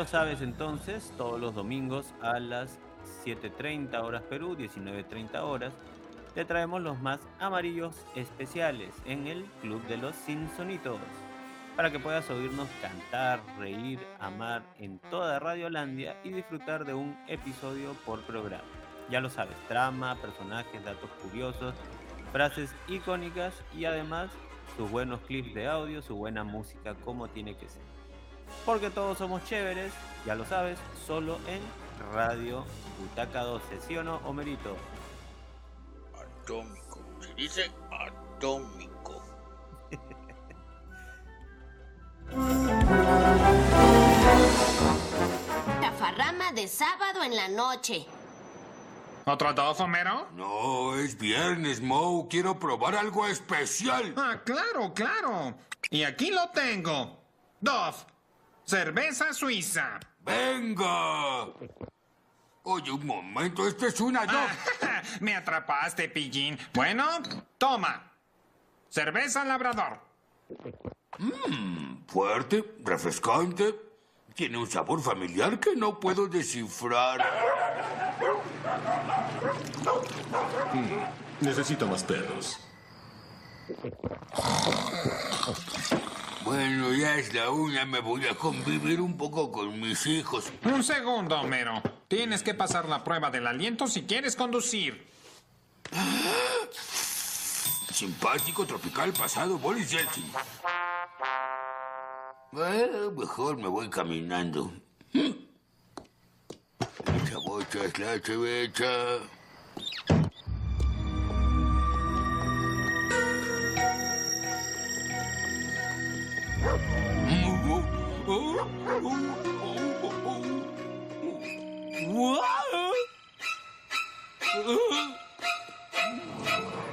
Sabes 0.09 0.41
entonces, 0.41 1.13
todos 1.19 1.39
los 1.39 1.55
domingos 1.55 2.15
a 2.23 2.41
las 2.41 2.79
7.30 3.27 4.03
horas 4.03 4.23
Perú, 4.23 4.57
19.30 4.57 5.43
horas, 5.43 5.75
te 6.35 6.47
traemos 6.47 6.81
los 6.81 6.99
más 7.01 7.21
amarillos 7.39 7.95
especiales 8.15 8.95
en 9.05 9.27
el 9.27 9.45
Club 9.61 9.87
de 9.87 9.99
los 9.99 10.17
Simpsonitos, 10.17 10.99
para 11.77 11.93
que 11.93 11.99
puedas 11.99 12.31
oírnos 12.31 12.69
cantar, 12.81 13.41
reír, 13.59 13.99
amar 14.19 14.63
en 14.79 14.99
toda 15.11 15.41
Radiolandia 15.41 16.17
y 16.25 16.31
disfrutar 16.31 16.87
de 16.87 16.95
un 16.95 17.15
episodio 17.29 17.93
por 18.07 18.23
programa. 18.23 18.65
Ya 19.11 19.21
lo 19.21 19.29
sabes, 19.29 19.57
trama, 19.69 20.17
personajes, 20.17 20.85
datos 20.85 21.11
curiosos, 21.23 21.75
frases 22.33 22.75
icónicas 22.89 23.53
y 23.77 23.85
además 23.85 24.31
sus 24.79 24.91
buenos 24.91 25.21
clips 25.21 25.55
de 25.55 25.67
audio, 25.67 26.01
su 26.01 26.17
buena 26.17 26.45
música 26.45 26.95
como 26.95 27.29
tiene 27.29 27.57
que 27.57 27.69
ser. 27.69 27.88
Porque 28.65 28.91
todos 28.91 29.19
somos 29.19 29.45
chéveres, 29.45 29.93
ya 30.27 30.35
lo 30.35 30.45
sabes, 30.45 30.79
solo 31.07 31.39
en 31.47 31.61
Radio 32.13 32.65
Butaca 32.99 33.43
12, 33.43 33.81
¿sí 33.87 33.97
o 33.97 34.05
no, 34.05 34.17
Homerito? 34.25 34.77
Atómico. 36.43 37.01
Se 37.21 37.35
dice 37.35 37.71
atómico. 37.91 39.23
Tafarrama 45.81 46.53
de 46.53 46.69
sábado 46.69 47.23
en 47.25 47.35
la 47.37 47.49
noche. 47.49 48.07
¿Otro 49.25 49.53
dos, 49.53 49.81
Homero? 49.81 50.29
No, 50.35 50.95
es 50.97 51.19
viernes, 51.19 51.81
Moe. 51.83 52.29
Quiero 52.29 52.59
probar 52.59 52.97
algo 52.97 53.27
especial. 53.27 54.15
Ah, 54.17 54.41
claro, 54.45 54.95
claro. 54.95 55.55
Y 55.91 56.05
aquí 56.05 56.31
lo 56.31 56.49
tengo. 56.51 57.19
Dove. 57.61 57.97
Cerveza 58.69 59.33
suiza. 59.33 59.99
¡Venga! 60.21 61.47
Oye, 62.65 62.91
un 62.91 63.07
momento, 63.07 63.67
esto 63.67 63.87
es 63.87 63.99
una. 63.99 64.27
Me 65.21 65.35
atrapaste, 65.35 66.11
pillín. 66.11 66.59
Bueno, 66.75 67.03
toma. 67.57 68.13
Cerveza 68.91 69.43
labrador. 69.47 69.99
Mmm, 71.17 72.05
fuerte, 72.09 72.75
refrescante. 72.85 73.75
Tiene 74.35 74.59
un 74.59 74.67
sabor 74.67 75.01
familiar 75.01 75.59
que 75.59 75.75
no 75.75 75.99
puedo 75.99 76.29
descifrar. 76.29 77.25
Mm, 80.75 81.47
necesito 81.47 81.87
más 81.87 82.05
perros. 82.05 82.61
Bueno, 86.49 86.95
ya 86.95 87.17
es 87.17 87.35
la 87.35 87.51
una, 87.51 87.85
me 87.85 88.01
voy 88.01 88.27
a 88.27 88.35
convivir 88.35 89.03
un 89.03 89.19
poco 89.19 89.53
con 89.53 89.79
mis 89.79 90.07
hijos. 90.07 90.51
Un 90.65 90.83
segundo, 90.83 91.39
Homero. 91.39 91.83
Tienes 92.09 92.43
que 92.43 92.55
pasar 92.55 92.89
la 92.89 93.05
prueba 93.05 93.31
del 93.31 93.47
aliento 93.47 93.87
si 93.87 94.05
quieres 94.05 94.35
conducir. 94.35 95.07
Simpático, 97.93 98.65
tropical, 98.65 99.13
pasado, 99.13 99.59
Boris 99.59 99.91
Yeltsin. 99.91 100.25
Bueno, 102.53 103.11
mejor 103.11 103.59
me 103.59 103.69
voy 103.69 103.91
caminando. 103.91 104.73
Esa 105.13 105.37
bocha 107.45 107.85
es 107.85 107.99
la 107.99 108.23
chevecha. 108.23 108.89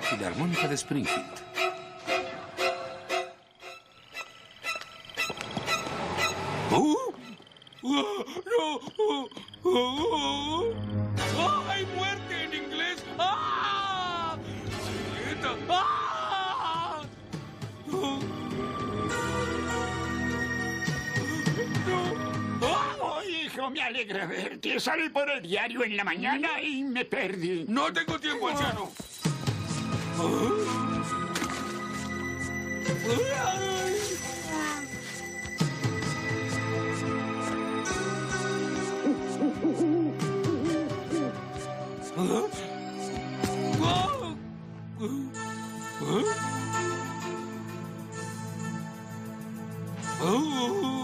Filarmónica 0.10 0.67
de 0.67 0.75
Springfield. 0.75 1.25
¡Oh! 6.71 7.13
¡No! 7.84 8.06
¡Ah! 9.65 10.62
¡Ah! 11.38 11.63
muy 11.67 11.86
fuerte 11.97 12.43
en 12.43 12.54
inglés. 12.54 13.04
¡Ah! 13.17 14.38
¡Ah! 15.69 17.01
Oh, 17.91 18.19
me 23.69 23.82
alegra 23.82 24.25
verte. 24.25 24.80
Salí 24.80 25.10
por 25.10 25.30
el 25.30 25.41
diario 25.41 25.84
en 25.84 25.97
la 25.97 26.04
mañana 26.04 26.62
y 26.62 26.84
me 26.84 27.06
perdí. 27.06 27.65
No 27.67 27.91
tengo 27.91 28.19
tiempo, 28.19 28.49
anciano. 28.49 28.91
¡Ay, 50.28 50.94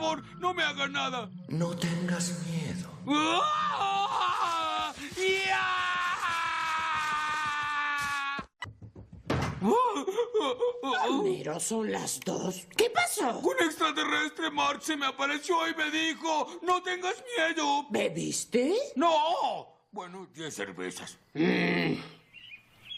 favor! 0.00 0.22
¡No 0.38 0.54
me 0.54 0.62
haga 0.62 0.88
nada! 0.88 1.30
No 1.48 1.76
tengas 1.76 2.34
miedo. 2.46 2.90
¡Ah! 3.06 4.92
Homero, 11.08 11.60
son 11.60 11.92
las 11.92 12.20
dos. 12.20 12.66
¿Qué 12.76 12.88
pasó? 12.90 13.38
Un 13.40 13.56
extraterrestre, 13.60 14.50
Mark, 14.50 14.82
se 14.82 14.96
me 14.96 15.06
apareció 15.06 15.68
y 15.68 15.74
me 15.74 15.90
dijo, 15.90 16.60
no 16.62 16.82
tengas 16.82 17.16
miedo. 17.36 17.86
¿Bebiste? 17.90 18.74
No. 18.96 19.84
Bueno, 19.92 20.28
diez 20.32 20.54
cervezas. 20.54 21.18
Mm. 21.34 21.94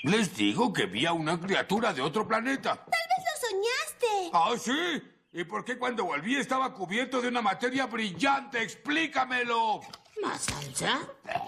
Les 0.05 0.37
digo 0.37 0.73
que 0.73 0.87
vi 0.87 1.07
a 1.07 1.13
una 1.13 1.41
criatura 1.41 1.93
de 1.93 2.03
otro 2.03 2.27
planeta. 2.29 2.77
Tal 2.77 3.07
vez 3.09 3.25
lo 3.27 3.49
soñaste. 3.49 4.31
¿Ah, 4.33 4.55
sí? 4.59 5.12
¿Y 5.35 5.45
por 5.45 5.65
qué 5.65 5.79
cuando 5.79 6.05
volví 6.05 6.37
estaba 6.37 6.75
cubierto 6.75 7.23
de 7.23 7.29
una 7.29 7.41
materia 7.41 7.87
brillante? 7.87 8.63
Explícamelo. 8.63 9.81
¿Más 10.21 10.47
allá? 10.49 11.01
Papá, 11.25 11.41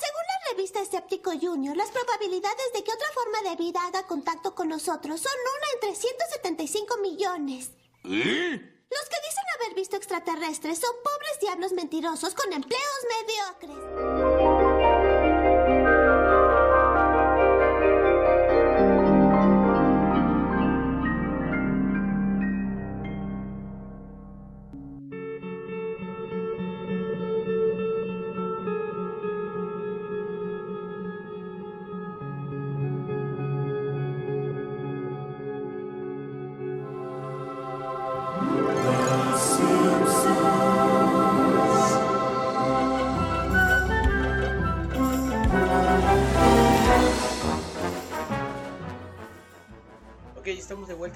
según 0.00 0.22
la 0.26 0.52
revista 0.52 0.80
Escéptico 0.80 1.32
Junior, 1.38 1.76
las 1.76 1.90
probabilidades 1.90 2.72
de 2.72 2.82
que 2.82 2.92
otra 2.92 3.08
forma 3.12 3.50
de 3.50 3.56
vida 3.56 3.84
haga 3.86 4.06
contacto 4.06 4.54
con 4.54 4.70
nosotros 4.70 5.20
son 5.20 5.32
una 5.34 5.66
entre 5.74 5.94
175 5.94 6.96
millones. 7.02 7.72
¿Y? 8.04 8.22
Los 8.88 9.08
que 9.10 9.16
dicen 9.28 9.44
haber 9.60 9.74
visto 9.74 9.96
extraterrestres 9.96 10.78
son 10.78 10.94
pobres 11.04 11.40
diablos 11.42 11.72
mentirosos 11.72 12.34
con 12.34 12.52
empleos 12.54 13.06
mediocres. 13.60 14.55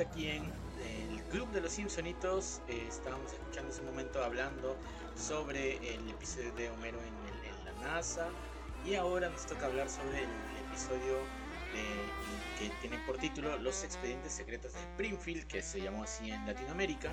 Aquí 0.01 0.29
en 0.29 0.45
el 1.11 1.23
Club 1.31 1.51
de 1.53 1.61
los 1.61 1.73
Simpsonitos. 1.73 2.61
Eh, 2.69 2.87
estábamos 2.89 3.33
escuchando 3.33 3.71
ese 3.73 3.83
momento 3.83 4.23
hablando 4.25 4.77
sobre 5.17 5.77
el 5.95 6.09
episodio 6.11 6.53
de 6.55 6.71
Homero 6.71 6.99
en, 7.01 7.07
el- 7.35 7.45
en 7.55 7.65
la 7.65 7.73
NASA. 7.87 8.29
Y 8.85 8.95
ahora 8.95 9.29
nos 9.29 9.47
toca 9.47 9.67
hablar 9.67 9.89
sobre 9.91 10.23
el 10.25 10.29
episodio 10.69 11.17
de- 11.73 12.59
que 12.59 12.71
tiene 12.81 12.99
por 13.07 13.17
título 13.19 13.57
Los 13.59 13.85
expedientes 13.85 14.33
secretos 14.33 14.73
de 14.75 14.81
Springfield, 14.81 15.47
que 15.47 15.63
se 15.63 15.81
llamó 15.81 16.05
así 16.05 16.31
en 16.31 16.47
Latinoamérica. 16.47 17.11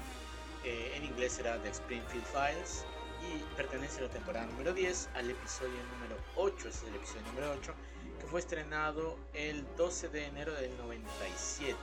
Eh, 0.63 0.93
en 0.95 1.05
inglés 1.05 1.37
era 1.39 1.61
The 1.61 1.69
Springfield 1.69 2.25
Files. 2.25 2.85
Y 3.21 3.55
pertenece 3.55 3.99
a 3.99 4.03
la 4.03 4.09
temporada 4.09 4.45
número 4.45 4.73
10 4.73 5.09
al 5.15 5.29
episodio 5.31 5.73
número 5.93 6.15
8. 6.35 6.67
Ese 6.69 6.69
es 6.69 6.83
el 6.83 6.95
episodio 6.95 7.21
número 7.23 7.51
8 7.51 7.73
que 8.19 8.25
fue 8.25 8.39
estrenado 8.39 9.17
el 9.33 9.65
12 9.75 10.09
de 10.09 10.25
enero 10.25 10.53
del 10.53 10.75
97. 10.77 11.75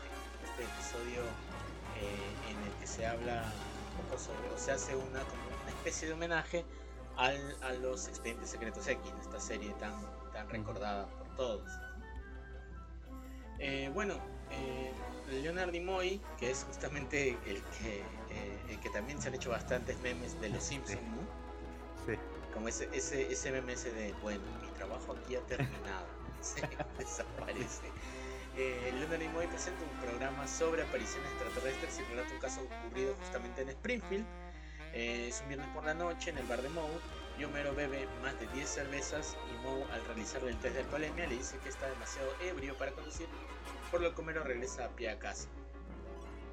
Este 0.57 0.65
episodio 0.67 1.23
eh, 1.97 2.37
en 2.49 2.63
el 2.63 2.73
que 2.75 2.87
se 2.87 3.05
habla 3.05 3.53
un 3.99 4.05
poco 4.05 4.17
sobre, 4.19 4.49
o 4.51 4.57
se 4.59 4.71
hace 4.71 4.95
una, 4.95 5.19
como 5.25 5.43
una 5.63 5.71
especie 5.71 6.07
de 6.07 6.15
homenaje 6.15 6.65
al- 7.17 7.57
a 7.63 7.73
los 7.73 8.07
expedientes 8.07 8.51
secretos 8.51 8.87
X, 8.87 9.11
en 9.11 9.21
esta 9.21 9.41
serie 9.41 9.73
tan, 9.81 9.93
tan 10.33 10.49
recordada 10.49 11.09
por 11.09 11.27
todos. 11.37 11.73
Eh, 13.59 13.91
bueno, 13.95 14.15
eh, 14.53 14.93
Leonard 15.29 15.73
Nimoy, 15.73 16.21
que 16.39 16.53
es 16.53 16.63
justamente 16.65 17.31
el 17.47 17.61
que, 17.81 18.01
eh, 18.31 18.63
el 18.69 18.79
que 18.79 18.91
también 18.91 19.21
se 19.21 19.29
han 19.29 19.35
hecho 19.35 19.51
bastantes 19.51 19.99
memes 20.03 20.41
de 20.41 20.51
los 20.51 20.63
Simpsons, 20.63 21.03
¿no? 21.03 22.07
Sí. 22.07 22.17
Como 22.53 22.69
ese, 22.69 22.89
ese, 22.93 23.33
ese 23.33 23.51
meme 23.51 23.73
ese 23.73 23.91
de, 23.91 24.13
bueno, 24.23 24.45
mi 24.63 24.69
trabajo 24.69 25.17
aquí 25.21 25.35
ha 25.35 25.41
terminado. 25.47 26.07
Se 26.41 26.61
desaparece. 26.99 27.91
Eh, 28.57 28.93
Leonard 29.01 29.19
Nimoy 29.19 29.49
presenta 29.49 29.83
un 29.83 30.01
programa 30.01 30.47
sobre 30.47 30.83
apariciones 30.83 31.29
extraterrestres 31.33 31.99
y 31.99 32.03
relata 32.05 32.33
un 32.33 32.39
caso 32.39 32.61
ocurrido 32.63 33.15
justamente 33.17 33.63
en 33.63 33.71
Springfield. 33.71 34.25
Eh, 34.93 35.27
es 35.29 35.41
un 35.41 35.49
viernes 35.49 35.69
por 35.75 35.85
la 35.85 35.95
noche 35.95 36.31
en 36.31 36.39
el 36.39 36.47
bar 36.47 36.63
de 36.63 36.69
Moe 36.69 37.01
y 37.37 37.43
Homero 37.43 37.75
bebe 37.75 38.07
más 38.23 38.39
de 38.39 38.47
10 38.55 38.69
cervezas 38.69 39.37
y 39.51 39.67
Moe 39.67 39.83
al 39.93 40.05
realizarle 40.05 40.51
el 40.51 40.57
test 40.59 40.77
de 40.77 40.83
alcoholemia 40.83 41.27
le 41.27 41.37
dice 41.37 41.59
que 41.65 41.69
está 41.69 41.89
demasiado 41.89 42.29
ebrio 42.43 42.77
para 42.79 42.93
conducir, 42.93 43.27
por 43.91 44.01
lo 44.01 44.15
que 44.15 44.21
Homero 44.21 44.45
regresa 44.45 44.85
a 44.85 44.89
pie 44.91 45.11
a 45.11 45.19
casa. 45.19 45.49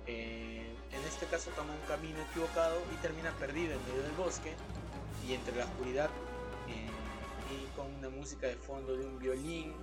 Eh, 0.08 0.76
en 0.92 1.04
este 1.04 1.28
caso 1.28 1.52
toma 1.52 1.72
un 1.72 1.88
camino 1.88 2.20
equivocado 2.32 2.82
y 2.92 2.96
termina 3.04 3.30
perdido 3.34 3.74
en 3.74 3.86
medio 3.86 4.02
del 4.02 4.14
bosque 4.14 4.56
y 5.28 5.36
entre 5.36 5.56
la 5.56 5.66
oscuridad 5.66 6.10
eh, 6.68 6.90
y 7.54 7.78
con 7.78 7.94
una 7.94 8.10
música 8.10 8.48
de 8.48 8.56
fondo 8.56 8.98
de 8.98 9.06
un 9.06 9.20
violín 9.20 9.76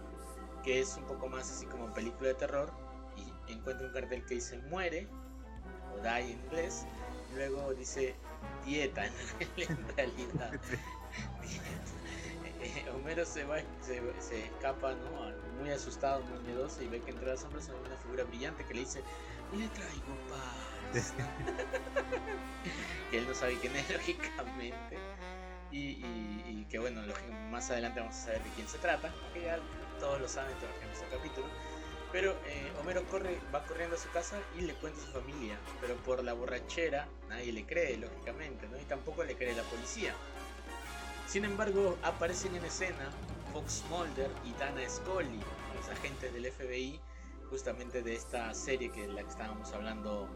que 0.62 0.80
es 0.80 0.96
un 0.96 1.04
poco 1.04 1.28
más 1.28 1.50
así 1.50 1.66
como 1.66 1.92
película 1.94 2.28
de 2.28 2.34
terror 2.34 2.72
y 3.16 3.52
encuentra 3.52 3.86
un 3.86 3.92
cartel 3.92 4.24
que 4.26 4.34
dice 4.34 4.58
muere 4.70 5.08
o 5.94 6.00
die 6.02 6.18
en 6.20 6.30
inglés 6.44 6.86
y 7.32 7.34
luego 7.36 7.72
dice 7.74 8.14
dieta 8.64 9.06
en, 9.06 9.12
realidad. 9.96 10.52
Homero 12.94 13.24
se 13.24 13.44
va 13.44 13.58
se, 13.80 14.02
se 14.20 14.44
escapa 14.46 14.92
¿no? 14.92 15.58
muy 15.60 15.70
asustado 15.70 16.20
muy 16.22 16.38
miedoso 16.40 16.82
y 16.82 16.88
ve 16.88 17.00
que 17.00 17.10
entre 17.12 17.26
las 17.28 17.40
sombras 17.40 17.68
hay 17.68 17.76
una 17.86 17.96
figura 17.96 18.24
brillante 18.24 18.64
que 18.64 18.74
le 18.74 18.80
dice 18.80 19.02
le 19.56 19.68
traigo 19.68 20.14
paz 20.28 21.12
que 23.10 23.18
él 23.18 23.26
no 23.26 23.34
sabe 23.34 23.56
quién 23.60 23.74
es 23.76 23.90
lógicamente. 23.90 24.98
Y, 25.70 25.78
y- 25.78 26.44
y 26.46 26.66
que 26.70 26.78
bueno, 26.78 27.02
más 27.50 27.70
adelante 27.70 28.00
vamos 28.00 28.16
a 28.16 28.24
saber 28.24 28.42
de 28.42 28.50
quién 28.50 28.68
se 28.68 28.78
trata, 28.78 29.10
que 29.32 29.42
ya 29.42 29.58
todos 29.98 30.20
lo 30.20 30.28
saben, 30.28 30.54
todos 30.56 30.70
los 30.90 30.98
que 31.00 31.16
capítulo. 31.16 31.46
Pero 32.10 32.32
eh, 32.46 32.72
Homero 32.80 33.04
corre, 33.06 33.38
va 33.54 33.64
corriendo 33.66 33.96
a 33.96 33.98
su 33.98 34.10
casa 34.10 34.38
y 34.58 34.62
le 34.62 34.72
cuenta 34.74 34.98
a 35.00 35.04
su 35.04 35.12
familia, 35.12 35.58
pero 35.80 35.94
por 35.96 36.24
la 36.24 36.32
borrachera 36.32 37.06
nadie 37.28 37.52
le 37.52 37.66
cree, 37.66 37.98
lógicamente, 37.98 38.66
¿no? 38.68 38.78
Y 38.78 38.84
tampoco 38.84 39.24
le 39.24 39.36
cree 39.36 39.54
la 39.54 39.62
policía. 39.64 40.14
Sin 41.26 41.44
embargo, 41.44 41.98
aparecen 42.02 42.56
en 42.56 42.64
escena 42.64 43.10
Fox 43.52 43.84
Mulder 43.90 44.30
y 44.46 44.52
Dana 44.54 44.88
Scully, 44.88 45.40
los 45.76 45.88
agentes 45.90 46.32
del 46.32 46.50
FBI, 46.50 46.98
justamente 47.50 48.02
de 48.02 48.14
esta 48.14 48.54
serie 48.54 48.90
que 48.90 49.06
la 49.06 49.22
que 49.22 49.28
estábamos 49.28 49.70
hablando 49.72 50.28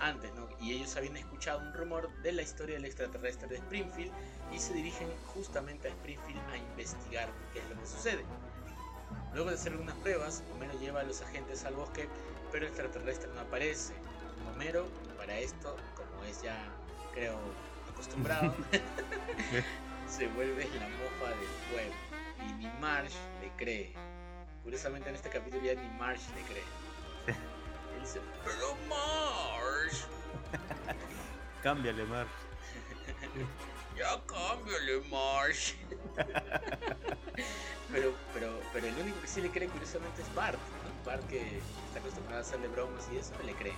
antes, 0.00 0.32
¿no? 0.34 0.48
Y 0.60 0.72
ellos 0.72 0.96
habían 0.96 1.16
escuchado 1.16 1.60
un 1.60 1.72
rumor 1.74 2.10
de 2.22 2.32
la 2.32 2.42
historia 2.42 2.76
del 2.76 2.86
extraterrestre 2.86 3.48
de 3.48 3.56
Springfield 3.56 4.12
y 4.52 4.58
se 4.58 4.72
dirigen 4.72 5.08
justamente 5.34 5.88
a 5.88 5.90
Springfield 5.92 6.40
a 6.50 6.56
investigar 6.56 7.28
qué 7.52 7.60
es 7.60 7.68
lo 7.68 7.80
que 7.80 7.86
sucede. 7.86 8.24
Luego 9.32 9.50
de 9.50 9.54
hacer 9.54 9.72
algunas 9.72 9.96
pruebas, 9.96 10.42
Homero 10.52 10.72
lleva 10.80 11.00
a 11.00 11.04
los 11.04 11.22
agentes 11.22 11.64
al 11.64 11.74
bosque, 11.74 12.08
pero 12.50 12.66
el 12.66 12.72
extraterrestre 12.72 13.30
no 13.34 13.40
aparece. 13.40 13.94
Homero, 14.52 14.88
para 15.16 15.38
esto, 15.38 15.76
como 15.94 16.24
es 16.24 16.42
ya, 16.42 16.56
creo, 17.14 17.38
acostumbrado, 17.88 18.54
se 20.08 20.26
vuelve 20.28 20.64
la 20.78 20.88
mofa 20.88 21.28
del 21.38 21.48
pueblo 21.70 21.94
y 22.48 22.52
ni 22.54 22.66
Marge 22.80 23.16
le 23.40 23.50
cree. 23.56 23.92
Curiosamente 24.64 25.08
en 25.08 25.14
este 25.14 25.30
capítulo 25.30 25.62
ya 25.62 25.74
ni 25.74 25.88
Marge 25.98 26.26
le 26.34 26.42
cree. 26.42 26.64
Él 27.94 28.00
dice, 28.00 28.20
pero 28.44 28.76
Marsh. 28.88 30.04
Cámbiale, 31.62 32.04
Mar. 32.04 32.26
Ya 34.00 34.18
cámbiale, 34.24 35.02
Marsh. 35.10 35.74
pero, 37.92 38.14
pero, 38.32 38.58
pero 38.72 38.86
el 38.86 38.94
único 38.94 39.20
que 39.20 39.26
sí 39.26 39.42
le 39.42 39.50
cree 39.50 39.68
curiosamente 39.68 40.22
es 40.22 40.34
Bart, 40.34 40.56
¿no? 40.56 41.04
Bart 41.04 41.22
que 41.28 41.58
está 41.88 41.98
acostumbrado 41.98 42.38
a 42.38 42.40
hacerle 42.40 42.68
bromas 42.68 43.06
y 43.12 43.18
eso, 43.18 43.34
le 43.44 43.52
cree. 43.52 43.74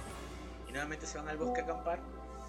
Y 0.68 0.70
nuevamente 0.70 1.06
se 1.06 1.18
van 1.18 1.28
al 1.28 1.38
bosque 1.38 1.62
a 1.62 1.64
acampar 1.64 1.98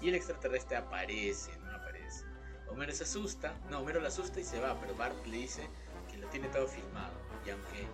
y 0.00 0.08
el 0.08 0.14
extraterrestre 0.14 0.76
aparece, 0.76 1.50
no 1.64 1.74
aparece. 1.74 2.24
Homero 2.68 2.92
se 2.92 3.02
asusta, 3.02 3.58
no, 3.68 3.80
Homero 3.80 4.00
le 4.00 4.06
asusta 4.06 4.38
y 4.38 4.44
se 4.44 4.60
va, 4.60 4.78
pero 4.80 4.94
Bart 4.94 5.26
le 5.26 5.38
dice 5.38 5.68
que 6.08 6.18
lo 6.18 6.28
tiene 6.28 6.46
todo 6.50 6.68
filmado. 6.68 7.14
Y 7.44 7.50
aunque 7.50 7.88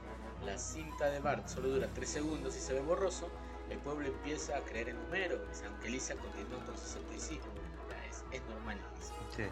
la 0.45 0.59
cinta 0.59 1.07
de 1.07 1.21
Bart 1.21 1.49
solo 1.49 1.69
dura 1.69 1.89
3 1.95 2.07
segundos 2.07 2.55
y 2.55 2.61
se 2.61 2.75
ve 2.75 2.81
borroso, 2.81 3.31
el 3.71 3.79
pueblo 3.79 4.09
empieza 4.09 4.59
a 4.59 4.61
creer 4.61 4.91
en 4.91 4.99
Homero, 5.07 5.43
pues, 5.47 5.63
aunque 5.67 5.89
Lisa 5.89 6.17
continúa 6.17 6.63
con 6.67 6.77
su 6.77 6.85
es, 8.11 8.25
es 8.31 8.43
normal. 8.43 8.79
Sí, 9.35 9.45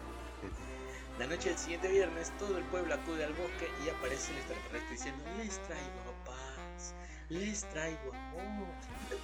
La 1.19 1.27
noche 1.27 1.49
del 1.49 1.57
siguiente 1.57 1.89
viernes, 1.89 2.31
todo 2.39 2.57
el 2.57 2.63
pueblo 2.63 2.93
acude 2.93 3.25
al 3.25 3.33
bosque 3.33 3.69
y 3.85 3.89
aparece 3.89 4.31
el 4.31 4.37
extraterrestre 4.37 4.91
diciendo: 4.91 5.23
Les 5.37 5.61
traigo 5.63 6.15
paz, 6.23 6.95
les 7.27 7.69
traigo 7.71 8.13
amor. 8.13 8.73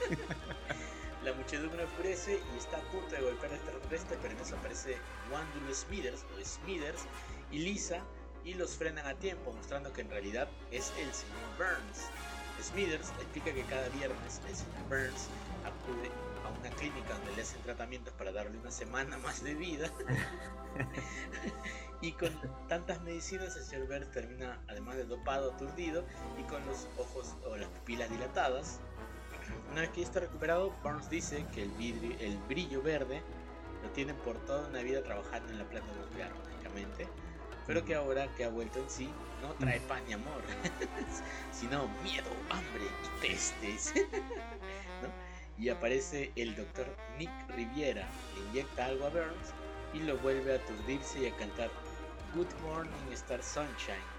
La 1.23 1.31
muchedumbre 1.31 1.83
enfurece 1.83 2.37
y 2.53 2.57
está 2.57 2.79
a 2.79 2.91
punto 2.91 3.15
de 3.15 3.21
golpear 3.21 3.53
al 3.53 3.59
extraterrestre, 3.59 4.17
pero 4.21 4.33
en 4.33 4.41
eso 4.41 4.57
aparece 4.57 4.97
Wandulo 5.31 5.73
Smithers 5.73 6.25
o 6.35 6.45
Smithers 6.45 7.05
y 7.49 7.59
Lisa 7.59 8.03
y 8.43 8.55
los 8.55 8.75
frenan 8.75 9.07
a 9.07 9.15
tiempo, 9.15 9.53
mostrando 9.53 9.93
que 9.93 10.01
en 10.01 10.09
realidad 10.09 10.49
es 10.71 10.91
el 10.99 11.13
señor 11.13 11.47
Burns. 11.57 12.09
Smithers 12.61 13.09
explica 13.21 13.53
que 13.53 13.63
cada 13.63 13.87
viernes 13.87 14.41
el 14.49 14.55
señor 14.55 14.83
Burns 14.89 15.29
acude 15.63 16.11
a 16.45 16.49
una 16.49 16.69
clínica 16.71 17.13
donde 17.13 17.35
le 17.35 17.41
hacen 17.41 17.61
tratamientos 17.61 18.13
para 18.13 18.31
darle 18.31 18.57
una 18.57 18.71
semana 18.71 19.17
más 19.17 19.43
de 19.43 19.55
vida. 19.55 19.89
y 22.01 22.11
con 22.13 22.31
tantas 22.67 23.01
medicinas 23.01 23.55
el 23.55 23.63
señor 23.63 23.87
Burns 23.87 24.11
termina 24.11 24.61
además 24.67 24.97
de 24.97 25.05
dopado, 25.05 25.53
aturdido 25.53 26.05
y 26.39 26.43
con 26.43 26.65
los 26.65 26.87
ojos 26.97 27.35
o 27.45 27.55
las 27.55 27.69
pupilas 27.69 28.09
dilatadas. 28.09 28.79
Una 29.71 29.81
vez 29.81 29.89
que 29.91 30.01
ya 30.01 30.07
está 30.07 30.19
recuperado, 30.19 30.71
Burns 30.83 31.09
dice 31.09 31.45
que 31.53 31.63
el, 31.63 31.71
vidrio, 31.71 32.15
el 32.19 32.37
brillo 32.47 32.81
verde 32.81 33.21
lo 33.83 33.89
tiene 33.91 34.13
por 34.13 34.37
toda 34.45 34.67
una 34.67 34.81
vida 34.81 35.03
trabajando 35.03 35.51
en 35.51 35.59
la 35.59 35.65
planta 35.65 35.93
nuclear, 35.93 36.31
lógicamente, 36.31 37.07
pero 37.67 37.85
que 37.85 37.95
ahora 37.95 38.27
que 38.35 38.45
ha 38.45 38.49
vuelto 38.49 38.79
en 38.79 38.89
sí, 38.89 39.09
no 39.41 39.53
trae 39.53 39.79
paz 39.81 40.01
ni 40.07 40.13
amor, 40.13 40.41
sino 41.51 41.87
miedo, 42.03 42.29
hambre 42.49 42.85
y 42.85 43.27
pestes. 43.27 43.93
Y 45.57 45.69
aparece 45.69 46.31
el 46.35 46.55
doctor 46.55 46.85
Nick 47.17 47.31
Riviera, 47.55 48.07
le 48.35 48.49
inyecta 48.49 48.85
algo 48.85 49.05
a 49.05 49.09
Burns 49.09 49.53
y 49.93 49.99
lo 49.99 50.17
vuelve 50.17 50.53
a 50.53 50.55
aturdirse 50.57 51.21
y 51.21 51.27
a 51.27 51.35
cantar 51.37 51.71
Good 52.33 52.47
Morning 52.63 53.11
Star 53.13 53.41
Sunshine. 53.41 54.15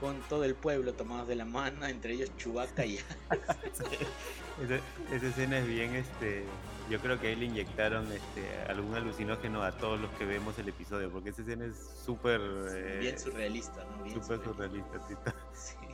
Con 0.00 0.20
todo 0.28 0.44
el 0.44 0.54
pueblo 0.56 0.92
tomados 0.94 1.28
de 1.28 1.36
la 1.36 1.44
mano, 1.44 1.86
entre 1.86 2.14
ellos 2.14 2.30
Chewbacca 2.36 2.84
y 2.84 2.98
Esa, 4.62 4.76
esa 5.14 5.26
escena 5.26 5.58
es 5.58 5.66
bien, 5.66 5.94
este, 5.94 6.44
yo 6.90 6.98
creo 7.00 7.20
que 7.20 7.28
ahí 7.28 7.36
le 7.36 7.44
inyectaron 7.44 8.10
este, 8.10 8.48
algún 8.68 8.94
alucinógeno 8.94 9.62
a 9.62 9.72
todos 9.78 10.00
los 10.00 10.10
que 10.12 10.24
vemos 10.24 10.58
el 10.58 10.68
episodio, 10.68 11.10
porque 11.10 11.28
esa 11.30 11.42
escena 11.42 11.66
es 11.66 11.76
súper... 12.04 12.40
eh, 12.74 12.98
bien 13.00 13.18
surrealista, 13.18 13.84
¿no? 13.84 14.02
Bien 14.02 14.22
súper 14.22 14.42
surrealista, 14.42 14.98
to- 14.98 15.34
Sí. 15.54 15.85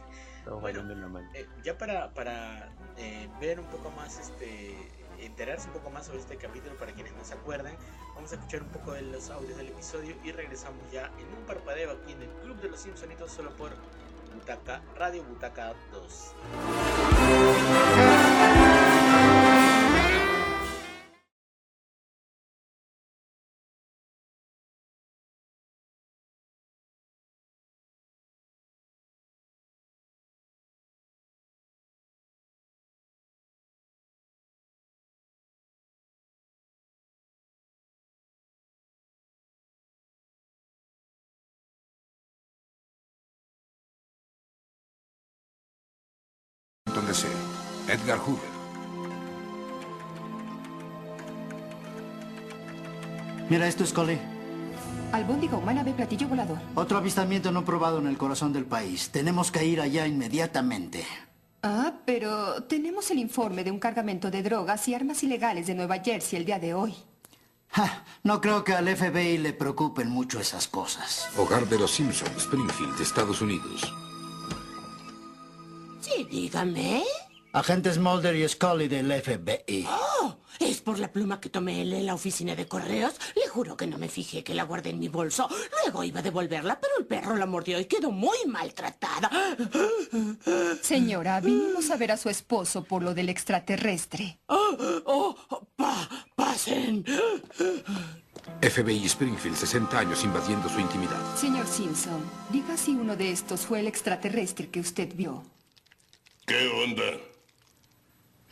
Bueno. 0.47 0.83
Eh, 1.35 1.47
ya 1.63 1.79
para, 1.79 2.13
para 2.15 2.69
eh, 2.97 3.29
ver 3.41 3.61
un 3.61 3.67
poco 3.67 3.91
más, 3.91 4.19
este, 4.19 4.77
enterarse 5.21 5.69
un 5.69 5.75
poco 5.75 5.91
más 5.91 6.07
sobre 6.07 6.21
este 6.21 6.37
capítulo, 6.37 6.77
para 6.77 6.93
quienes 6.93 7.13
no 7.15 7.25
se 7.25 7.35
acuerden, 7.35 7.75
vamos 8.15 8.33
a 8.33 8.35
escuchar 8.37 8.63
un 8.63 8.69
poco 8.69 8.93
de 8.93 9.03
los 9.03 9.31
audios 9.31 9.57
del 9.57 9.69
episodio 9.69 10.17
y 10.25 10.33
regresamos 10.33 10.81
ya 10.93 11.11
en 11.19 11.27
un 11.39 11.45
parpadeo 11.47 11.93
aquí 11.93 12.13
en 12.13 12.23
el 12.23 12.31
Club 12.43 12.61
de 12.61 12.71
los 12.71 12.81
Simpsonitos 12.81 13.31
solo 13.31 13.51
por 13.57 13.71
Butaca, 14.35 14.83
Radio 14.97 15.23
Butaca 15.25 15.75
2. 15.93 16.35
Edgar 47.89 48.19
Hoover. 48.19 48.53
Mira 53.51 53.67
esto, 53.69 53.85
Scully. 53.85 54.19
Albóndiga 55.13 55.59
humana 55.59 55.85
de 55.85 55.93
platillo 55.93 56.27
volador. 56.27 56.59
Otro 56.75 56.97
avistamiento 56.97 57.53
no 57.53 57.67
probado 57.67 57.99
en 57.99 58.07
el 58.07 58.17
corazón 58.17 58.55
del 58.55 58.65
país. 58.65 59.11
Tenemos 59.11 59.51
que 59.51 59.63
ir 59.67 59.83
allá 59.83 60.07
inmediatamente. 60.07 61.05
Ah, 61.63 61.93
pero 62.07 62.63
tenemos 62.63 63.11
el 63.11 63.19
informe 63.19 63.63
de 63.63 63.71
un 63.71 63.79
cargamento 63.79 64.31
de 64.31 64.43
drogas 64.43 64.89
y 64.89 64.95
armas 64.95 65.23
ilegales 65.23 65.67
de 65.67 65.75
Nueva 65.75 65.99
Jersey 65.99 66.39
el 66.39 66.47
día 66.47 66.59
de 66.59 66.73
hoy. 66.73 66.95
Ja, 67.69 68.05
no 68.23 68.41
creo 68.41 68.65
que 68.65 68.73
al 68.73 68.89
FBI 68.89 69.37
le 69.37 69.53
preocupen 69.53 70.09
mucho 70.09 70.41
esas 70.41 70.67
cosas. 70.67 71.29
Hogar 71.37 71.69
de 71.69 71.79
los 71.79 71.91
Simpsons, 71.91 72.37
Springfield, 72.39 72.99
Estados 73.03 73.43
Unidos. 73.43 73.93
Sí, 76.03 76.27
dígame. 76.31 77.03
Agentes 77.55 77.99
Mulder 77.99 78.35
y 78.35 78.49
Scully 78.49 78.89
del 78.89 79.13
FBI. 79.13 79.87
Oh, 79.87 80.37
¿es 80.59 80.81
por 80.81 80.99
la 80.99 81.13
pluma 81.13 81.39
que 81.39 81.51
tomé 81.51 81.83
en 81.83 82.07
la 82.07 82.15
oficina 82.15 82.55
de 82.57 82.67
correos? 82.67 83.13
Le 83.37 83.47
juro 83.49 83.77
que 83.77 83.87
no 83.87 83.99
me 83.99 84.09
fijé 84.09 84.43
que 84.43 84.55
la 84.55 84.63
guardé 84.65 84.89
en 84.91 84.99
mi 84.99 85.09
bolso. 85.09 85.49
Luego 85.85 86.03
iba 86.03 86.21
a 86.21 86.23
devolverla, 86.23 86.81
pero 86.81 86.95
el 86.99 87.05
perro 87.07 87.37
la 87.37 87.45
mordió 87.45 87.79
y 87.79 87.85
quedó 87.85 88.11
muy 88.11 88.39
maltratada. 88.47 89.31
Señora, 90.81 91.41
vinimos 91.41 91.91
a 91.91 91.97
ver 91.99 92.13
a 92.13 92.17
su 92.17 92.31
esposo 92.31 92.85
por 92.85 93.03
lo 93.03 93.13
del 93.15 93.29
extraterrestre. 93.29 94.41
Oh, 94.47 94.77
oh, 95.05 95.37
pa- 95.77 96.09
pasen. 96.35 97.05
FBI 98.63 99.05
Springfield, 99.05 99.57
60 99.57 99.99
años 99.99 100.25
invadiendo 100.25 100.71
su 100.71 100.81
intimidad. 100.81 101.21
Señor 101.37 101.67
Simpson, 101.67 102.23
diga 102.51 102.79
si 102.79 102.93
uno 102.93 103.15
de 103.15 103.31
estos 103.31 103.61
fue 103.67 103.81
el 103.81 103.87
extraterrestre 103.89 104.71
que 104.71 104.81
usted 104.81 105.15
vio. 105.15 105.45
¿Qué 106.47 106.69
onda? 106.69 107.19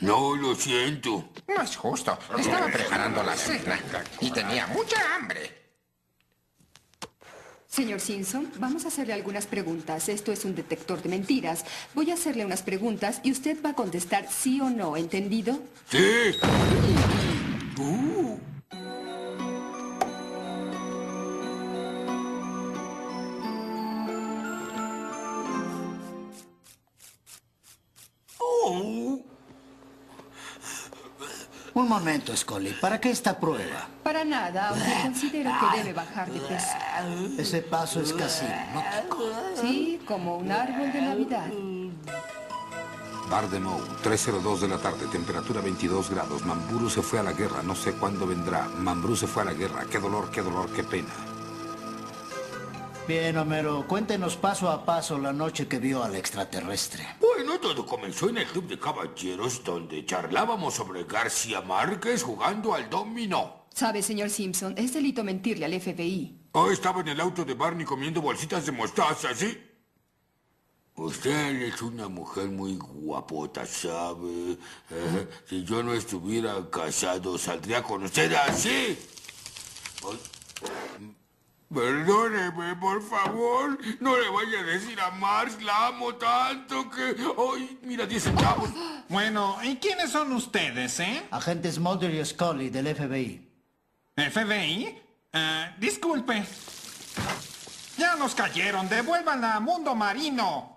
No, 0.00 0.36
lo 0.36 0.54
siento. 0.54 1.28
No 1.48 1.62
es 1.62 1.76
justo. 1.76 2.18
Estaba 2.38 2.66
preparando 2.68 3.22
la 3.22 3.36
cena 3.36 3.78
y 4.20 4.30
tenía 4.30 4.66
mucha 4.68 4.96
hambre. 5.14 5.60
Señor 7.66 8.00
Simpson, 8.00 8.50
vamos 8.56 8.84
a 8.84 8.88
hacerle 8.88 9.12
algunas 9.12 9.46
preguntas. 9.46 10.08
Esto 10.08 10.32
es 10.32 10.44
un 10.44 10.54
detector 10.54 11.02
de 11.02 11.08
mentiras. 11.08 11.64
Voy 11.94 12.10
a 12.10 12.14
hacerle 12.14 12.44
unas 12.44 12.62
preguntas 12.62 13.20
y 13.22 13.30
usted 13.30 13.58
va 13.64 13.70
a 13.70 13.74
contestar 13.74 14.26
sí 14.30 14.60
o 14.60 14.70
no, 14.70 14.96
¿entendido? 14.96 15.60
Sí. 15.88 16.36
Un 31.72 31.88
momento, 31.88 32.36
Scully. 32.36 32.72
¿Para 32.80 33.00
qué 33.00 33.10
esta 33.10 33.38
prueba? 33.38 33.88
Para 34.02 34.24
nada, 34.24 34.70
aunque 34.70 34.92
considero 35.02 35.50
que 35.60 35.78
debe 35.78 35.92
bajar 35.92 36.30
de 36.30 36.40
peso. 36.40 36.76
Ese 37.38 37.62
paso 37.62 38.00
es 38.00 38.12
casi 38.12 38.44
hipnótico. 38.44 39.18
Sí, 39.60 40.00
como 40.06 40.36
un 40.36 40.50
árbol 40.50 40.92
de 40.92 41.00
Navidad. 41.00 41.46
Bar 43.30 43.48
de 43.48 43.60
Moe, 43.60 43.80
3.02 44.02 44.58
de 44.58 44.68
la 44.68 44.78
tarde, 44.78 45.06
temperatura 45.06 45.60
22 45.60 46.10
grados. 46.10 46.44
Mamburu 46.44 46.90
se 46.90 47.00
fue 47.00 47.20
a 47.20 47.22
la 47.22 47.32
guerra, 47.32 47.62
no 47.62 47.76
sé 47.76 47.92
cuándo 47.92 48.26
vendrá. 48.26 48.66
Mambrú 48.78 49.14
se 49.14 49.28
fue 49.28 49.42
a 49.42 49.46
la 49.46 49.54
guerra, 49.54 49.84
qué 49.88 50.00
dolor, 50.00 50.32
qué 50.32 50.42
dolor, 50.42 50.68
qué 50.70 50.82
pena. 50.82 51.29
Bien, 53.10 53.36
Homero, 53.38 53.88
cuéntenos 53.88 54.36
paso 54.36 54.70
a 54.70 54.84
paso 54.84 55.18
la 55.18 55.32
noche 55.32 55.66
que 55.66 55.80
vio 55.80 56.04
al 56.04 56.14
extraterrestre. 56.14 57.16
Bueno, 57.18 57.58
todo 57.58 57.84
comenzó 57.84 58.28
en 58.28 58.38
el 58.38 58.46
club 58.46 58.68
de 58.68 58.78
caballeros 58.78 59.64
donde 59.64 60.06
charlábamos 60.06 60.74
sobre 60.74 61.02
García 61.02 61.60
Márquez 61.60 62.22
jugando 62.22 62.72
al 62.72 62.88
dominó. 62.88 63.66
Sabe, 63.74 64.00
señor 64.00 64.30
Simpson, 64.30 64.74
es 64.78 64.94
delito 64.94 65.24
mentirle 65.24 65.66
al 65.66 65.80
FBI. 65.80 66.50
Oh, 66.52 66.70
estaba 66.70 67.00
en 67.00 67.08
el 67.08 67.20
auto 67.20 67.44
de 67.44 67.54
Barney 67.54 67.84
comiendo 67.84 68.22
bolsitas 68.22 68.64
de 68.64 68.70
mostaza, 68.70 69.34
¿sí? 69.34 69.58
Usted 70.94 71.62
es 71.62 71.82
una 71.82 72.06
mujer 72.06 72.46
muy 72.46 72.76
guapota, 72.76 73.66
¿sabe? 73.66 74.52
Eh, 74.88 75.28
si 75.48 75.64
yo 75.64 75.82
no 75.82 75.94
estuviera 75.94 76.70
casado, 76.70 77.36
¿saldría 77.38 77.82
con 77.82 78.04
usted 78.04 78.32
así? 78.34 78.96
Ay, 80.04 81.16
Perdóneme, 81.72 82.74
por 82.76 83.00
favor. 83.00 83.78
No 84.00 84.16
le 84.18 84.28
vaya 84.28 84.60
a 84.60 84.62
decir 84.64 85.00
a 85.00 85.10
Marx, 85.12 85.62
la 85.62 85.86
amo 85.86 86.14
tanto 86.16 86.90
que... 86.90 87.14
¡Ay, 87.54 87.78
mira, 87.82 88.06
10 88.06 88.22
centavos! 88.24 88.70
Bueno, 89.08 89.56
¿y 89.62 89.76
quiénes 89.76 90.10
son 90.10 90.32
ustedes, 90.32 90.98
eh? 90.98 91.22
Agentes 91.30 91.78
Mulder 91.78 92.12
y 92.12 92.24
Scully 92.24 92.70
del 92.70 92.94
FBI. 92.94 93.48
¿FBI? 94.16 95.00
Eh, 95.32 95.74
disculpe. 95.78 96.44
Ya 97.96 98.16
nos 98.16 98.34
cayeron. 98.34 98.88
Devuélvanla 98.88 99.54
a 99.54 99.60
Mundo 99.60 99.94
Marino. 99.94 100.76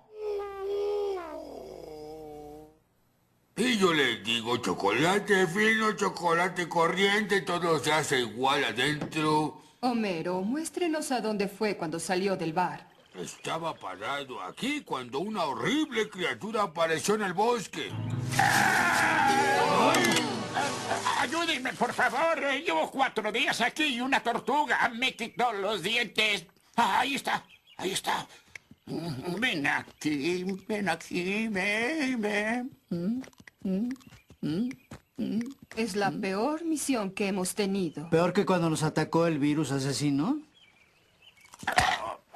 Y 3.55 3.77
yo 3.77 3.93
les 3.93 4.23
digo, 4.23 4.57
chocolate 4.57 5.47
fino, 5.47 5.93
chocolate 5.93 6.69
corriente, 6.69 7.41
todo 7.41 7.79
se 7.79 7.93
hace 7.93 8.19
igual 8.19 8.63
adentro. 8.63 9.62
Homero, 9.87 10.41
muéstrenos 10.43 11.11
a 11.11 11.19
dónde 11.19 11.49
fue 11.49 11.75
cuando 11.75 11.99
salió 11.99 12.37
del 12.37 12.53
bar. 12.53 12.87
Estaba 13.15 13.75
parado 13.75 14.41
aquí 14.41 14.79
cuando 14.79 15.19
una 15.19 15.43
horrible 15.43 16.09
criatura 16.09 16.63
apareció 16.63 17.15
en 17.15 17.23
el 17.23 17.33
bosque. 17.33 17.91
Ayúdenme, 21.19 21.73
por 21.73 21.91
favor. 21.91 22.39
Llevo 22.65 22.89
cuatro 22.91 23.29
días 23.29 23.59
aquí 23.59 23.83
y 23.83 23.99
una 23.99 24.23
tortuga 24.23 24.87
me 24.87 25.13
quitó 25.17 25.51
los 25.51 25.83
dientes. 25.83 26.45
Ah, 26.77 27.01
ahí 27.01 27.15
está, 27.15 27.43
ahí 27.75 27.91
está. 27.91 28.25
Mm, 28.85 29.35
Ven 29.41 29.67
aquí, 29.67 30.45
ven 30.65 30.87
aquí, 30.87 31.49
ven, 31.49 32.21
ven. 32.21 32.71
Mm, 35.17 35.23
mm, 35.23 35.27
mm, 35.27 35.37
mm. 35.37 35.55
Es 35.77 35.95
la 35.95 36.11
peor 36.11 36.63
misión 36.65 37.11
que 37.11 37.27
hemos 37.27 37.55
tenido. 37.55 38.09
Peor 38.09 38.33
que 38.33 38.45
cuando 38.45 38.69
nos 38.69 38.83
atacó 38.83 39.27
el 39.27 39.39
virus 39.39 39.71
asesino. 39.71 40.39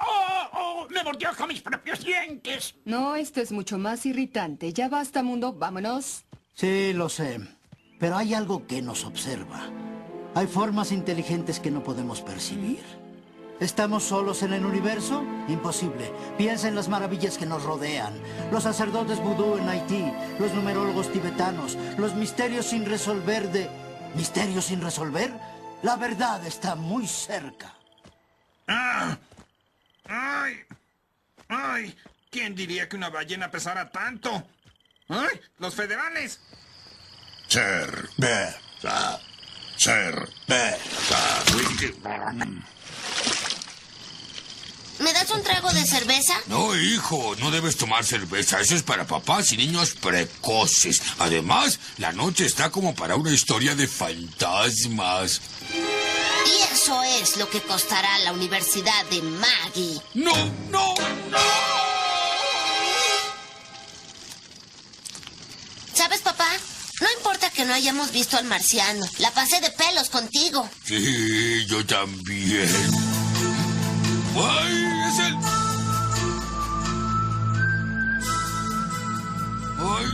¡Oh, 0.00 0.50
oh! 0.52 0.86
¡Me 0.90 1.02
mordió 1.02 1.30
con 1.36 1.48
mis 1.48 1.60
propios 1.60 2.04
dientes! 2.04 2.74
No, 2.84 3.16
esto 3.16 3.40
es 3.40 3.52
mucho 3.52 3.78
más 3.78 4.06
irritante. 4.06 4.72
Ya 4.72 4.88
basta, 4.88 5.22
mundo. 5.22 5.52
Vámonos. 5.52 6.24
Sí, 6.54 6.92
lo 6.92 7.08
sé. 7.08 7.40
Pero 7.98 8.16
hay 8.16 8.34
algo 8.34 8.66
que 8.66 8.80
nos 8.82 9.04
observa. 9.04 9.70
Hay 10.34 10.46
formas 10.46 10.92
inteligentes 10.92 11.58
que 11.58 11.70
no 11.70 11.82
podemos 11.82 12.20
percibir. 12.20 12.80
¿Estamos 13.60 14.04
solos 14.04 14.42
en 14.44 14.52
el 14.52 14.64
universo? 14.64 15.24
Imposible. 15.48 16.12
Piensa 16.36 16.68
en 16.68 16.76
las 16.76 16.88
maravillas 16.88 17.36
que 17.36 17.46
nos 17.46 17.64
rodean. 17.64 18.14
Los 18.52 18.62
sacerdotes 18.62 19.18
vudú 19.18 19.58
en 19.58 19.68
Haití, 19.68 20.12
los 20.38 20.52
numerólogos 20.52 21.12
tibetanos, 21.12 21.76
los 21.96 22.14
misterios 22.14 22.66
sin 22.66 22.84
resolver 22.84 23.50
de... 23.50 23.68
¿Misterios 24.14 24.66
sin 24.66 24.80
resolver? 24.80 25.32
La 25.82 25.96
verdad 25.96 26.46
está 26.46 26.76
muy 26.76 27.06
cerca. 27.06 27.74
¡Ah! 28.68 29.18
¡Ay! 30.06 30.54
¡Ay! 31.48 31.96
¿Quién 32.30 32.54
diría 32.54 32.88
que 32.88 32.96
una 32.96 33.10
ballena 33.10 33.50
pesara 33.50 33.90
tanto? 33.90 34.30
¡Ay! 35.08 35.40
¡Los 35.58 35.74
federales! 35.74 36.40
Ser. 37.48 38.08
Ser. 39.76 40.28
¿Me 45.00 45.12
das 45.12 45.30
un 45.30 45.42
trago 45.42 45.72
de 45.72 45.86
cerveza? 45.86 46.34
No, 46.46 46.74
hijo, 46.76 47.36
no 47.38 47.50
debes 47.50 47.76
tomar 47.76 48.04
cerveza. 48.04 48.60
Eso 48.60 48.74
es 48.74 48.82
para 48.82 49.06
papás 49.06 49.52
y 49.52 49.56
niños 49.56 49.90
precoces. 50.00 51.00
Además, 51.18 51.78
la 51.98 52.12
noche 52.12 52.46
está 52.46 52.70
como 52.70 52.94
para 52.94 53.14
una 53.16 53.32
historia 53.32 53.74
de 53.76 53.86
fantasmas. 53.86 55.40
Y 55.72 56.74
eso 56.74 57.02
es 57.04 57.36
lo 57.36 57.48
que 57.48 57.60
costará 57.62 58.18
la 58.20 58.32
Universidad 58.32 59.04
de 59.06 59.22
Maggie. 59.22 60.00
No, 60.14 60.34
no, 60.70 60.94
no. 61.30 61.38
¿Sabes, 65.94 66.20
papá? 66.20 66.48
No 67.00 67.06
importa 67.16 67.50
que 67.50 67.64
no 67.64 67.74
hayamos 67.74 68.10
visto 68.10 68.36
al 68.36 68.44
marciano. 68.44 69.06
La 69.18 69.30
pasé 69.32 69.60
de 69.60 69.70
pelos 69.70 70.10
contigo. 70.10 70.68
Sí, 70.84 71.66
yo 71.66 71.86
también. 71.86 73.27
¡Ay, 74.40 74.74
es 75.08 75.18
el... 75.18 75.36
¡Ay! 79.80 80.06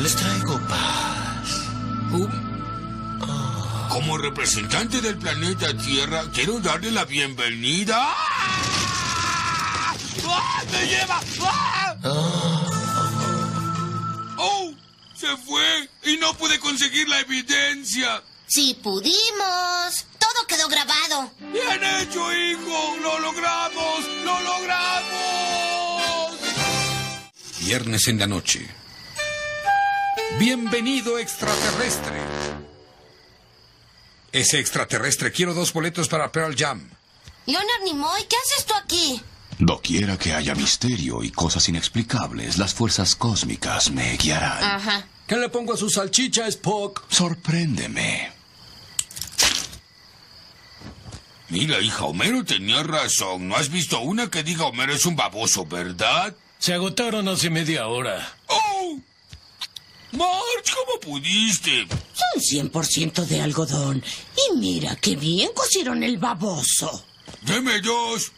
Les 0.00 0.16
traigo 0.16 0.58
paz. 0.68 1.48
Como 3.90 4.16
representante 4.16 5.00
del 5.00 5.18
planeta 5.18 5.76
Tierra, 5.76 6.24
quiero 6.32 6.58
darle 6.60 6.90
la 6.90 7.04
bienvenida. 7.04 7.96
¡Ah! 7.98 9.94
¡Ah! 10.26 10.62
¡Me 10.72 10.86
lleva! 10.86 11.20
¡Ah! 11.42 11.94
¡Oh! 14.38 14.72
Se 15.14 15.36
fue 15.36 15.90
y 16.04 16.16
no 16.16 16.34
pude 16.34 16.58
conseguir 16.58 17.08
la 17.08 17.20
evidencia. 17.20 18.22
Sí 18.48 18.78
pudimos. 18.82 20.06
Todo 20.62 20.68
quedó 20.68 20.68
grabado. 20.68 21.30
¡Bien 21.40 21.82
hecho, 21.82 22.32
hijo! 22.32 22.96
¡Lo 23.00 23.18
logramos! 23.18 24.06
¡Lo 24.24 24.40
logramos! 24.42 25.10
Viernes 27.60 28.06
en 28.08 28.18
la 28.18 28.26
noche. 28.26 28.68
Bienvenido 30.38 31.18
extraterrestre. 31.18 32.20
Ese 34.30 34.60
extraterrestre, 34.60 35.32
quiero 35.32 35.52
dos 35.54 35.72
boletos 35.72 36.08
para 36.08 36.30
Pearl 36.30 36.54
Jam. 36.56 36.88
Leonard 37.46 37.82
Nimoy, 37.84 38.24
¿qué 38.28 38.36
haces 38.36 38.64
tú 38.64 38.74
aquí? 38.74 39.20
Doquiera 39.58 40.16
que 40.16 40.32
haya 40.32 40.54
misterio 40.54 41.22
y 41.24 41.30
cosas 41.30 41.68
inexplicables, 41.68 42.58
las 42.58 42.72
fuerzas 42.72 43.16
cósmicas 43.16 43.90
me 43.90 44.16
guiarán. 44.16 44.62
Ajá. 44.62 45.06
¿Qué 45.26 45.36
le 45.36 45.48
pongo 45.48 45.74
a 45.74 45.76
su 45.76 45.90
salchicha, 45.90 46.46
Spock? 46.46 47.04
Sorpréndeme. 47.08 48.41
Mira, 51.52 51.82
hija, 51.82 52.06
Homero 52.06 52.42
tenía 52.46 52.82
razón. 52.82 53.46
No 53.46 53.56
has 53.56 53.68
visto 53.68 54.00
una 54.00 54.30
que 54.30 54.42
diga 54.42 54.64
Homero 54.64 54.94
es 54.94 55.04
un 55.04 55.16
baboso, 55.16 55.66
¿verdad? 55.66 56.34
Se 56.58 56.72
agotaron 56.72 57.28
hace 57.28 57.50
media 57.50 57.88
hora. 57.88 58.26
¡Oh! 58.46 58.98
Marge, 60.12 60.72
¿cómo 60.74 60.98
pudiste? 60.98 61.86
Son 62.14 62.70
100% 62.70 63.26
de 63.26 63.42
algodón. 63.42 64.02
Y 64.34 64.56
mira 64.56 64.96
qué 64.96 65.14
bien 65.14 65.50
cosieron 65.54 66.02
el 66.02 66.16
baboso. 66.16 67.04
Deme 67.42 67.82
dos. 67.82 68.32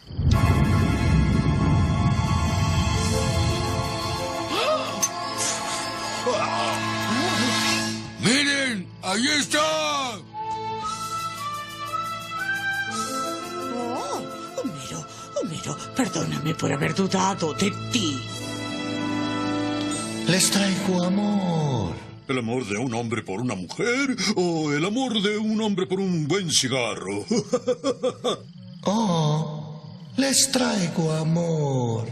Miren, 8.19 8.89
ahí 9.03 9.29
está. 9.39 10.19
Oh, 13.77 14.23
Homero, 14.63 15.07
Homero, 15.43 15.77
perdóname 15.97 16.55
por 16.55 16.73
haber 16.73 16.95
dudado 16.95 17.53
de 17.55 17.71
ti. 17.93 18.21
Les 20.27 20.51
traigo 20.51 21.05
amor. 21.05 21.95
¿El 22.27 22.39
amor 22.39 22.65
de 22.67 22.79
un 22.79 22.95
hombre 22.95 23.23
por 23.23 23.41
una 23.41 23.55
mujer 23.55 24.17
o 24.37 24.73
el 24.73 24.83
amor 24.85 25.21
de 25.21 25.37
un 25.37 25.61
hombre 25.61 25.87
por 25.87 26.01
un 26.01 26.27
buen 26.27 26.51
cigarro? 26.51 27.25
Oh, 28.87 29.83
les 30.19 30.53
traigo 30.53 31.11
amor. 31.15 32.07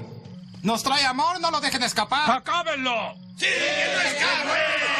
¿Nos 0.63 0.83
trae 0.83 1.05
amor? 1.05 1.39
No 1.39 1.51
lo 1.51 1.61
dejen 1.61 1.83
escapar. 1.83 2.31
¡Acábenlo! 2.31 3.13
¡Sí, 3.37 3.45
que 3.45 3.95
no 3.95 4.01
escape! 4.01 4.92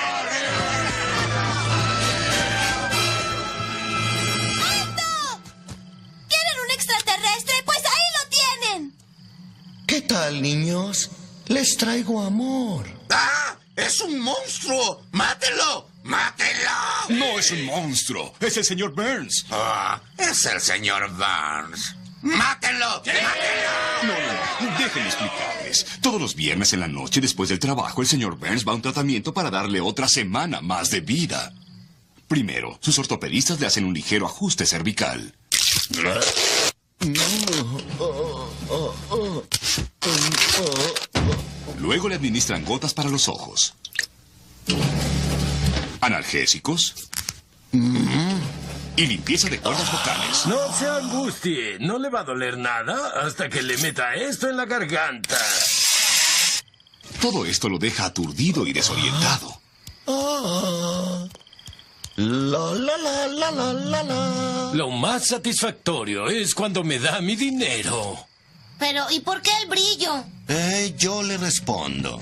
¿Qué 9.93 10.01
tal, 10.01 10.41
niños? 10.41 11.11
Les 11.49 11.77
traigo 11.77 12.23
amor. 12.23 12.87
¡Ah! 13.11 13.59
¡Es 13.77 14.01
un 14.01 14.21
monstruo! 14.21 15.03
¡Mátelo! 15.13 15.87
¡Mátelo! 16.05 16.71
No 17.11 17.39
es 17.39 17.51
un 17.51 17.67
monstruo, 17.67 18.33
es 18.41 18.57
el 18.57 18.65
señor 18.65 18.95
Burns. 18.95 19.45
Ah, 19.51 20.01
es 20.17 20.47
el 20.47 20.63
señor 20.63 21.15
Barnes. 21.19 21.95
¡Mátelo! 22.23 23.03
¡Mátelo! 23.05 23.23
No, 24.05 24.15
no, 24.15 24.71
no, 24.71 24.79
déjenme 24.79 25.09
explicarles. 25.09 25.87
Todos 26.01 26.19
los 26.19 26.35
viernes 26.37 26.73
en 26.73 26.81
la 26.81 26.89
noche, 26.89 27.21
después 27.21 27.51
del 27.51 27.59
trabajo, 27.59 28.01
el 28.01 28.09
señor 28.09 28.39
Burns 28.39 28.67
va 28.67 28.73
a 28.73 28.77
un 28.77 28.81
tratamiento 28.81 29.35
para 29.35 29.51
darle 29.51 29.83
otra 29.83 30.09
semana 30.09 30.63
más 30.63 30.89
de 30.89 31.03
vida. 31.03 31.53
Primero, 32.29 32.79
sus 32.81 32.99
ortopedistas 32.99 33.61
le 33.61 33.67
hacen 33.67 33.85
un 33.85 33.93
ligero 33.93 34.25
ajuste 34.25 34.65
cervical. 34.65 35.35
oh. 37.99 38.22
Luego 41.79 42.09
le 42.09 42.15
administran 42.15 42.65
gotas 42.65 42.95
para 42.95 43.11
los 43.11 43.29
ojos. 43.29 43.75
Analgésicos. 46.01 46.95
Y 47.73 49.07
limpieza 49.07 49.49
de 49.49 49.59
cuerdas 49.59 49.91
vocales. 49.91 50.47
No 50.47 50.73
se 50.73 50.87
angustie, 50.87 51.79
no 51.81 51.99
le 51.99 52.11
va 52.11 52.21
a 52.21 52.25
doler 52.25 52.59
nada 52.59 53.21
hasta 53.25 53.49
que 53.49 53.63
le 53.63 53.79
meta 53.79 54.15
esto 54.15 54.49
en 54.49 54.57
la 54.57 54.67
garganta. 54.67 55.39
Todo 57.21 57.47
esto 57.47 57.69
lo 57.69 57.79
deja 57.79 58.07
aturdido 58.07 58.67
y 58.67 58.73
desorientado. 58.73 59.61
La, 62.17 62.75
la, 62.75 62.97
la, 62.99 63.27
la, 63.29 63.51
la, 63.51 63.73
la, 63.73 64.03
la. 64.03 64.71
Lo 64.75 64.91
más 64.91 65.27
satisfactorio 65.27 66.29
es 66.29 66.55
cuando 66.55 66.85
me 66.85 66.99
da 66.99 67.21
mi 67.21 67.37
dinero. 67.37 68.27
Pero, 68.83 69.09
¿y 69.13 69.21
por 69.21 69.41
qué 69.43 69.51
el 69.63 69.69
brillo? 69.69 70.25
Eh, 70.49 70.93
yo 70.99 71.23
le 71.23 71.39
respondo. 71.39 72.21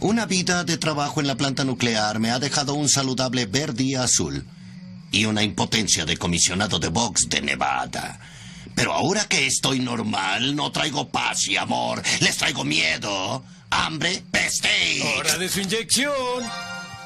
Una 0.00 0.24
vida 0.24 0.64
de 0.64 0.78
trabajo 0.78 1.20
en 1.20 1.26
la 1.26 1.34
planta 1.34 1.64
nuclear 1.64 2.18
me 2.18 2.30
ha 2.30 2.38
dejado 2.38 2.72
un 2.72 2.88
saludable 2.88 3.44
verde 3.44 3.84
y 3.84 3.94
azul. 3.94 4.46
Y 5.12 5.26
una 5.26 5.42
impotencia 5.42 6.06
de 6.06 6.16
comisionado 6.16 6.78
de 6.78 6.88
Vox 6.88 7.28
de 7.28 7.42
Nevada. 7.42 8.20
Pero 8.74 8.94
ahora 8.94 9.26
que 9.26 9.46
estoy 9.46 9.80
normal, 9.80 10.56
no 10.56 10.72
traigo 10.72 11.10
paz 11.10 11.46
y 11.46 11.58
amor. 11.58 12.02
Les 12.20 12.38
traigo 12.38 12.64
miedo, 12.64 13.44
hambre, 13.68 14.22
peste. 14.30 15.02
Hora 15.18 15.36
de 15.36 15.50
su 15.50 15.60
inyección. 15.60 16.42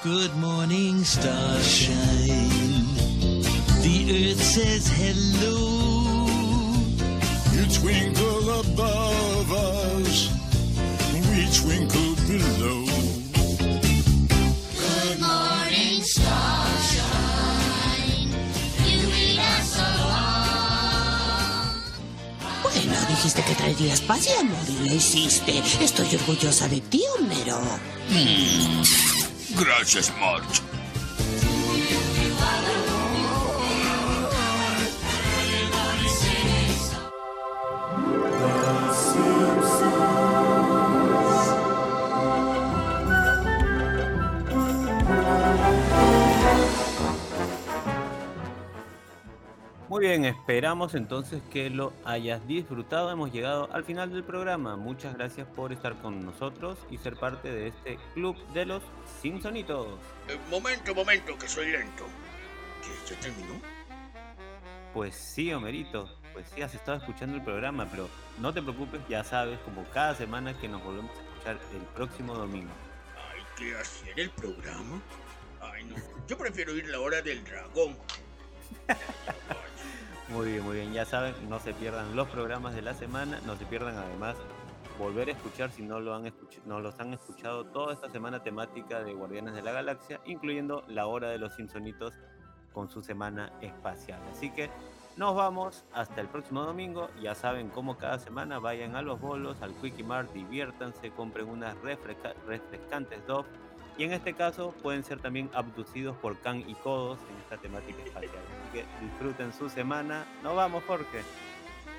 Good 0.05 0.34
morning, 0.34 1.03
starshine. 1.03 2.86
The 3.82 4.30
earth 4.30 4.40
says 4.40 4.88
hello. 4.96 5.82
You 7.62 7.68
twinkle 7.68 8.58
above 8.58 9.52
us, 9.52 10.28
we 11.30 11.46
twinkle 11.54 12.16
below. 12.26 12.82
Good 14.74 15.20
morning, 15.20 16.02
starshine. 16.02 17.14
You 18.84 19.06
lead 19.06 19.38
us 19.38 19.78
along. 19.78 20.42
Bueno, 22.64 22.96
dijiste 23.08 23.42
que 23.44 23.54
traerías 23.54 24.00
paz 24.00 24.26
y 24.26 24.32
amor 24.40 24.68
y 24.68 24.88
lo 24.88 24.94
hiciste. 24.96 25.62
Estoy 25.80 26.16
orgullosa 26.16 26.66
de 26.66 26.80
ti, 26.80 27.04
Homero. 27.16 27.60
Mm. 28.10 28.82
Gracias, 29.56 30.12
Marge. 30.18 30.82
Muy 50.03 50.09
bien, 50.09 50.24
esperamos 50.24 50.96
entonces 50.96 51.40
que 51.53 51.70
lo 51.70 51.92
hayas 52.05 52.44
disfrutado. 52.48 53.12
Hemos 53.12 53.32
llegado 53.32 53.72
al 53.72 53.84
final 53.84 54.12
del 54.12 54.24
programa. 54.24 54.74
Muchas 54.74 55.14
gracias 55.14 55.46
por 55.46 55.72
estar 55.72 55.94
con 56.03 56.26
nosotros 56.26 56.76
y 56.90 56.98
ser 56.98 57.14
parte 57.16 57.53
de 57.53 57.68
este 57.68 57.98
club 58.12 58.36
de 58.53 58.66
los 58.66 58.82
Simpsonitos. 59.20 59.86
Eh, 60.26 60.36
momento, 60.50 60.92
momento, 60.92 61.38
que 61.38 61.46
soy 61.46 61.70
lento. 61.70 62.05
¿Qué? 62.82 63.14
¿Ya 63.14 63.20
terminó? 63.20 63.61
Pues 64.92 65.14
sí, 65.14 65.53
Homerito, 65.53 66.11
pues 66.32 66.46
sí, 66.53 66.62
has 66.62 66.74
estado 66.74 66.98
escuchando 66.98 67.36
el 67.36 67.44
programa, 67.44 67.86
pero 67.88 68.09
no 68.40 68.53
te 68.53 68.61
preocupes, 68.61 69.00
ya 69.09 69.22
sabes, 69.22 69.61
como 69.61 69.84
cada 69.90 70.16
semana 70.16 70.59
que 70.59 70.66
nos 70.66 70.82
volvemos 70.82 71.12
a 71.12 71.22
escuchar 71.22 71.61
el 71.76 71.86
próximo 71.94 72.34
domingo. 72.34 72.72
Hay 73.30 73.44
que 73.57 73.76
hacer 73.76 74.18
el 74.18 74.30
programa. 74.30 75.00
Ay, 75.61 75.84
no. 75.84 75.94
Yo 76.26 76.36
prefiero 76.36 76.76
ir 76.76 76.88
la 76.88 76.98
hora 76.98 77.22
del 77.22 77.44
dragón. 77.44 77.96
Muy 80.33 80.53
bien, 80.53 80.64
muy 80.64 80.76
bien, 80.76 80.93
ya 80.93 81.05
saben, 81.05 81.35
no 81.49 81.59
se 81.59 81.74
pierdan 81.74 82.16
los 82.16 82.28
programas 82.28 82.74
de 82.74 82.83
la 82.83 82.95
semana, 82.95 83.41
no 83.45 83.57
se 83.57 83.66
pierdan 83.66 83.97
además 83.97 84.37
volver 84.99 85.28
a 85.28 85.33
escuchar 85.33 85.70
si 85.70 85.83
no, 85.83 86.01
lo 86.01 86.14
han 86.14 86.24
escuch- 86.24 86.62
no 86.64 86.80
los 86.80 86.99
han 87.01 87.12
escuchado 87.12 87.64
toda 87.66 87.93
esta 87.93 88.09
semana 88.09 88.43
temática 88.43 89.03
de 89.03 89.12
Guardianes 89.12 89.55
de 89.55 89.62
la 89.62 89.72
Galaxia, 89.72 90.20
incluyendo 90.24 90.85
la 90.89 91.07
hora 91.07 91.28
de 91.30 91.39
los 91.39 91.55
Simpsonitos 91.55 92.14
con 92.72 92.89
su 92.91 93.03
semana 93.03 93.53
espacial. 93.61 94.20
Así 94.30 94.51
que 94.51 94.70
nos 95.16 95.35
vamos 95.35 95.85
hasta 95.93 96.20
el 96.22 96.28
próximo 96.28 96.62
domingo. 96.62 97.09
Ya 97.20 97.35
saben, 97.35 97.68
como 97.68 97.99
cada 97.99 98.18
semana, 98.18 98.59
vayan 98.59 98.97
a 98.97 99.03
los 99.03 99.20
bolos, 99.20 99.61
al 99.61 99.72
Quickie 99.74 100.03
Mart, 100.05 100.33
diviértanse, 100.33 101.11
compren 101.11 101.49
unas 101.49 101.76
refresca- 101.83 102.35
refrescantes 102.47 103.26
Dove. 103.26 103.49
Y 103.99 104.05
en 104.05 104.12
este 104.12 104.34
caso 104.34 104.74
pueden 104.82 105.05
ser 105.05 105.20
también 105.20 105.51
abducidos 105.53 106.16
por 106.16 106.38
Can 106.40 106.68
y 106.68 106.74
Codos 106.76 107.18
en 107.30 107.36
esta 107.43 107.59
temática 107.59 108.03
espacial. 108.03 108.32
Así 108.32 108.78
que 108.78 109.05
disfruten 109.05 109.53
su 109.53 109.68
semana. 109.68 110.26
Nos 110.43 110.57
vamos, 110.57 110.82
Jorge. 110.86 111.22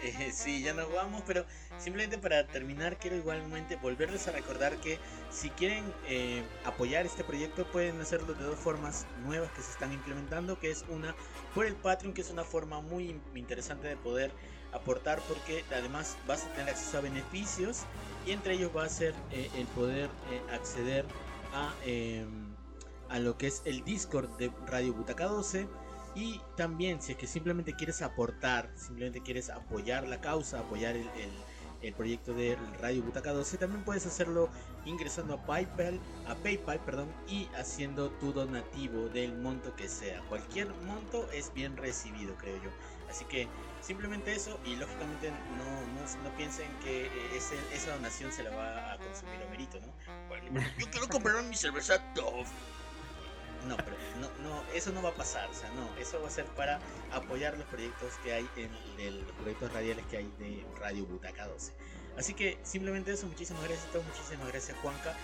Eh, 0.02 0.32
sí, 0.34 0.62
ya 0.62 0.74
nos 0.74 0.92
vamos, 0.92 1.24
pero 1.26 1.46
simplemente 1.78 2.18
para 2.18 2.46
terminar 2.48 2.98
quiero 2.98 3.16
igualmente 3.16 3.78
volverles 3.78 4.28
a 4.28 4.34
recordar 4.34 4.76
que 4.78 5.00
si 5.30 5.50
quieren 5.52 5.86
eh, 6.10 6.44
apoyar 6.66 7.06
este 7.06 7.24
proyecto 7.24 7.66
pueden 7.72 8.02
hacerlo 8.02 8.34
de 8.34 8.44
dos 8.44 8.60
formas 8.60 9.06
nuevas 9.24 9.50
que 9.52 9.62
se 9.62 9.72
están 9.72 9.94
implementando, 9.94 10.60
que 10.60 10.72
es 10.72 10.84
una 10.90 11.16
por 11.56 11.66
el 11.66 11.76
Patreon, 11.76 12.14
que 12.14 12.20
es 12.20 12.32
una 12.32 12.44
forma 12.44 12.82
muy 12.82 13.12
in- 13.12 13.22
interesante 13.34 13.88
de 13.88 13.96
poder 13.96 14.34
aportar 14.74 15.22
porque 15.26 15.64
además 15.72 16.18
vas 16.28 16.44
a 16.44 16.50
tener 16.50 16.72
acceso 16.72 16.98
a 16.98 17.02
beneficios 17.02 17.84
y 18.26 18.32
entre 18.32 18.56
ellos 18.56 18.72
va 18.76 18.84
a 18.84 18.90
ser 18.90 19.14
eh, 19.32 19.50
el 19.56 19.68
poder 19.68 20.10
acceder 20.52 21.06
eh, 21.86 22.26
a 23.10 23.20
lo 23.20 23.38
que 23.38 23.48
es 23.48 23.62
el 23.66 23.84
Discord 23.84 24.30
de 24.38 24.52
Radio 24.68 24.94
Butaca 24.94 25.26
12 25.26 25.68
y 26.16 26.40
también, 26.56 27.02
si 27.02 27.12
es 27.14 27.18
que 27.18 27.28
simplemente 27.28 27.74
quieres 27.74 28.02
aportar, 28.02 28.72
simplemente 28.76 29.22
quieres 29.22 29.50
apoyar 29.50 30.08
la 30.08 30.22
causa, 30.22 30.60
apoyar 30.60 30.96
el, 30.96 31.08
el- 31.10 31.44
el 31.84 31.94
proyecto 31.94 32.34
de 32.34 32.58
Radio 32.80 33.04
Butaca 33.04 33.34
12, 33.34 33.58
también 33.58 33.84
puedes 33.84 34.06
hacerlo 34.06 34.48
ingresando 34.86 35.34
a 35.34 35.46
PayPal, 35.46 36.00
a 36.30 36.34
PayPal, 36.36 36.80
perdón, 36.80 37.10
y 37.28 37.50
haciendo 37.58 38.10
tu 38.10 38.32
donativo 38.32 39.10
del 39.10 39.34
monto 39.38 39.76
que 39.76 39.90
sea. 39.90 40.22
Cualquier 40.30 40.74
monto 40.86 41.30
es 41.34 41.54
bien 41.54 41.76
recibido, 41.76 42.36
creo 42.38 42.56
yo. 42.64 42.70
Así 43.10 43.26
que 43.26 43.50
simplemente 43.84 44.34
eso 44.34 44.60
y 44.66 44.76
lógicamente 44.78 45.30
no, 45.30 45.66
no, 45.66 46.24
no 46.30 46.36
piensen 46.38 46.68
que 46.80 47.06
eh, 47.08 47.12
ese- 47.36 47.60
esa 47.76 47.94
donación 47.96 48.32
se 48.32 48.44
la 48.44 48.50
va 48.56 48.94
a 48.94 48.98
consumir 48.98 49.42
Homerito, 49.46 49.80
¿no? 49.80 49.94
Bueno, 50.28 50.46
yo 50.80 50.90
quiero 50.90 51.08
comprar 51.10 51.44
mi 51.44 51.56
cerveza 51.56 51.98
Dove. 52.16 52.48
No, 53.68 53.78
pero 53.78 53.96
no, 54.20 54.30
no, 54.50 54.64
eso 54.74 54.92
no 54.92 55.02
va 55.02 55.10
a 55.10 55.14
pasar, 55.14 55.50
o 55.50 55.54
sea, 55.54 55.70
no, 55.72 55.96
eso 55.98 56.22
va 56.22 56.28
a 56.28 56.32
ser 56.32 56.46
para 56.48 56.80
apoyar 57.14 57.58
los 57.58 57.66
proyectos 57.68 58.14
que 58.24 58.34
hay 58.34 58.50
en 58.58 58.70
el- 59.00 59.22
los 59.22 59.32
proyectos 59.38 59.72
radiales 59.72 60.06
que 60.08 60.18
hay 60.18 60.34
de 60.38 60.66
Radio 60.80 61.06
Butaca 61.06 61.48
12. 61.48 61.74
Así 62.18 62.34
que 62.34 62.60
simplemente 62.64 63.12
eso, 63.14 63.26
muchísimas 63.26 63.64
gracias 63.64 63.88
a 63.88 63.92
todos, 63.94 64.06
muchísimas 64.06 64.48
gracias 64.50 64.78
Juanca 64.80 65.16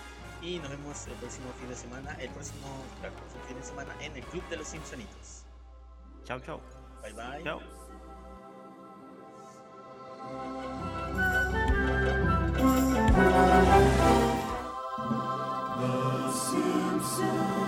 y 0.41 0.57
nos 0.59 0.69
vemos 0.69 1.05
el 1.07 1.13
próximo 1.15 1.51
fin 1.59 1.67
de 1.69 1.75
semana, 1.75 2.13
el 2.19 2.29
próximo, 2.29 2.83
claro, 2.99 3.13
el 3.13 3.21
próximo 3.21 3.43
fin 3.45 3.57
de 3.57 3.63
semana 3.63 3.95
en 3.99 4.15
el 4.15 4.23
Club 4.23 4.47
de 4.49 4.55
los 4.57 4.67
Simpsonitos. 4.69 5.43
Chao, 6.23 6.39
chao. 6.39 6.61
Bye 7.03 7.13
bye. 7.13 7.43
Chao. 7.43 7.88
The 15.79 16.31
Simpsons. 16.31 17.58